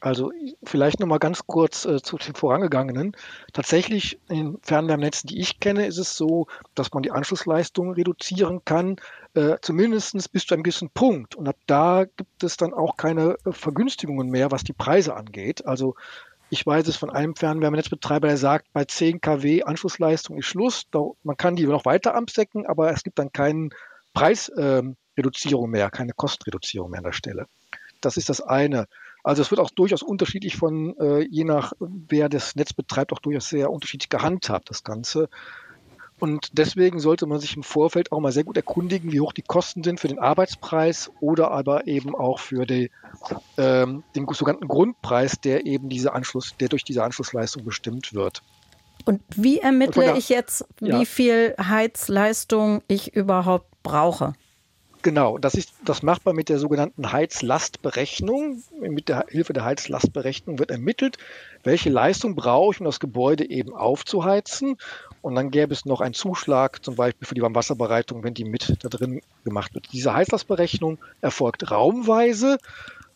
Also 0.00 0.30
vielleicht 0.62 1.00
noch 1.00 1.06
mal 1.06 1.18
ganz 1.18 1.46
kurz 1.46 1.86
äh, 1.86 2.02
zu 2.02 2.18
den 2.18 2.34
vorangegangenen. 2.34 3.16
Tatsächlich 3.52 4.18
in 4.28 4.58
Fernwärmenetzen, 4.62 5.28
die 5.28 5.40
ich 5.40 5.58
kenne, 5.58 5.86
ist 5.86 5.98
es 5.98 6.16
so, 6.16 6.46
dass 6.74 6.92
man 6.92 7.02
die 7.02 7.10
Anschlussleistung 7.10 7.92
reduzieren 7.92 8.64
kann, 8.64 8.96
äh, 9.34 9.56
zumindest 9.62 10.32
bis 10.32 10.46
zu 10.46 10.54
einem 10.54 10.64
gewissen 10.64 10.90
Punkt. 10.90 11.34
Und 11.34 11.48
ab 11.48 11.56
da 11.66 12.04
gibt 12.04 12.42
es 12.42 12.56
dann 12.56 12.74
auch 12.74 12.96
keine 12.96 13.36
äh, 13.44 13.52
Vergünstigungen 13.52 14.28
mehr, 14.28 14.50
was 14.50 14.64
die 14.64 14.74
Preise 14.74 15.14
angeht. 15.16 15.66
Also 15.66 15.94
ich 16.50 16.64
weiß 16.64 16.86
es 16.88 16.96
von 16.96 17.10
einem 17.10 17.34
Fernwärmenetzbetreiber, 17.34 18.28
der 18.28 18.36
sagt, 18.36 18.72
bei 18.72 18.84
10 18.84 19.20
kW 19.20 19.64
Anschlussleistung 19.64 20.38
ist 20.38 20.46
Schluss. 20.46 20.86
Man 21.22 21.36
kann 21.36 21.56
die 21.56 21.66
noch 21.66 21.84
weiter 21.84 22.14
absecken, 22.14 22.66
aber 22.66 22.92
es 22.92 23.02
gibt 23.02 23.18
dann 23.18 23.32
keine 23.32 23.70
Preisreduzierung 24.14 25.64
ähm, 25.64 25.70
mehr, 25.70 25.90
keine 25.90 26.12
Kostenreduzierung 26.12 26.90
mehr 26.90 26.98
an 26.98 27.04
der 27.04 27.12
Stelle. 27.12 27.46
Das 28.00 28.16
ist 28.16 28.28
das 28.28 28.40
eine. 28.40 28.86
Also 29.26 29.42
es 29.42 29.50
wird 29.50 29.60
auch 29.60 29.70
durchaus 29.70 30.04
unterschiedlich 30.04 30.54
von, 30.56 30.96
äh, 31.00 31.26
je 31.28 31.42
nach 31.42 31.72
wer 31.80 32.28
das 32.28 32.54
Netz 32.54 32.72
betreibt, 32.72 33.12
auch 33.12 33.18
durchaus 33.18 33.48
sehr 33.48 33.72
unterschiedlich 33.72 34.08
gehandhabt, 34.08 34.70
das 34.70 34.84
Ganze. 34.84 35.28
Und 36.20 36.50
deswegen 36.52 37.00
sollte 37.00 37.26
man 37.26 37.40
sich 37.40 37.56
im 37.56 37.64
Vorfeld 37.64 38.12
auch 38.12 38.20
mal 38.20 38.30
sehr 38.30 38.44
gut 38.44 38.56
erkundigen, 38.56 39.10
wie 39.10 39.20
hoch 39.20 39.32
die 39.32 39.42
Kosten 39.42 39.82
sind 39.82 39.98
für 39.98 40.06
den 40.06 40.20
Arbeitspreis 40.20 41.10
oder 41.18 41.50
aber 41.50 41.88
eben 41.88 42.14
auch 42.14 42.38
für 42.38 42.66
die, 42.66 42.92
ähm, 43.58 44.04
den 44.14 44.28
sogenannten 44.30 44.68
Grundpreis, 44.68 45.40
der 45.40 45.66
eben 45.66 45.88
diese 45.88 46.12
Anschluss, 46.12 46.54
der 46.60 46.68
durch 46.68 46.84
diese 46.84 47.02
Anschlussleistung 47.02 47.64
bestimmt 47.64 48.14
wird. 48.14 48.44
Und 49.06 49.22
wie 49.34 49.58
ermittle 49.58 50.12
Und 50.12 50.18
ich 50.18 50.28
jetzt, 50.28 50.64
wie 50.78 50.90
ja. 50.90 51.04
viel 51.04 51.56
Heizleistung 51.58 52.80
ich 52.86 53.16
überhaupt 53.16 53.66
brauche? 53.82 54.34
Genau, 55.06 55.38
das, 55.38 55.54
ist, 55.54 55.72
das 55.84 56.02
macht 56.02 56.24
man 56.26 56.34
mit 56.34 56.48
der 56.48 56.58
sogenannten 56.58 57.12
Heizlastberechnung. 57.12 58.64
Mit 58.80 59.08
der 59.08 59.26
Hilfe 59.28 59.52
der 59.52 59.64
Heizlastberechnung 59.64 60.58
wird 60.58 60.72
ermittelt, 60.72 61.18
welche 61.62 61.90
Leistung 61.90 62.34
brauche 62.34 62.74
ich, 62.74 62.80
um 62.80 62.86
das 62.86 62.98
Gebäude 62.98 63.48
eben 63.48 63.72
aufzuheizen. 63.72 64.78
Und 65.22 65.36
dann 65.36 65.52
gäbe 65.52 65.72
es 65.72 65.84
noch 65.84 66.00
einen 66.00 66.14
Zuschlag, 66.14 66.84
zum 66.84 66.96
Beispiel 66.96 67.24
für 67.24 67.36
die 67.36 67.42
Warmwasserbereitung, 67.42 68.24
wenn 68.24 68.34
die 68.34 68.42
mit 68.42 68.78
da 68.82 68.88
drin 68.88 69.20
gemacht 69.44 69.74
wird. 69.74 69.86
Diese 69.92 70.12
Heizlastberechnung 70.12 70.98
erfolgt 71.20 71.70
raumweise 71.70 72.58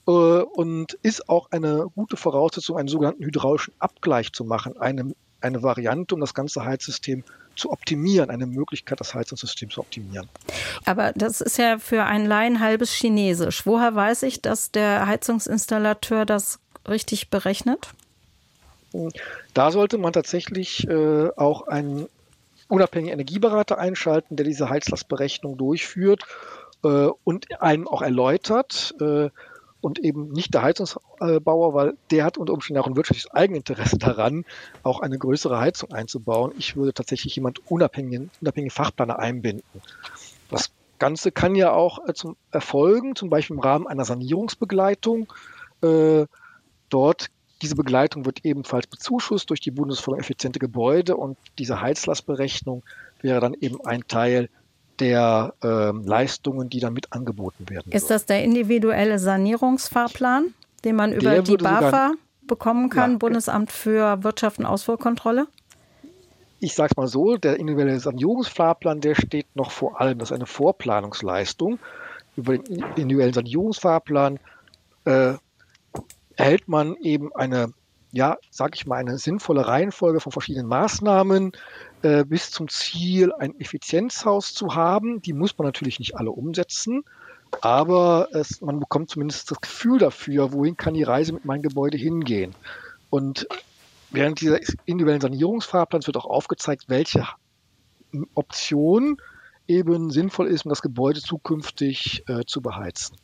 äh, 0.06 0.10
und 0.12 0.92
ist 1.02 1.28
auch 1.28 1.50
eine 1.50 1.88
gute 1.96 2.16
Voraussetzung, 2.16 2.76
einen 2.76 2.86
sogenannten 2.86 3.24
hydraulischen 3.24 3.74
Abgleich 3.80 4.32
zu 4.32 4.44
machen. 4.44 4.76
Eine, 4.78 5.12
eine 5.40 5.64
Variante, 5.64 6.14
um 6.14 6.20
das 6.20 6.34
ganze 6.34 6.64
Heizsystem 6.64 7.24
zu 7.56 7.70
optimieren, 7.70 8.30
eine 8.30 8.46
Möglichkeit, 8.46 9.00
das 9.00 9.14
Heizungssystem 9.14 9.70
zu 9.70 9.80
optimieren. 9.80 10.28
Aber 10.84 11.12
das 11.14 11.40
ist 11.40 11.58
ja 11.58 11.78
für 11.78 12.04
einen 12.04 12.26
Laien 12.26 12.60
halbes 12.60 12.92
Chinesisch. 12.92 13.66
Woher 13.66 13.94
weiß 13.94 14.22
ich, 14.22 14.40
dass 14.40 14.70
der 14.70 15.06
Heizungsinstallateur 15.06 16.24
das 16.24 16.58
richtig 16.88 17.30
berechnet? 17.30 17.88
Da 19.54 19.70
sollte 19.70 19.98
man 19.98 20.12
tatsächlich 20.12 20.88
äh, 20.88 21.28
auch 21.36 21.68
einen 21.68 22.08
unabhängigen 22.68 23.12
Energieberater 23.12 23.78
einschalten, 23.78 24.36
der 24.36 24.46
diese 24.46 24.68
Heizlastberechnung 24.68 25.56
durchführt 25.56 26.24
äh, 26.84 27.08
und 27.24 27.60
einem 27.60 27.86
auch 27.86 28.02
erläutert, 28.02 28.94
äh, 29.00 29.30
und 29.80 29.98
eben 29.98 30.28
nicht 30.28 30.54
der 30.54 30.62
Heizungsbauer, 30.62 31.74
weil 31.74 31.94
der 32.10 32.24
hat 32.24 32.38
unter 32.38 32.52
Umständen 32.52 32.80
auch 32.82 32.86
ein 32.86 32.96
wirtschaftliches 32.96 33.30
Eigeninteresse 33.30 33.98
daran, 33.98 34.44
auch 34.82 35.00
eine 35.00 35.18
größere 35.18 35.58
Heizung 35.58 35.92
einzubauen. 35.92 36.52
Ich 36.58 36.76
würde 36.76 36.92
tatsächlich 36.92 37.34
jemand 37.36 37.70
unabhängigen, 37.70 38.30
unabhängigen 38.40 38.70
Fachplaner 38.70 39.18
einbinden. 39.18 39.64
Das 40.50 40.70
Ganze 40.98 41.32
kann 41.32 41.54
ja 41.54 41.72
auch 41.72 42.06
äh, 42.06 42.14
zum 42.14 42.36
erfolgen, 42.50 43.16
zum 43.16 43.30
Beispiel 43.30 43.56
im 43.56 43.62
Rahmen 43.62 43.86
einer 43.86 44.04
Sanierungsbegleitung. 44.04 45.32
Äh, 45.82 46.26
dort 46.90 47.30
diese 47.62 47.74
Begleitung 47.74 48.24
wird 48.24 48.44
ebenfalls 48.44 48.86
bezuschusst 48.86 49.50
durch 49.50 49.60
die 49.60 49.70
Bundesförderung 49.70 50.20
effiziente 50.20 50.58
Gebäude 50.58 51.16
und 51.16 51.36
diese 51.58 51.80
Heizlastberechnung 51.80 52.82
wäre 53.20 53.40
dann 53.40 53.54
eben 53.54 53.84
ein 53.84 54.06
Teil 54.08 54.48
der 55.00 55.54
äh, 55.62 55.90
Leistungen, 55.90 56.68
die 56.68 56.80
dann 56.80 56.92
mit 56.92 57.12
angeboten 57.12 57.68
werden. 57.68 57.90
Ist 57.92 58.10
das 58.10 58.26
der 58.26 58.44
individuelle 58.44 59.18
Sanierungsfahrplan, 59.18 60.54
den 60.84 60.96
man 60.96 61.12
über 61.12 61.30
der 61.30 61.42
die 61.42 61.56
BAFA 61.56 62.12
bekommen 62.46 62.90
kann, 62.90 63.12
ja, 63.12 63.18
Bundesamt 63.18 63.72
für 63.72 64.22
Wirtschaft 64.22 64.58
und 64.58 64.66
Ausfuhrkontrolle? 64.66 65.46
Ich 66.60 66.74
sage 66.74 66.90
es 66.92 66.96
mal 66.96 67.06
so, 67.06 67.36
der 67.36 67.58
individuelle 67.58 67.98
Sanierungsfahrplan, 67.98 69.00
der 69.00 69.14
steht 69.14 69.46
noch 69.54 69.70
vor 69.70 70.00
allem, 70.00 70.18
das 70.18 70.30
ist 70.30 70.36
eine 70.36 70.46
Vorplanungsleistung. 70.46 71.78
Über 72.36 72.58
den 72.58 72.84
individuellen 72.96 73.32
Sanierungsfahrplan 73.32 74.38
äh, 75.06 75.34
erhält 76.36 76.68
man 76.68 76.96
eben 76.96 77.34
eine 77.34 77.72
ja, 78.12 78.38
sage 78.50 78.72
ich 78.74 78.86
mal, 78.86 78.96
eine 78.96 79.18
sinnvolle 79.18 79.66
Reihenfolge 79.66 80.20
von 80.20 80.32
verschiedenen 80.32 80.66
Maßnahmen 80.66 81.52
äh, 82.02 82.24
bis 82.24 82.50
zum 82.50 82.68
Ziel, 82.68 83.32
ein 83.32 83.58
Effizienzhaus 83.60 84.54
zu 84.54 84.74
haben. 84.74 85.20
Die 85.22 85.32
muss 85.32 85.56
man 85.58 85.66
natürlich 85.66 85.98
nicht 85.98 86.16
alle 86.16 86.30
umsetzen, 86.30 87.04
aber 87.60 88.28
es, 88.32 88.60
man 88.60 88.80
bekommt 88.80 89.10
zumindest 89.10 89.50
das 89.50 89.60
Gefühl 89.60 89.98
dafür, 89.98 90.52
wohin 90.52 90.76
kann 90.76 90.94
die 90.94 91.02
Reise 91.02 91.32
mit 91.32 91.44
meinem 91.44 91.62
Gebäude 91.62 91.98
hingehen. 91.98 92.54
Und 93.10 93.46
während 94.10 94.40
dieser 94.40 94.58
individuellen 94.86 95.20
Sanierungsfahrplans 95.20 96.06
wird 96.06 96.16
auch 96.16 96.26
aufgezeigt, 96.26 96.84
welche 96.88 97.26
Option 98.34 99.20
eben 99.70 100.10
sinnvoll 100.10 100.48
ist, 100.48 100.64
um 100.66 100.68
das 100.68 100.82
Gebäude 100.82 101.20
zukünftig 101.20 102.24
äh, 102.28 102.44
zu 102.44 102.60
beheizen. 102.60 103.16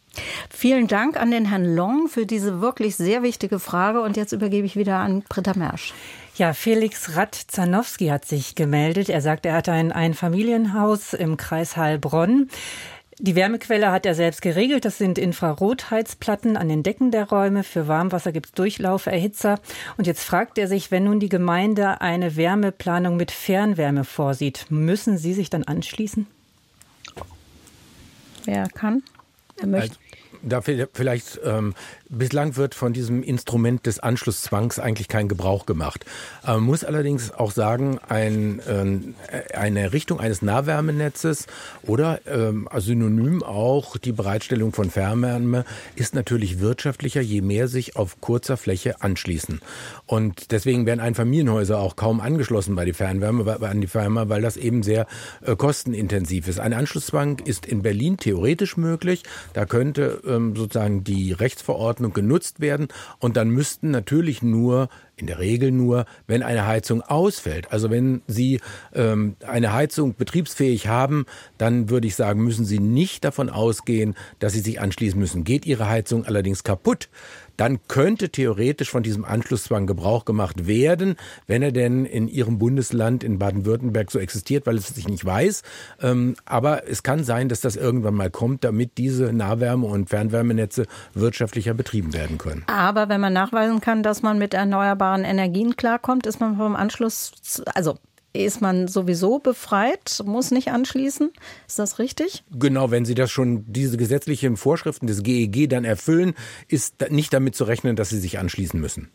Vielen 0.49 0.86
Dank 0.86 1.20
an 1.20 1.30
den 1.30 1.44
Herrn 1.47 1.74
Long 1.74 2.09
für 2.09 2.24
diese 2.24 2.61
wirklich 2.61 2.97
sehr 2.97 3.22
wichtige 3.22 3.59
Frage. 3.59 4.01
Und 4.01 4.16
jetzt 4.16 4.32
übergebe 4.32 4.66
ich 4.66 4.76
wieder 4.76 4.97
an 4.97 5.22
Britta 5.28 5.53
Mersch. 5.57 5.92
Ja, 6.36 6.53
Felix 6.53 7.16
Radt-Zanowski 7.16 8.09
hat 8.09 8.24
sich 8.24 8.55
gemeldet. 8.55 9.09
Er 9.09 9.20
sagt, 9.20 9.47
er 9.47 9.55
hat 9.55 9.68
ein 9.68 9.92
Einfamilienhaus 9.92 11.12
im 11.12 11.36
Kreis 11.36 11.76
Heilbronn. 11.76 12.49
Die 13.18 13.34
Wärmequelle 13.34 13.90
hat 13.90 14.05
er 14.05 14.14
selbst 14.14 14.42
geregelt. 14.42 14.84
Das 14.84 14.99
sind 14.99 15.16
Infrarotheizplatten 15.16 16.59
an 16.59 16.68
den 16.68 16.82
Decken 16.82 17.11
der 17.11 17.30
Räume. 17.30 17.62
Für 17.62 17.88
Warmwasser 17.88 18.30
gibt 18.30 18.47
es 18.47 18.53
Durchlauferhitzer. 18.53 19.59
Und 19.97 20.07
jetzt 20.07 20.22
fragt 20.22 20.59
er 20.59 20.68
sich, 20.68 20.90
wenn 20.90 21.05
nun 21.05 21.20
die 21.20 21.30
Gemeinde 21.30 22.03
eine 22.03 22.36
Wärmeplanung 22.36 23.16
mit 23.16 23.30
Fernwärme 23.30 24.05
vorsieht, 24.05 24.66
müssen 24.68 25.16
Sie 25.16 25.32
sich 25.32 25.49
dann 25.49 25.64
anschließen? 25.64 26.26
Wer 28.47 28.68
kann? 28.68 29.03
Er 29.61 29.66
möchte. 29.66 29.97
Also, 29.97 30.01
da 30.42 30.61
vielleicht 30.61 31.40
ähm, 31.44 31.74
Bislang 32.09 32.57
wird 32.57 32.76
von 32.76 32.92
diesem 32.92 33.24
Instrument 33.24 33.84
des 33.84 33.98
Anschlusszwangs 33.98 34.78
eigentlich 34.78 35.09
kein 35.09 35.26
Gebrauch 35.26 35.66
gemacht. 35.66 36.04
Man 36.44 36.62
muss 36.62 36.84
allerdings 36.84 37.32
auch 37.32 37.50
sagen, 37.50 37.98
ein, 38.09 38.61
äh, 38.61 39.54
eine 39.57 39.80
Errichtung 39.80 40.20
eines 40.20 40.40
Nahwärmenetzes 40.40 41.46
oder 41.82 42.20
ähm, 42.26 42.68
synonym 42.76 43.42
auch 43.42 43.96
die 43.96 44.12
Bereitstellung 44.12 44.72
von 44.72 44.90
Fernwärme 44.90 45.64
ist 45.96 46.14
natürlich 46.14 46.61
wirtschaftlicher, 46.61 47.20
je 47.20 47.40
mehr 47.40 47.66
sich 47.66 47.96
auf 47.96 48.20
kurzer 48.20 48.57
Fläche 48.57 49.02
anschließen. 49.02 49.61
Und 50.07 50.52
deswegen 50.52 50.86
werden 50.86 51.00
Einfamilienhäuser 51.00 51.80
auch 51.80 51.96
kaum 51.96 52.20
angeschlossen 52.20 52.76
bei 52.76 52.84
die 52.84 52.92
Fernwärme, 52.92 53.59
an 53.61 53.80
die 53.80 53.88
Fernwärme, 53.88 54.28
weil 54.28 54.42
das 54.42 54.57
eben 54.57 54.84
sehr 54.84 55.09
äh, 55.44 55.57
kostenintensiv 55.57 56.46
ist. 56.46 56.61
Ein 56.61 56.72
Anschlusszwang 56.72 57.40
ist 57.40 57.66
in 57.66 57.82
Berlin 57.82 58.16
theoretisch 58.16 58.76
möglich. 58.76 59.24
Da 59.54 59.66
könnte 59.66 60.22
ähm, 60.24 60.54
sozusagen 60.54 61.02
die 61.02 61.32
Rechtsverordnung 61.32 61.95
Ordnung 61.97 62.12
genutzt 62.12 62.61
werden. 62.61 62.88
Und 63.18 63.36
dann 63.36 63.49
müssten 63.49 63.90
natürlich 63.90 64.42
nur, 64.42 64.88
in 65.16 65.26
der 65.26 65.38
Regel 65.38 65.70
nur, 65.70 66.05
wenn 66.26 66.42
eine 66.42 66.66
Heizung 66.66 67.01
ausfällt, 67.01 67.72
also 67.72 67.90
wenn 67.90 68.20
Sie 68.26 68.61
ähm, 68.94 69.36
eine 69.47 69.72
Heizung 69.72 70.14
betriebsfähig 70.14 70.88
haben, 70.88 71.24
dann 71.57 71.88
würde 71.88 72.07
ich 72.07 72.14
sagen, 72.14 72.44
müssen 72.44 72.66
Sie 72.66 72.80
nicht 72.80 73.24
davon 73.24 73.49
ausgehen, 73.49 74.14
dass 74.40 74.53
Sie 74.53 74.61
sich 74.61 74.78
anschließen 74.78 75.18
müssen. 75.18 75.44
Geht 75.44 75.64
Ihre 75.64 75.88
Heizung 75.88 76.26
allerdings 76.26 76.64
kaputt, 76.64 77.09
dann 77.57 77.78
könnte 77.88 78.30
theoretisch 78.30 78.90
von 78.90 79.02
diesem 79.02 79.24
Anschlusszwang 79.24 79.86
Gebrauch 79.86 80.24
gemacht 80.24 80.66
werden, 80.66 81.16
wenn 81.46 81.62
er 81.62 81.72
denn 81.72 82.04
in 82.04 82.28
Ihrem 82.28 82.59
Bundesland 82.59 83.24
in 83.24 83.38
Baden-Württemberg 83.38 84.11
so 84.11 84.18
existiert, 84.18 84.66
weil 84.66 84.76
es 84.76 84.88
sich 84.88 85.09
nicht 85.09 85.24
weiß. 85.24 85.62
Ähm, 86.02 86.36
aber 86.44 86.88
es 86.88 87.02
kann 87.02 87.24
sein, 87.24 87.48
dass 87.48 87.61
das 87.61 87.76
irgendwann 87.76 88.14
mal 88.14 88.30
kommt, 88.30 88.64
damit 88.64 88.98
diese 88.98 89.32
Nahwärme- 89.32 89.86
und 89.86 90.11
Fernwärmenetze 90.11 90.86
wirtschaftlicher 91.14 91.74
betrieben 91.74 92.12
werden 92.12 92.38
können. 92.38 92.64
Aber 92.66 93.09
wenn 93.09 93.20
man 93.20 93.32
nachweisen 93.32 93.80
kann, 93.80 94.02
dass 94.02 94.22
man 94.22 94.38
mit 94.38 94.54
erneuerbaren 94.54 95.24
Energien 95.24 95.76
klarkommt, 95.76 96.26
ist 96.26 96.40
man 96.40 96.57
vom 96.57 96.76
Anschluss, 96.76 97.32
also 97.74 97.98
ist 98.45 98.61
man 98.61 98.89
sowieso 98.89 99.39
befreit, 99.39 100.22
muss 100.24 100.51
nicht 100.51 100.68
anschließen. 100.68 101.32
Ist 101.66 101.78
das 101.78 101.99
richtig? 101.99 102.45
Genau, 102.51 102.91
wenn 102.91 103.05
Sie 103.05 103.14
das 103.14 103.30
schon, 103.30 103.64
diese 103.66 103.97
gesetzlichen 103.97 104.57
Vorschriften 104.57 105.07
des 105.07 105.22
GEG 105.22 105.68
dann 105.68 105.84
erfüllen, 105.84 106.34
ist 106.68 107.11
nicht 107.11 107.32
damit 107.32 107.55
zu 107.55 107.64
rechnen, 107.64 107.97
dass 107.97 108.11
Sie 108.11 108.18
sich 108.18 108.39
anschließen 108.39 108.80
müssen. 108.80 109.11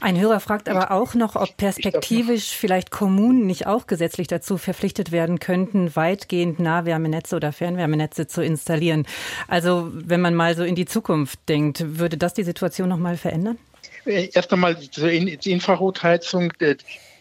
Ein 0.00 0.18
Hörer 0.18 0.40
fragt 0.40 0.68
aber 0.68 0.90
auch 0.90 1.14
noch, 1.14 1.36
ob 1.36 1.56
perspektivisch 1.56 2.56
vielleicht 2.56 2.90
Kommunen 2.90 3.46
nicht 3.46 3.68
auch 3.68 3.86
gesetzlich 3.86 4.26
dazu 4.26 4.58
verpflichtet 4.58 5.12
werden 5.12 5.38
könnten, 5.38 5.94
weitgehend 5.94 6.58
Nahwärmenetze 6.58 7.36
oder 7.36 7.52
Fernwärmenetze 7.52 8.26
zu 8.26 8.42
installieren. 8.42 9.06
Also 9.46 9.90
wenn 9.92 10.20
man 10.20 10.34
mal 10.34 10.56
so 10.56 10.64
in 10.64 10.74
die 10.74 10.86
Zukunft 10.86 11.38
denkt, 11.48 11.98
würde 11.98 12.16
das 12.16 12.34
die 12.34 12.42
Situation 12.42 12.88
noch 12.88 12.98
mal 12.98 13.16
verändern? 13.16 13.58
Äh, 14.04 14.30
erst 14.32 14.52
einmal 14.52 14.74
die 14.74 15.52
Infrarotheizung 15.52 16.52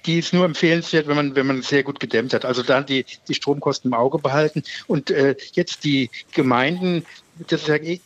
die 0.06 0.20
ist 0.20 0.34
nur 0.34 0.45
empfehlenswert, 0.45 1.08
wenn 1.08 1.16
man, 1.16 1.36
wenn 1.36 1.47
man 1.47 1.62
sehr 1.62 1.84
gut 1.84 1.99
gedämmt 1.99 2.34
hat. 2.34 2.45
Also 2.45 2.64
dann 2.64 2.86
die, 2.86 3.06
die 3.28 3.34
Stromkosten 3.34 3.89
im 3.89 3.93
Auge 3.93 4.20
behalten. 4.20 4.64
Und 4.88 5.12
äh, 5.12 5.36
jetzt 5.54 5.84
die 5.84 6.10
Gemeinden 6.34 7.06
das 7.47 7.68
äh, 7.70 7.99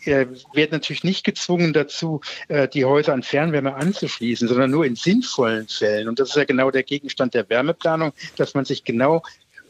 werden 0.53 0.71
natürlich 0.71 1.03
nicht 1.03 1.23
gezwungen 1.23 1.73
dazu, 1.73 2.21
äh, 2.47 2.67
die 2.67 2.85
Häuser 2.85 3.13
an 3.13 3.23
Fernwärme 3.23 3.75
anzuschließen, 3.75 4.47
sondern 4.47 4.71
nur 4.71 4.85
in 4.85 4.95
sinnvollen 4.95 5.67
Fällen. 5.67 6.07
Und 6.07 6.19
das 6.19 6.29
ist 6.29 6.35
ja 6.35 6.45
genau 6.45 6.71
der 6.71 6.83
Gegenstand 6.83 7.33
der 7.33 7.49
Wärmeplanung, 7.49 8.13
dass 8.37 8.53
man 8.53 8.65
sich 8.65 8.83
genau 8.83 9.23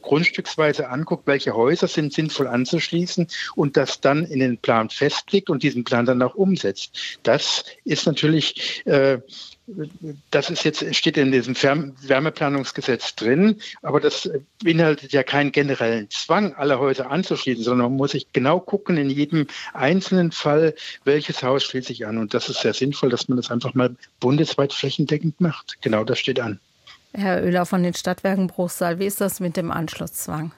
grundstücksweise 0.05 0.89
anguckt, 0.89 1.26
welche 1.26 1.55
Häuser 1.55 1.88
sind 1.88 2.13
sinnvoll 2.13 2.47
anzuschließen 2.47 3.28
und 3.55 3.76
das 3.76 4.01
dann 4.01 4.23
in 4.26 4.39
den 4.39 4.57
Plan 4.57 4.89
festlegt 4.89 5.49
und 5.49 5.63
diesen 5.63 5.84
Plan 5.84 6.05
dann 6.05 6.21
auch 6.21 6.36
umsetzt. 6.36 7.19
Das 7.23 7.65
ist 7.86 8.05
natürlich 8.05 8.86
äh, 8.86 9.19
das 10.32 10.49
ist 10.51 10.63
jetzt, 10.63 10.95
steht 10.95 11.18
in 11.18 11.32
diesem 11.32 11.55
Wärmeplanungsgesetz 11.55 13.16
drin, 13.16 13.59
aber 13.82 13.99
das 13.99 14.30
beinhaltet 14.63 15.11
ja 15.11 15.24
keinen 15.24 15.51
generellen 15.51 16.07
Zwang, 16.11 16.53
alle 16.53 16.80
Häuser 16.80 17.09
anzuschließen, 17.09 17.63
sondern 17.63 17.89
man 17.89 17.97
muss 17.97 18.11
sich 18.11 18.32
genau 18.32 18.59
gucken 18.59 18.97
in 18.97 19.09
jedem 19.09 19.47
einzelnen 19.74 20.32
Fall, 20.32 20.76
welches 21.03 21.41
Haus 21.41 21.63
schließt 21.63 21.88
sich 21.88 22.05
an. 22.05 22.18
Und 22.20 22.34
das 22.36 22.47
ist 22.47 22.61
sehr 22.61 22.74
sinnvoll, 22.74 23.09
dass 23.09 23.28
man 23.28 23.38
das 23.38 23.49
einfach 23.49 23.74
mal 23.74 23.95
bundesweit 24.20 24.72
flächendeckend 24.72 25.41
macht. 25.41 25.82
Genau 25.82 26.03
das 26.03 26.20
steht 26.20 26.39
an. 26.39 26.59
Herr 27.13 27.41
Oehler 27.43 27.66
von 27.66 27.82
den 27.82 27.93
Stadtwerken 27.93 28.47
Bruchsal, 28.47 28.99
wie 28.99 29.05
ist 29.05 29.22
das 29.22 29.39
mit 29.39 29.57
dem 29.57 29.72
Anschlusszwang? 29.72 30.51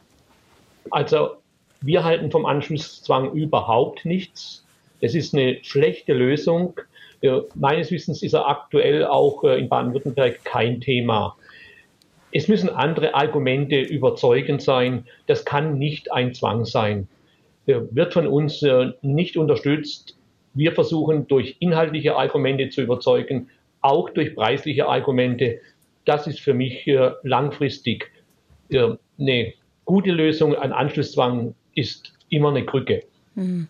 Also 0.92 1.38
wir 1.82 2.04
halten 2.04 2.32
vom 2.32 2.46
Anschlusszwang 2.46 3.32
überhaupt 3.34 4.04
nichts. 4.04 4.66
Es 5.00 5.16
ist 5.16 5.34
eine 5.34 5.60
schlechte 5.64 6.14
Lösung. 6.14 6.80
Meines 7.56 7.92
Wissens 7.92 8.22
ist 8.22 8.34
er 8.34 8.48
aktuell 8.48 9.06
auch 9.06 9.44
äh, 9.44 9.58
in 9.60 9.70
Baden-Württemberg 9.70 10.44
kein 10.44 10.82
Thema. 10.82 11.36
Es 12.32 12.48
müssen 12.48 12.70
andere 12.70 13.16
Argumente 13.16 13.80
überzeugend 13.80 14.62
sein. 14.62 15.06
Das 15.26 15.46
kann 15.46 15.80
nicht 15.80 16.12
ein 16.12 16.34
Zwang 16.34 16.66
sein. 16.66 17.08
Der 17.66 17.94
wird 17.96 18.14
von 18.14 18.28
uns 18.28 18.62
äh, 18.62 18.92
nicht 19.02 19.38
unterstützt. 19.38 20.18
Wir 20.54 20.74
versuchen 20.74 21.28
durch 21.28 21.58
inhaltliche 21.60 22.16
Argumente 22.16 22.70
zu 22.70 22.82
überzeugen, 22.82 23.50
auch 23.82 24.10
durch 24.10 24.36
preisliche 24.36 24.88
Argumente. 24.88 25.60
Das 26.06 26.28
ist 26.28 26.40
für 26.40 26.54
mich 26.54 26.88
äh, 26.88 27.12
langfristig 27.24 28.12
eine 28.70 29.54
gute 29.86 30.12
Lösung. 30.12 30.56
Ein 30.56 30.74
Anschlusszwang 30.74 31.56
ist 31.74 32.14
immer 32.30 32.50
eine 32.50 32.66
Krücke. 32.66 33.04
Mhm. 33.36 33.68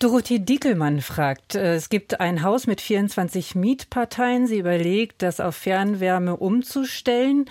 Dorothee 0.00 0.38
Dickelmann 0.38 1.02
fragt, 1.02 1.54
äh, 1.54 1.74
es 1.74 1.90
gibt 1.90 2.20
ein 2.20 2.42
Haus 2.42 2.66
mit 2.66 2.80
24 2.80 3.54
Mietparteien. 3.54 4.46
Sie 4.46 4.58
überlegt, 4.58 5.20
das 5.20 5.40
auf 5.40 5.54
Fernwärme 5.54 6.38
umzustellen. 6.38 7.44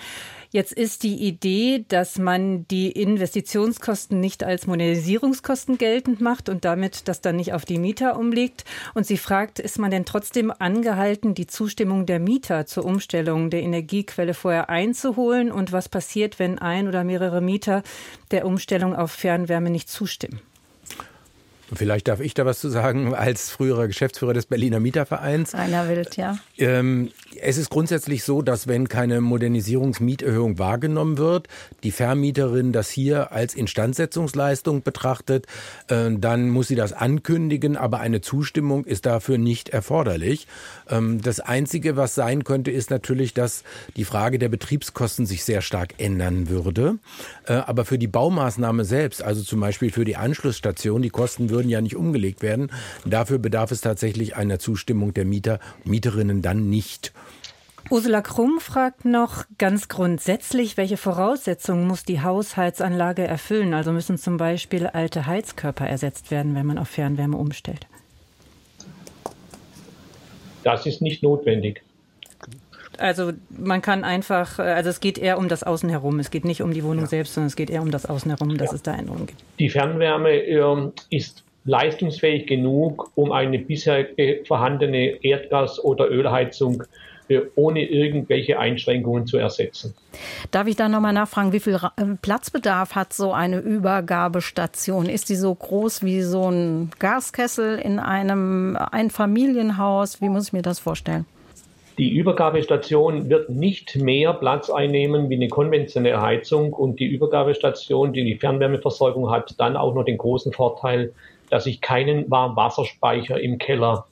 Jetzt 0.50 0.72
ist 0.72 1.04
die 1.04 1.14
Idee, 1.14 1.84
dass 1.86 2.18
man 2.18 2.66
die 2.66 2.90
Investitionskosten 2.90 4.18
nicht 4.18 4.42
als 4.42 4.66
Modernisierungskosten 4.66 5.78
geltend 5.78 6.20
macht 6.20 6.48
und 6.48 6.64
damit 6.64 7.06
das 7.06 7.20
dann 7.20 7.36
nicht 7.36 7.52
auf 7.52 7.64
die 7.64 7.78
Mieter 7.78 8.18
umlegt. 8.18 8.64
Und 8.94 9.06
sie 9.06 9.16
fragt, 9.16 9.60
ist 9.60 9.78
man 9.78 9.92
denn 9.92 10.04
trotzdem 10.04 10.50
angehalten, 10.50 11.34
die 11.34 11.46
Zustimmung 11.46 12.04
der 12.04 12.18
Mieter 12.18 12.66
zur 12.66 12.84
Umstellung 12.84 13.50
der 13.50 13.62
Energiequelle 13.62 14.34
vorher 14.34 14.68
einzuholen? 14.68 15.52
Und 15.52 15.70
was 15.70 15.88
passiert, 15.88 16.40
wenn 16.40 16.58
ein 16.58 16.88
oder 16.88 17.04
mehrere 17.04 17.40
Mieter 17.40 17.84
der 18.32 18.44
Umstellung 18.44 18.96
auf 18.96 19.12
Fernwärme 19.12 19.70
nicht 19.70 19.88
zustimmen? 19.88 20.40
Vielleicht 21.74 22.08
darf 22.08 22.20
ich 22.20 22.34
da 22.34 22.44
was 22.44 22.60
zu 22.60 22.68
sagen 22.68 23.14
als 23.14 23.50
früherer 23.50 23.86
Geschäftsführer 23.86 24.34
des 24.34 24.46
Berliner 24.46 24.80
Mietervereins. 24.80 25.54
Einer 25.54 25.88
Wild, 25.88 26.16
ja. 26.16 26.38
Ähm, 26.58 27.10
es 27.40 27.58
ist 27.58 27.70
grundsätzlich 27.70 28.24
so, 28.24 28.42
dass 28.42 28.66
wenn 28.66 28.88
keine 28.88 29.20
Modernisierungsmieterhöhung 29.20 30.58
wahrgenommen 30.58 31.18
wird, 31.18 31.48
die 31.82 31.92
Vermieterin 31.92 32.72
das 32.72 32.90
hier 32.90 33.32
als 33.32 33.54
Instandsetzungsleistung 33.54 34.82
betrachtet, 34.82 35.46
äh, 35.88 36.10
dann 36.10 36.50
muss 36.50 36.68
sie 36.68 36.74
das 36.74 36.92
ankündigen, 36.92 37.76
aber 37.76 38.00
eine 38.00 38.20
Zustimmung 38.20 38.84
ist 38.84 39.06
dafür 39.06 39.38
nicht 39.38 39.68
erforderlich. 39.68 40.46
Ähm, 40.88 41.20
das 41.22 41.40
Einzige, 41.40 41.96
was 41.96 42.14
sein 42.14 42.44
könnte, 42.44 42.70
ist 42.70 42.90
natürlich, 42.90 43.34
dass 43.34 43.62
die 43.96 44.04
Frage 44.04 44.38
der 44.38 44.48
Betriebskosten 44.48 45.26
sich 45.26 45.44
sehr 45.44 45.62
stark 45.62 45.94
ändern 45.98 46.48
würde. 46.48 46.98
Äh, 47.46 47.54
aber 47.54 47.84
für 47.84 47.98
die 47.98 48.08
Baumaßnahme 48.08 48.84
selbst, 48.84 49.22
also 49.22 49.42
zum 49.42 49.60
Beispiel 49.60 49.92
für 49.92 50.04
die 50.04 50.16
Anschlussstation, 50.16 51.02
die 51.02 51.10
Kosten 51.10 51.50
würden 51.50 51.68
ja 51.68 51.80
nicht 51.80 51.96
umgelegt 51.96 52.42
werden. 52.42 52.72
Dafür 53.04 53.38
bedarf 53.38 53.70
es 53.70 53.80
tatsächlich 53.80 54.36
einer 54.36 54.58
Zustimmung 54.58 55.14
der 55.14 55.24
Mieter, 55.24 55.60
Mieterinnen 55.84 56.42
dann 56.42 56.68
nicht. 56.68 57.12
Ursula 57.88 58.20
Krumm 58.20 58.60
fragt 58.60 59.04
noch 59.04 59.44
ganz 59.58 59.88
grundsätzlich, 59.88 60.76
welche 60.76 60.96
Voraussetzungen 60.96 61.86
muss 61.86 62.04
die 62.04 62.20
Hausheizanlage 62.22 63.26
erfüllen? 63.26 63.74
Also 63.74 63.92
müssen 63.92 64.18
zum 64.18 64.36
Beispiel 64.36 64.86
alte 64.86 65.26
Heizkörper 65.26 65.86
ersetzt 65.86 66.30
werden, 66.30 66.54
wenn 66.54 66.66
man 66.66 66.78
auf 66.78 66.88
Fernwärme 66.88 67.36
umstellt? 67.36 67.86
Das 70.62 70.86
ist 70.86 71.00
nicht 71.00 71.22
notwendig. 71.22 71.82
Also 72.98 73.32
man 73.48 73.80
kann 73.80 74.04
einfach, 74.04 74.58
äh, 74.58 74.62
also 74.62 74.90
es 74.90 75.00
geht 75.00 75.16
eher 75.16 75.38
um 75.38 75.48
das 75.48 75.62
Außen 75.62 75.88
herum. 75.88 76.18
Es 76.18 76.30
geht 76.30 76.44
nicht 76.44 76.62
um 76.62 76.74
die 76.74 76.84
Wohnung 76.84 77.04
ja. 77.04 77.06
selbst, 77.06 77.34
sondern 77.34 77.46
es 77.46 77.56
geht 77.56 77.70
eher 77.70 77.80
um 77.80 77.90
das 77.90 78.04
Außen 78.04 78.30
herum, 78.30 78.58
dass 78.58 78.70
ja. 78.70 78.76
es 78.76 78.82
da 78.82 78.94
Änderungen 78.94 79.26
gibt. 79.26 79.42
Die 79.58 79.70
Fernwärme 79.70 80.30
äh, 80.30 80.90
ist 81.08 81.42
leistungsfähig 81.64 82.46
genug, 82.46 83.10
um 83.14 83.32
eine 83.32 83.58
bisher 83.58 84.06
vorhandene 84.46 85.18
Erdgas- 85.22 85.80
oder 85.80 86.10
Ölheizung 86.10 86.82
ohne 87.54 87.84
irgendwelche 87.88 88.58
Einschränkungen 88.58 89.26
zu 89.26 89.38
ersetzen. 89.38 89.94
Darf 90.50 90.66
ich 90.66 90.76
da 90.76 90.88
nochmal 90.88 91.12
nachfragen, 91.12 91.52
wie 91.52 91.60
viel 91.60 91.74
äh, 91.74 92.04
Platzbedarf 92.20 92.94
hat 92.94 93.12
so 93.12 93.32
eine 93.32 93.58
Übergabestation? 93.58 95.06
Ist 95.06 95.28
die 95.28 95.36
so 95.36 95.54
groß 95.54 96.02
wie 96.02 96.22
so 96.22 96.50
ein 96.50 96.90
Gaskessel 96.98 97.78
in 97.78 97.98
einem 97.98 98.76
Einfamilienhaus? 98.76 100.20
Wie 100.20 100.28
muss 100.28 100.48
ich 100.48 100.52
mir 100.52 100.62
das 100.62 100.78
vorstellen? 100.78 101.26
Die 101.98 102.16
Übergabestation 102.16 103.28
wird 103.28 103.50
nicht 103.50 103.96
mehr 103.96 104.32
Platz 104.32 104.70
einnehmen 104.70 105.28
wie 105.28 105.34
eine 105.34 105.48
konventionelle 105.48 106.22
Heizung 106.22 106.72
und 106.72 106.98
die 106.98 107.04
Übergabestation, 107.04 108.14
die 108.14 108.24
die 108.24 108.36
Fernwärmeversorgung 108.36 109.30
hat, 109.30 109.54
dann 109.58 109.76
auch 109.76 109.94
noch 109.94 110.04
den 110.04 110.16
großen 110.16 110.52
Vorteil, 110.52 111.12
dass 111.50 111.66
ich 111.66 111.82
keinen 111.82 112.30
Warmwasserspeicher 112.30 113.38
im 113.40 113.58
Keller 113.58 114.06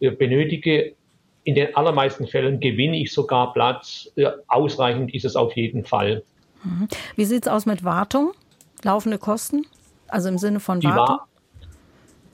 äh, 0.00 0.10
benötige. 0.10 0.94
In 1.44 1.54
den 1.54 1.74
allermeisten 1.74 2.26
Fällen 2.26 2.60
gewinne 2.60 2.98
ich 2.98 3.12
sogar 3.12 3.52
Platz. 3.52 4.10
Äh, 4.16 4.26
ausreichend 4.48 5.14
ist 5.14 5.24
es 5.24 5.36
auf 5.36 5.56
jeden 5.56 5.84
Fall. 5.84 6.22
Mhm. 6.64 6.88
Wie 7.16 7.24
sieht 7.24 7.46
es 7.46 7.48
aus 7.52 7.66
mit 7.66 7.84
Wartung? 7.84 8.32
Laufende 8.82 9.18
Kosten? 9.18 9.66
Also 10.08 10.28
im 10.28 10.38
Sinne 10.38 10.60
von 10.60 10.82
Wartung? 10.82 11.18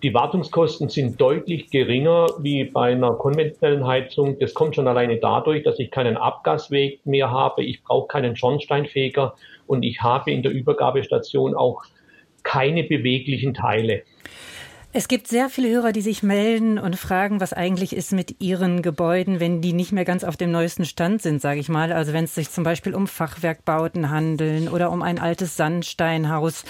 Die 0.03 0.13
Wartungskosten 0.13 0.89
sind 0.89 1.21
deutlich 1.21 1.71
geringer 1.71 2.27
wie 2.39 2.65
bei 2.65 2.93
einer 2.93 3.15
konventionellen 3.15 3.87
Heizung. 3.87 4.39
Das 4.39 4.53
kommt 4.53 4.75
schon 4.75 4.87
alleine 4.87 5.17
dadurch, 5.17 5.65
dass 5.65 5.79
ich 5.79 5.91
keinen 5.91 6.17
Abgasweg 6.17 7.05
mehr 7.07 7.31
habe. 7.31 7.65
Ich 7.65 7.83
brauche 7.83 8.07
keinen 8.07 8.37
Schornsteinfeger 8.37 9.35
und 9.67 9.83
ich 9.83 10.03
habe 10.03 10.31
in 10.31 10.43
der 10.43 10.53
Übergabestation 10.53 11.55
auch 11.55 11.83
keine 12.43 12.85
beweglichen 12.85 13.55
Teile. 13.55 14.03
Es 14.99 15.09
gibt 15.09 15.29
sehr 15.29 15.51
viele 15.51 15.69
Hörer, 15.69 15.93
die 15.93 16.01
sich 16.01 16.23
melden 16.23 16.79
und 16.79 16.97
fragen, 16.97 17.39
was 17.39 17.53
eigentlich 17.53 17.95
ist 17.95 18.13
mit 18.13 18.41
ihren 18.41 18.81
Gebäuden, 18.81 19.41
wenn 19.41 19.61
die 19.61 19.75
nicht 19.75 19.93
mehr 19.93 20.07
ganz 20.07 20.25
auf 20.25 20.39
dem 20.39 20.51
neuesten 20.51 20.87
Stand 20.87 21.21
sind, 21.21 21.43
sage 21.43 21.61
ich 21.61 21.69
mal. 21.69 21.93
Also 21.93 22.15
wenn 22.15 22.25
es 22.25 22.35
sich 22.35 22.51
zum 22.51 22.65
Beispiel 22.65 22.95
um 22.95 23.07
Fachwerkbauten 23.07 24.09
handeln 24.09 24.71
oder 24.71 24.91
um 24.91 25.03
ein 25.03 25.19
altes 25.19 25.55
Sandsteinhaus 25.55 26.65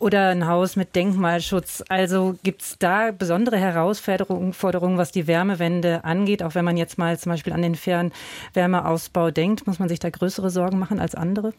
oder 0.00 0.30
ein 0.30 0.48
Haus 0.48 0.74
mit 0.74 0.96
Denkmalschutz. 0.96 1.84
Also 1.88 2.34
gibt 2.42 2.62
es 2.62 2.76
da 2.80 3.12
besondere 3.12 3.56
Herausforderungen, 3.58 4.98
was 4.98 5.12
die 5.12 5.28
Wärmewende 5.28 6.02
angeht? 6.04 6.42
Auch 6.42 6.56
wenn 6.56 6.64
man 6.64 6.76
jetzt 6.76 6.98
mal 6.98 7.20
zum 7.20 7.30
Beispiel 7.30 7.52
an 7.52 7.62
den 7.62 7.76
Fernwärmeausbau 7.76 9.30
denkt, 9.30 9.68
muss 9.68 9.78
man 9.78 9.88
sich 9.88 10.00
da 10.00 10.10
größere 10.10 10.50
Sorgen 10.50 10.80
machen 10.80 10.98
als 10.98 11.14
andere? 11.14 11.52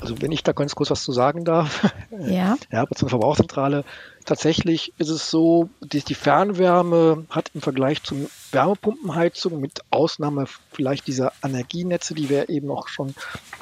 Also 0.00 0.20
wenn 0.22 0.30
ich 0.30 0.44
da 0.44 0.52
ganz 0.52 0.76
kurz 0.76 0.90
was 0.90 1.02
zu 1.02 1.10
sagen 1.10 1.44
darf. 1.44 1.92
Ja. 2.24 2.56
Ja, 2.70 2.84
zur 2.94 3.08
Verbrauchszentrale. 3.08 3.84
Tatsächlich 4.26 4.92
ist 4.98 5.08
es 5.08 5.30
so, 5.30 5.70
die, 5.80 6.00
die 6.00 6.14
Fernwärme 6.14 7.26
hat 7.30 7.52
im 7.54 7.60
Vergleich 7.60 8.02
zur 8.02 8.18
Wärmepumpenheizung 8.50 9.60
mit 9.60 9.82
Ausnahme 9.90 10.46
vielleicht 10.72 11.06
dieser 11.06 11.32
Energienetze, 11.44 12.12
die 12.12 12.28
wir 12.28 12.48
eben 12.48 12.68
auch 12.72 12.88
schon 12.88 13.14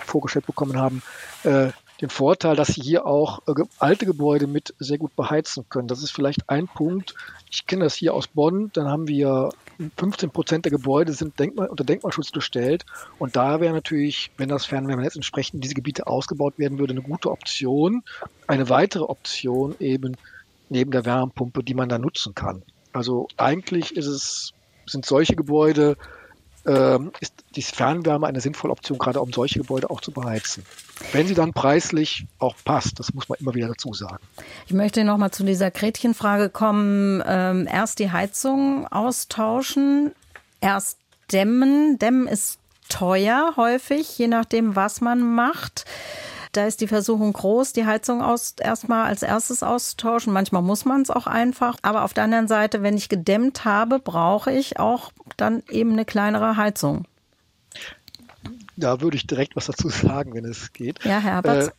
vorgestellt 0.06 0.46
bekommen 0.46 0.78
haben, 0.78 1.02
äh, 1.42 1.68
den 2.00 2.08
Vorteil, 2.08 2.56
dass 2.56 2.68
sie 2.68 2.80
hier 2.80 3.04
auch 3.06 3.42
äh, 3.46 3.62
alte 3.78 4.06
Gebäude 4.06 4.46
mit 4.46 4.74
sehr 4.78 4.96
gut 4.96 5.14
beheizen 5.14 5.66
können. 5.68 5.86
Das 5.86 6.02
ist 6.02 6.12
vielleicht 6.12 6.48
ein 6.48 6.66
Punkt. 6.66 7.14
Ich 7.50 7.66
kenne 7.66 7.84
das 7.84 7.94
hier 7.94 8.14
aus 8.14 8.26
Bonn. 8.26 8.70
Dann 8.72 8.88
haben 8.88 9.06
wir 9.06 9.50
15 9.98 10.30
Prozent 10.30 10.64
der 10.64 10.72
Gebäude 10.72 11.12
sind 11.12 11.38
Denkmal, 11.38 11.68
unter 11.68 11.84
Denkmalschutz 11.84 12.32
gestellt. 12.32 12.86
Und 13.18 13.36
da 13.36 13.60
wäre 13.60 13.74
natürlich, 13.74 14.30
wenn 14.38 14.48
das 14.48 14.64
Fernwärmenetz 14.64 15.14
entsprechend 15.14 15.62
diese 15.62 15.74
Gebiete 15.74 16.06
ausgebaut 16.06 16.58
werden 16.58 16.78
würde, 16.78 16.94
eine 16.94 17.02
gute 17.02 17.30
Option. 17.30 18.02
Eine 18.46 18.70
weitere 18.70 19.04
Option 19.04 19.76
eben 19.78 20.16
neben 20.68 20.90
der 20.90 21.04
Wärmepumpe, 21.04 21.62
die 21.62 21.74
man 21.74 21.88
da 21.88 21.98
nutzen 21.98 22.34
kann. 22.34 22.62
Also 22.92 23.28
eigentlich 23.36 23.96
es, 23.96 24.52
sind 24.86 25.06
solche 25.06 25.36
Gebäude 25.36 25.96
ähm, 26.66 27.12
ist 27.20 27.34
die 27.56 27.62
Fernwärme 27.62 28.26
eine 28.26 28.40
sinnvolle 28.40 28.72
Option, 28.72 28.98
gerade 28.98 29.20
um 29.20 29.32
solche 29.32 29.58
Gebäude 29.58 29.90
auch 29.90 30.00
zu 30.00 30.12
beheizen. 30.12 30.64
Wenn 31.12 31.26
sie 31.26 31.34
dann 31.34 31.52
preislich 31.52 32.26
auch 32.38 32.54
passt, 32.64 32.98
das 32.98 33.12
muss 33.12 33.28
man 33.28 33.38
immer 33.38 33.54
wieder 33.54 33.68
dazu 33.68 33.92
sagen. 33.92 34.24
Ich 34.66 34.72
möchte 34.72 35.04
noch 35.04 35.18
mal 35.18 35.30
zu 35.30 35.44
dieser 35.44 35.70
Gretchenfrage 35.70 36.48
kommen. 36.48 37.22
Ähm, 37.26 37.68
erst 37.70 37.98
die 37.98 38.10
Heizung 38.10 38.86
austauschen, 38.88 40.12
erst 40.60 40.98
dämmen. 41.32 41.98
Dämmen 41.98 42.26
ist 42.26 42.58
teuer 42.88 43.54
häufig, 43.56 44.16
je 44.18 44.28
nachdem, 44.28 44.76
was 44.76 45.00
man 45.00 45.20
macht. 45.20 45.84
Da 46.54 46.68
ist 46.68 46.80
die 46.80 46.86
Versuchung 46.86 47.32
groß, 47.32 47.72
die 47.72 47.84
Heizung 47.84 48.22
aus, 48.22 48.54
erstmal 48.60 49.06
als 49.06 49.24
erstes 49.24 49.64
auszutauschen. 49.64 50.32
Manchmal 50.32 50.62
muss 50.62 50.84
man 50.84 51.02
es 51.02 51.10
auch 51.10 51.26
einfach. 51.26 51.76
Aber 51.82 52.04
auf 52.04 52.14
der 52.14 52.24
anderen 52.24 52.46
Seite, 52.46 52.80
wenn 52.80 52.96
ich 52.96 53.08
gedämmt 53.08 53.64
habe, 53.64 53.98
brauche 53.98 54.52
ich 54.52 54.78
auch 54.78 55.10
dann 55.36 55.64
eben 55.68 55.92
eine 55.92 56.04
kleinere 56.04 56.56
Heizung. 56.56 57.06
Da 58.76 59.00
würde 59.00 59.16
ich 59.16 59.26
direkt 59.26 59.56
was 59.56 59.66
dazu 59.66 59.88
sagen, 59.90 60.32
wenn 60.34 60.44
es 60.44 60.72
geht. 60.72 61.04
Ja, 61.04 61.18
Herr 61.18 61.32
Herberts. 61.32 61.68
Äh, 61.68 61.72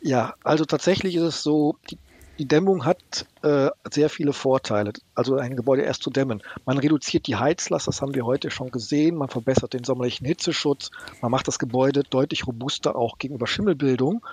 ja, 0.00 0.34
also 0.42 0.64
tatsächlich 0.64 1.14
ist 1.14 1.22
es 1.22 1.42
so, 1.44 1.76
die, 1.88 1.96
die 2.38 2.46
Dämmung 2.46 2.84
hat 2.84 3.26
äh, 3.42 3.70
sehr 3.90 4.10
viele 4.10 4.32
Vorteile, 4.32 4.92
also 5.14 5.36
ein 5.36 5.56
Gebäude 5.56 5.82
erst 5.82 6.02
zu 6.02 6.10
dämmen. 6.10 6.42
Man 6.64 6.78
reduziert 6.78 7.26
die 7.26 7.36
Heizlast, 7.36 7.88
das 7.88 8.02
haben 8.02 8.14
wir 8.14 8.26
heute 8.26 8.50
schon 8.50 8.70
gesehen, 8.70 9.16
man 9.16 9.28
verbessert 9.28 9.72
den 9.72 9.84
sommerlichen 9.84 10.26
Hitzeschutz, 10.26 10.90
man 11.22 11.30
macht 11.30 11.48
das 11.48 11.58
Gebäude 11.58 12.02
deutlich 12.02 12.46
robuster 12.46 12.96
auch 12.96 13.18
gegenüber 13.18 13.46
Schimmelbildung. 13.46 14.24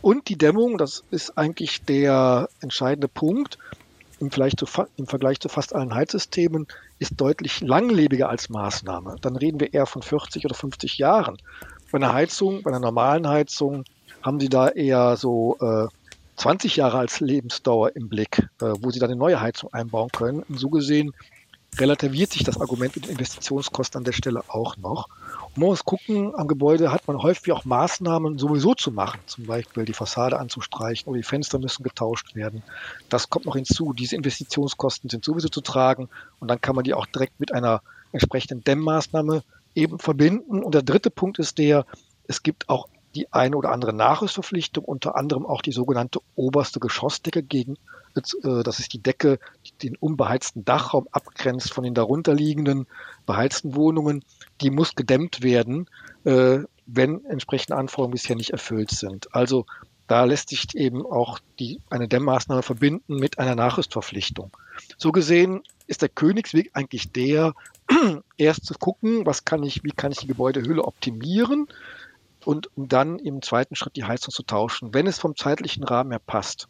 Und 0.00 0.28
die 0.28 0.36
Dämmung, 0.36 0.78
das 0.78 1.04
ist 1.10 1.38
eigentlich 1.38 1.84
der 1.84 2.48
entscheidende 2.60 3.08
Punkt, 3.08 3.58
im, 4.18 4.30
zu, 4.30 4.66
im 4.96 5.06
Vergleich 5.06 5.40
zu 5.40 5.48
fast 5.48 5.74
allen 5.74 5.94
Heizsystemen, 5.94 6.66
ist 6.98 7.20
deutlich 7.20 7.60
langlebiger 7.60 8.28
als 8.28 8.48
Maßnahme. 8.48 9.16
Dann 9.20 9.36
reden 9.36 9.60
wir 9.60 9.74
eher 9.74 9.86
von 9.86 10.02
40 10.02 10.44
oder 10.44 10.54
50 10.54 10.98
Jahren. 10.98 11.38
Bei 11.90 11.96
einer 11.96 12.12
Heizung, 12.12 12.62
bei 12.62 12.70
einer 12.70 12.80
normalen 12.80 13.28
Heizung, 13.28 13.84
haben 14.22 14.40
Sie 14.40 14.48
da 14.48 14.68
eher 14.68 15.16
so 15.16 15.56
äh, 15.60 15.88
20 16.36 16.76
Jahre 16.76 16.98
als 16.98 17.20
Lebensdauer 17.20 17.94
im 17.96 18.08
Blick, 18.08 18.38
äh, 18.60 18.72
wo 18.80 18.90
sie 18.90 18.98
dann 18.98 19.10
eine 19.10 19.18
neue 19.18 19.40
Heizung 19.40 19.72
einbauen 19.72 20.10
können. 20.10 20.42
Und 20.42 20.58
so 20.58 20.70
gesehen 20.70 21.12
relativiert 21.78 22.32
sich 22.32 22.44
das 22.44 22.60
Argument 22.60 22.94
mit 22.94 23.06
den 23.06 23.12
Investitionskosten 23.12 23.98
an 23.98 24.04
der 24.04 24.12
Stelle 24.12 24.42
auch 24.48 24.76
noch. 24.76 25.08
Und 25.54 25.58
man 25.58 25.68
muss 25.68 25.84
gucken, 25.84 26.34
am 26.36 26.46
Gebäude 26.46 26.92
hat 26.92 27.08
man 27.08 27.22
häufig 27.22 27.52
auch 27.52 27.64
Maßnahmen 27.64 28.38
sowieso 28.38 28.74
zu 28.74 28.90
machen, 28.90 29.20
zum 29.26 29.46
Beispiel 29.46 29.84
die 29.84 29.94
Fassade 29.94 30.38
anzustreichen 30.38 31.08
oder 31.08 31.18
die 31.18 31.24
Fenster 31.24 31.58
müssen 31.58 31.82
getauscht 31.82 32.34
werden. 32.34 32.62
Das 33.08 33.30
kommt 33.30 33.46
noch 33.46 33.56
hinzu. 33.56 33.92
Diese 33.94 34.16
Investitionskosten 34.16 35.08
sind 35.08 35.24
sowieso 35.24 35.48
zu 35.48 35.62
tragen 35.62 36.08
und 36.40 36.48
dann 36.48 36.60
kann 36.60 36.76
man 36.76 36.84
die 36.84 36.94
auch 36.94 37.06
direkt 37.06 37.40
mit 37.40 37.52
einer 37.52 37.82
entsprechenden 38.12 38.62
Dämmmaßnahme 38.64 39.42
eben 39.74 39.98
verbinden. 39.98 40.62
Und 40.62 40.74
der 40.74 40.82
dritte 40.82 41.10
Punkt 41.10 41.38
ist 41.38 41.56
der, 41.56 41.86
es 42.26 42.42
gibt 42.42 42.68
auch 42.68 42.88
die 43.14 43.32
eine 43.32 43.56
oder 43.56 43.70
andere 43.70 43.92
Nachrüstverpflichtung, 43.92 44.84
unter 44.84 45.16
anderem 45.16 45.46
auch 45.46 45.62
die 45.62 45.72
sogenannte 45.72 46.20
oberste 46.34 46.80
Geschossdecke 46.80 47.42
gegen, 47.42 47.76
äh, 48.14 48.62
das 48.62 48.78
ist 48.78 48.92
die 48.92 49.02
Decke, 49.02 49.38
die 49.66 49.88
den 49.88 49.96
unbeheizten 49.96 50.64
Dachraum 50.64 51.08
abgrenzt 51.12 51.72
von 51.72 51.84
den 51.84 51.94
darunterliegenden 51.94 52.86
beheizten 53.26 53.74
Wohnungen. 53.74 54.24
Die 54.60 54.70
muss 54.70 54.94
gedämmt 54.94 55.42
werden, 55.42 55.88
äh, 56.24 56.60
wenn 56.86 57.24
entsprechende 57.24 57.76
Anforderungen 57.76 58.12
bisher 58.12 58.36
nicht 58.36 58.50
erfüllt 58.50 58.90
sind. 58.90 59.34
Also 59.34 59.66
da 60.08 60.24
lässt 60.24 60.50
sich 60.50 60.66
eben 60.74 61.06
auch 61.06 61.38
die, 61.58 61.80
eine 61.88 62.08
Dämmmaßnahme 62.08 62.62
verbinden 62.62 63.16
mit 63.16 63.38
einer 63.38 63.54
Nachrüstverpflichtung. 63.54 64.50
So 64.98 65.12
gesehen 65.12 65.62
ist 65.86 66.02
der 66.02 66.08
Königsweg 66.08 66.70
eigentlich 66.74 67.12
der, 67.12 67.54
erst 68.36 68.66
zu 68.66 68.74
gucken, 68.74 69.24
was 69.24 69.44
kann 69.44 69.62
ich, 69.62 69.84
wie 69.84 69.92
kann 69.92 70.12
ich 70.12 70.18
die 70.18 70.26
Gebäudehülle 70.26 70.84
optimieren, 70.84 71.68
und 72.46 72.76
um 72.76 72.88
dann 72.88 73.18
im 73.18 73.42
zweiten 73.42 73.74
Schritt 73.74 73.96
die 73.96 74.04
Heizung 74.04 74.32
zu 74.32 74.42
tauschen, 74.42 74.94
wenn 74.94 75.06
es 75.06 75.18
vom 75.18 75.36
zeitlichen 75.36 75.84
Rahmen 75.84 76.10
her 76.10 76.20
passt. 76.24 76.68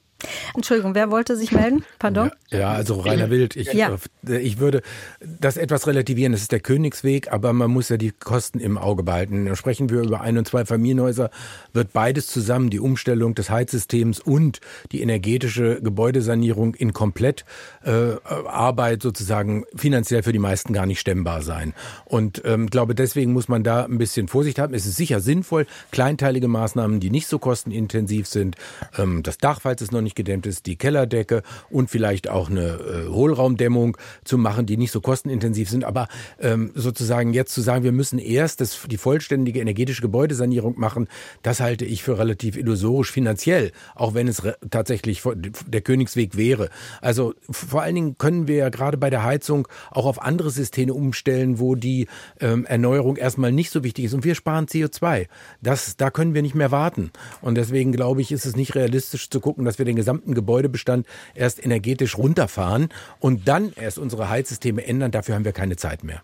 Entschuldigung, 0.54 0.94
wer 0.94 1.10
wollte 1.10 1.36
sich 1.36 1.52
melden? 1.52 1.84
Pardon? 1.98 2.30
Ja, 2.50 2.58
ja 2.58 2.72
also 2.72 3.00
Rainer 3.00 3.30
Wild. 3.30 3.56
Ich, 3.56 3.72
ja. 3.72 3.96
Äh, 4.26 4.38
ich 4.38 4.58
würde 4.58 4.82
das 5.20 5.56
etwas 5.56 5.86
relativieren. 5.86 6.32
Das 6.32 6.42
ist 6.42 6.52
der 6.52 6.60
Königsweg, 6.60 7.32
aber 7.32 7.52
man 7.52 7.70
muss 7.70 7.88
ja 7.88 7.96
die 7.96 8.10
Kosten 8.10 8.58
im 8.60 8.78
Auge 8.78 9.02
behalten. 9.02 9.54
Sprechen 9.56 9.90
wir 9.90 10.00
über 10.00 10.20
ein- 10.20 10.38
und 10.38 10.46
zwei 10.46 10.64
Familienhäuser, 10.64 11.30
wird 11.72 11.92
beides 11.92 12.26
zusammen, 12.26 12.70
die 12.70 12.80
Umstellung 12.80 13.34
des 13.34 13.50
Heizsystems 13.50 14.20
und 14.20 14.60
die 14.92 15.02
energetische 15.02 15.80
Gebäudesanierung 15.80 16.74
in 16.74 16.92
komplett 16.92 17.44
äh, 17.84 18.14
Arbeit 18.24 19.02
sozusagen 19.02 19.64
finanziell 19.74 20.22
für 20.22 20.32
die 20.32 20.38
meisten 20.38 20.72
gar 20.72 20.86
nicht 20.86 21.00
stemmbar 21.00 21.42
sein. 21.42 21.74
Und 22.04 22.42
ähm, 22.44 22.68
glaube, 22.68 22.94
deswegen 22.94 23.32
muss 23.32 23.48
man 23.48 23.64
da 23.64 23.84
ein 23.84 23.98
bisschen 23.98 24.28
Vorsicht 24.28 24.58
haben. 24.58 24.74
Es 24.74 24.86
ist 24.86 24.96
sicher 24.96 25.20
sinnvoll, 25.20 25.66
kleinteilige 25.90 26.48
Maßnahmen, 26.48 27.00
die 27.00 27.10
nicht 27.10 27.26
so 27.26 27.38
kostenintensiv 27.38 28.26
sind, 28.26 28.56
ähm, 28.98 29.22
das 29.22 29.38
Dach, 29.38 29.60
falls 29.62 29.80
es 29.82 29.90
noch 29.90 30.00
nicht 30.00 30.11
nicht 30.12 30.16
gedämmt 30.16 30.46
ist, 30.46 30.66
die 30.66 30.76
Kellerdecke 30.76 31.42
und 31.70 31.90
vielleicht 31.90 32.28
auch 32.28 32.50
eine 32.50 32.66
äh, 32.66 33.08
Hohlraumdämmung 33.08 33.96
zu 34.24 34.36
machen, 34.36 34.66
die 34.66 34.76
nicht 34.76 34.92
so 34.92 35.00
kostenintensiv 35.00 35.70
sind. 35.70 35.84
Aber 35.84 36.08
ähm, 36.38 36.70
sozusagen 36.74 37.32
jetzt 37.32 37.54
zu 37.54 37.62
sagen, 37.62 37.82
wir 37.82 37.92
müssen 37.92 38.18
erst 38.18 38.60
das, 38.60 38.86
die 38.90 38.98
vollständige 38.98 39.60
energetische 39.60 40.02
Gebäudesanierung 40.02 40.78
machen, 40.78 41.08
das 41.42 41.60
halte 41.60 41.84
ich 41.84 42.02
für 42.02 42.18
relativ 42.18 42.56
illusorisch 42.56 43.10
finanziell, 43.10 43.72
auch 43.94 44.14
wenn 44.14 44.28
es 44.28 44.42
tatsächlich 44.70 45.22
der 45.66 45.80
Königsweg 45.80 46.36
wäre. 46.36 46.68
Also 47.00 47.34
vor 47.50 47.82
allen 47.82 47.94
Dingen 47.94 48.18
können 48.18 48.48
wir 48.48 48.56
ja 48.56 48.68
gerade 48.68 48.98
bei 48.98 49.08
der 49.08 49.22
Heizung 49.22 49.66
auch 49.90 50.04
auf 50.04 50.20
andere 50.20 50.50
Systeme 50.50 50.92
umstellen, 50.92 51.58
wo 51.58 51.74
die 51.74 52.06
ähm, 52.40 52.66
Erneuerung 52.66 53.16
erstmal 53.16 53.52
nicht 53.52 53.70
so 53.70 53.82
wichtig 53.82 54.04
ist. 54.04 54.14
Und 54.14 54.24
wir 54.24 54.34
sparen 54.34 54.66
CO2. 54.66 55.26
Das, 55.62 55.96
da 55.96 56.10
können 56.10 56.34
wir 56.34 56.42
nicht 56.42 56.54
mehr 56.54 56.70
warten. 56.70 57.10
Und 57.40 57.54
deswegen 57.56 57.92
glaube 57.92 58.20
ich, 58.20 58.30
ist 58.32 58.44
es 58.44 58.56
nicht 58.56 58.74
realistisch 58.74 59.30
zu 59.30 59.40
gucken, 59.40 59.64
dass 59.64 59.78
wir 59.78 59.86
den 59.86 59.96
gesamten 60.03 60.34
Gebäudebestand 60.34 61.07
erst 61.36 61.64
energetisch 61.64 62.18
runterfahren 62.18 62.88
und 63.20 63.46
dann 63.46 63.72
erst 63.76 63.98
unsere 63.98 64.28
Heizsysteme 64.28 64.84
ändern. 64.84 65.12
Dafür 65.12 65.36
haben 65.36 65.44
wir 65.44 65.53
keine 65.53 65.76
Zeit 65.76 66.03
mehr. 66.03 66.22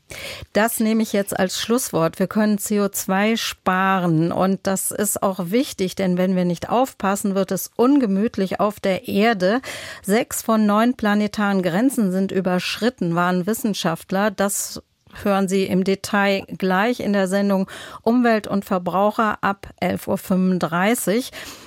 Das 0.52 0.80
nehme 0.80 1.02
ich 1.02 1.12
jetzt 1.12 1.38
als 1.38 1.60
Schlusswort. 1.60 2.18
Wir 2.18 2.26
können 2.26 2.58
CO2 2.58 3.36
sparen 3.36 4.32
und 4.32 4.60
das 4.64 4.90
ist 4.90 5.22
auch 5.22 5.50
wichtig, 5.50 5.94
denn 5.94 6.18
wenn 6.18 6.34
wir 6.34 6.44
nicht 6.44 6.68
aufpassen, 6.68 7.36
wird 7.36 7.52
es 7.52 7.70
ungemütlich 7.76 8.58
auf 8.58 8.80
der 8.80 9.06
Erde. 9.06 9.60
Sechs 10.02 10.42
von 10.42 10.66
neun 10.66 10.94
planetaren 10.94 11.62
Grenzen 11.62 12.10
sind 12.10 12.32
überschritten, 12.32 13.14
waren 13.14 13.46
Wissenschaftler. 13.46 14.32
Das 14.32 14.82
hören 15.24 15.48
Sie 15.48 15.64
im 15.64 15.84
Detail 15.84 16.44
gleich 16.58 17.00
in 17.00 17.12
der 17.12 17.28
Sendung 17.28 17.68
Umwelt 18.02 18.46
und 18.46 18.64
Verbraucher 18.64 19.38
ab 19.40 19.68
11.35 19.82 21.16
Uhr. 21.16 21.22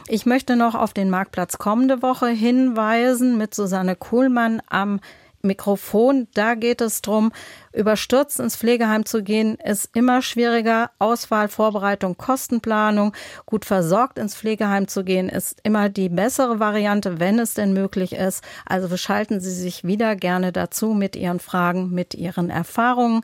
Ich 0.07 0.25
möchte 0.25 0.55
noch 0.55 0.75
auf 0.75 0.93
den 0.93 1.09
Marktplatz 1.09 1.57
kommende 1.57 2.01
Woche 2.01 2.27
hinweisen 2.27 3.37
mit 3.37 3.53
Susanne 3.53 3.95
Kuhlmann 3.95 4.61
am 4.69 4.99
Mikrofon. 5.43 6.27
Da 6.33 6.55
geht 6.55 6.81
es 6.81 7.01
darum, 7.01 7.31
überstürzt 7.73 8.39
ins 8.39 8.55
Pflegeheim 8.55 9.05
zu 9.05 9.23
gehen, 9.23 9.55
ist 9.55 9.89
immer 9.93 10.21
schwieriger. 10.21 10.91
Auswahl, 10.99 11.47
Vorbereitung, 11.47 12.17
Kostenplanung. 12.17 13.13
Gut 13.45 13.65
versorgt 13.65 14.19
ins 14.19 14.35
Pflegeheim 14.35 14.87
zu 14.87 15.03
gehen, 15.03 15.29
ist 15.29 15.59
immer 15.63 15.89
die 15.89 16.09
bessere 16.09 16.59
Variante, 16.59 17.19
wenn 17.19 17.39
es 17.39 17.53
denn 17.53 17.73
möglich 17.73 18.13
ist. 18.13 18.43
Also 18.65 18.95
schalten 18.97 19.39
Sie 19.39 19.51
sich 19.51 19.83
wieder 19.83 20.15
gerne 20.15 20.51
dazu 20.51 20.93
mit 20.93 21.15
Ihren 21.15 21.39
Fragen, 21.39 21.91
mit 21.91 22.13
Ihren 22.13 22.49
Erfahrungen. 22.49 23.21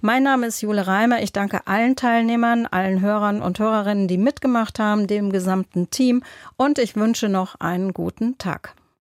Mein 0.00 0.22
Name 0.22 0.46
ist 0.46 0.60
Jule 0.60 0.86
Reimer. 0.86 1.22
Ich 1.22 1.32
danke 1.32 1.66
allen 1.66 1.96
Teilnehmern, 1.96 2.66
allen 2.66 3.00
Hörern 3.00 3.42
und 3.42 3.58
Hörerinnen, 3.58 4.08
die 4.08 4.18
mitgemacht 4.18 4.78
haben, 4.78 5.06
dem 5.06 5.30
gesamten 5.30 5.90
Team 5.90 6.22
und 6.56 6.78
ich 6.78 6.96
wünsche 6.96 7.28
noch 7.28 7.56
einen 7.60 7.92
guten 7.92 8.38
Tag. 8.38 8.74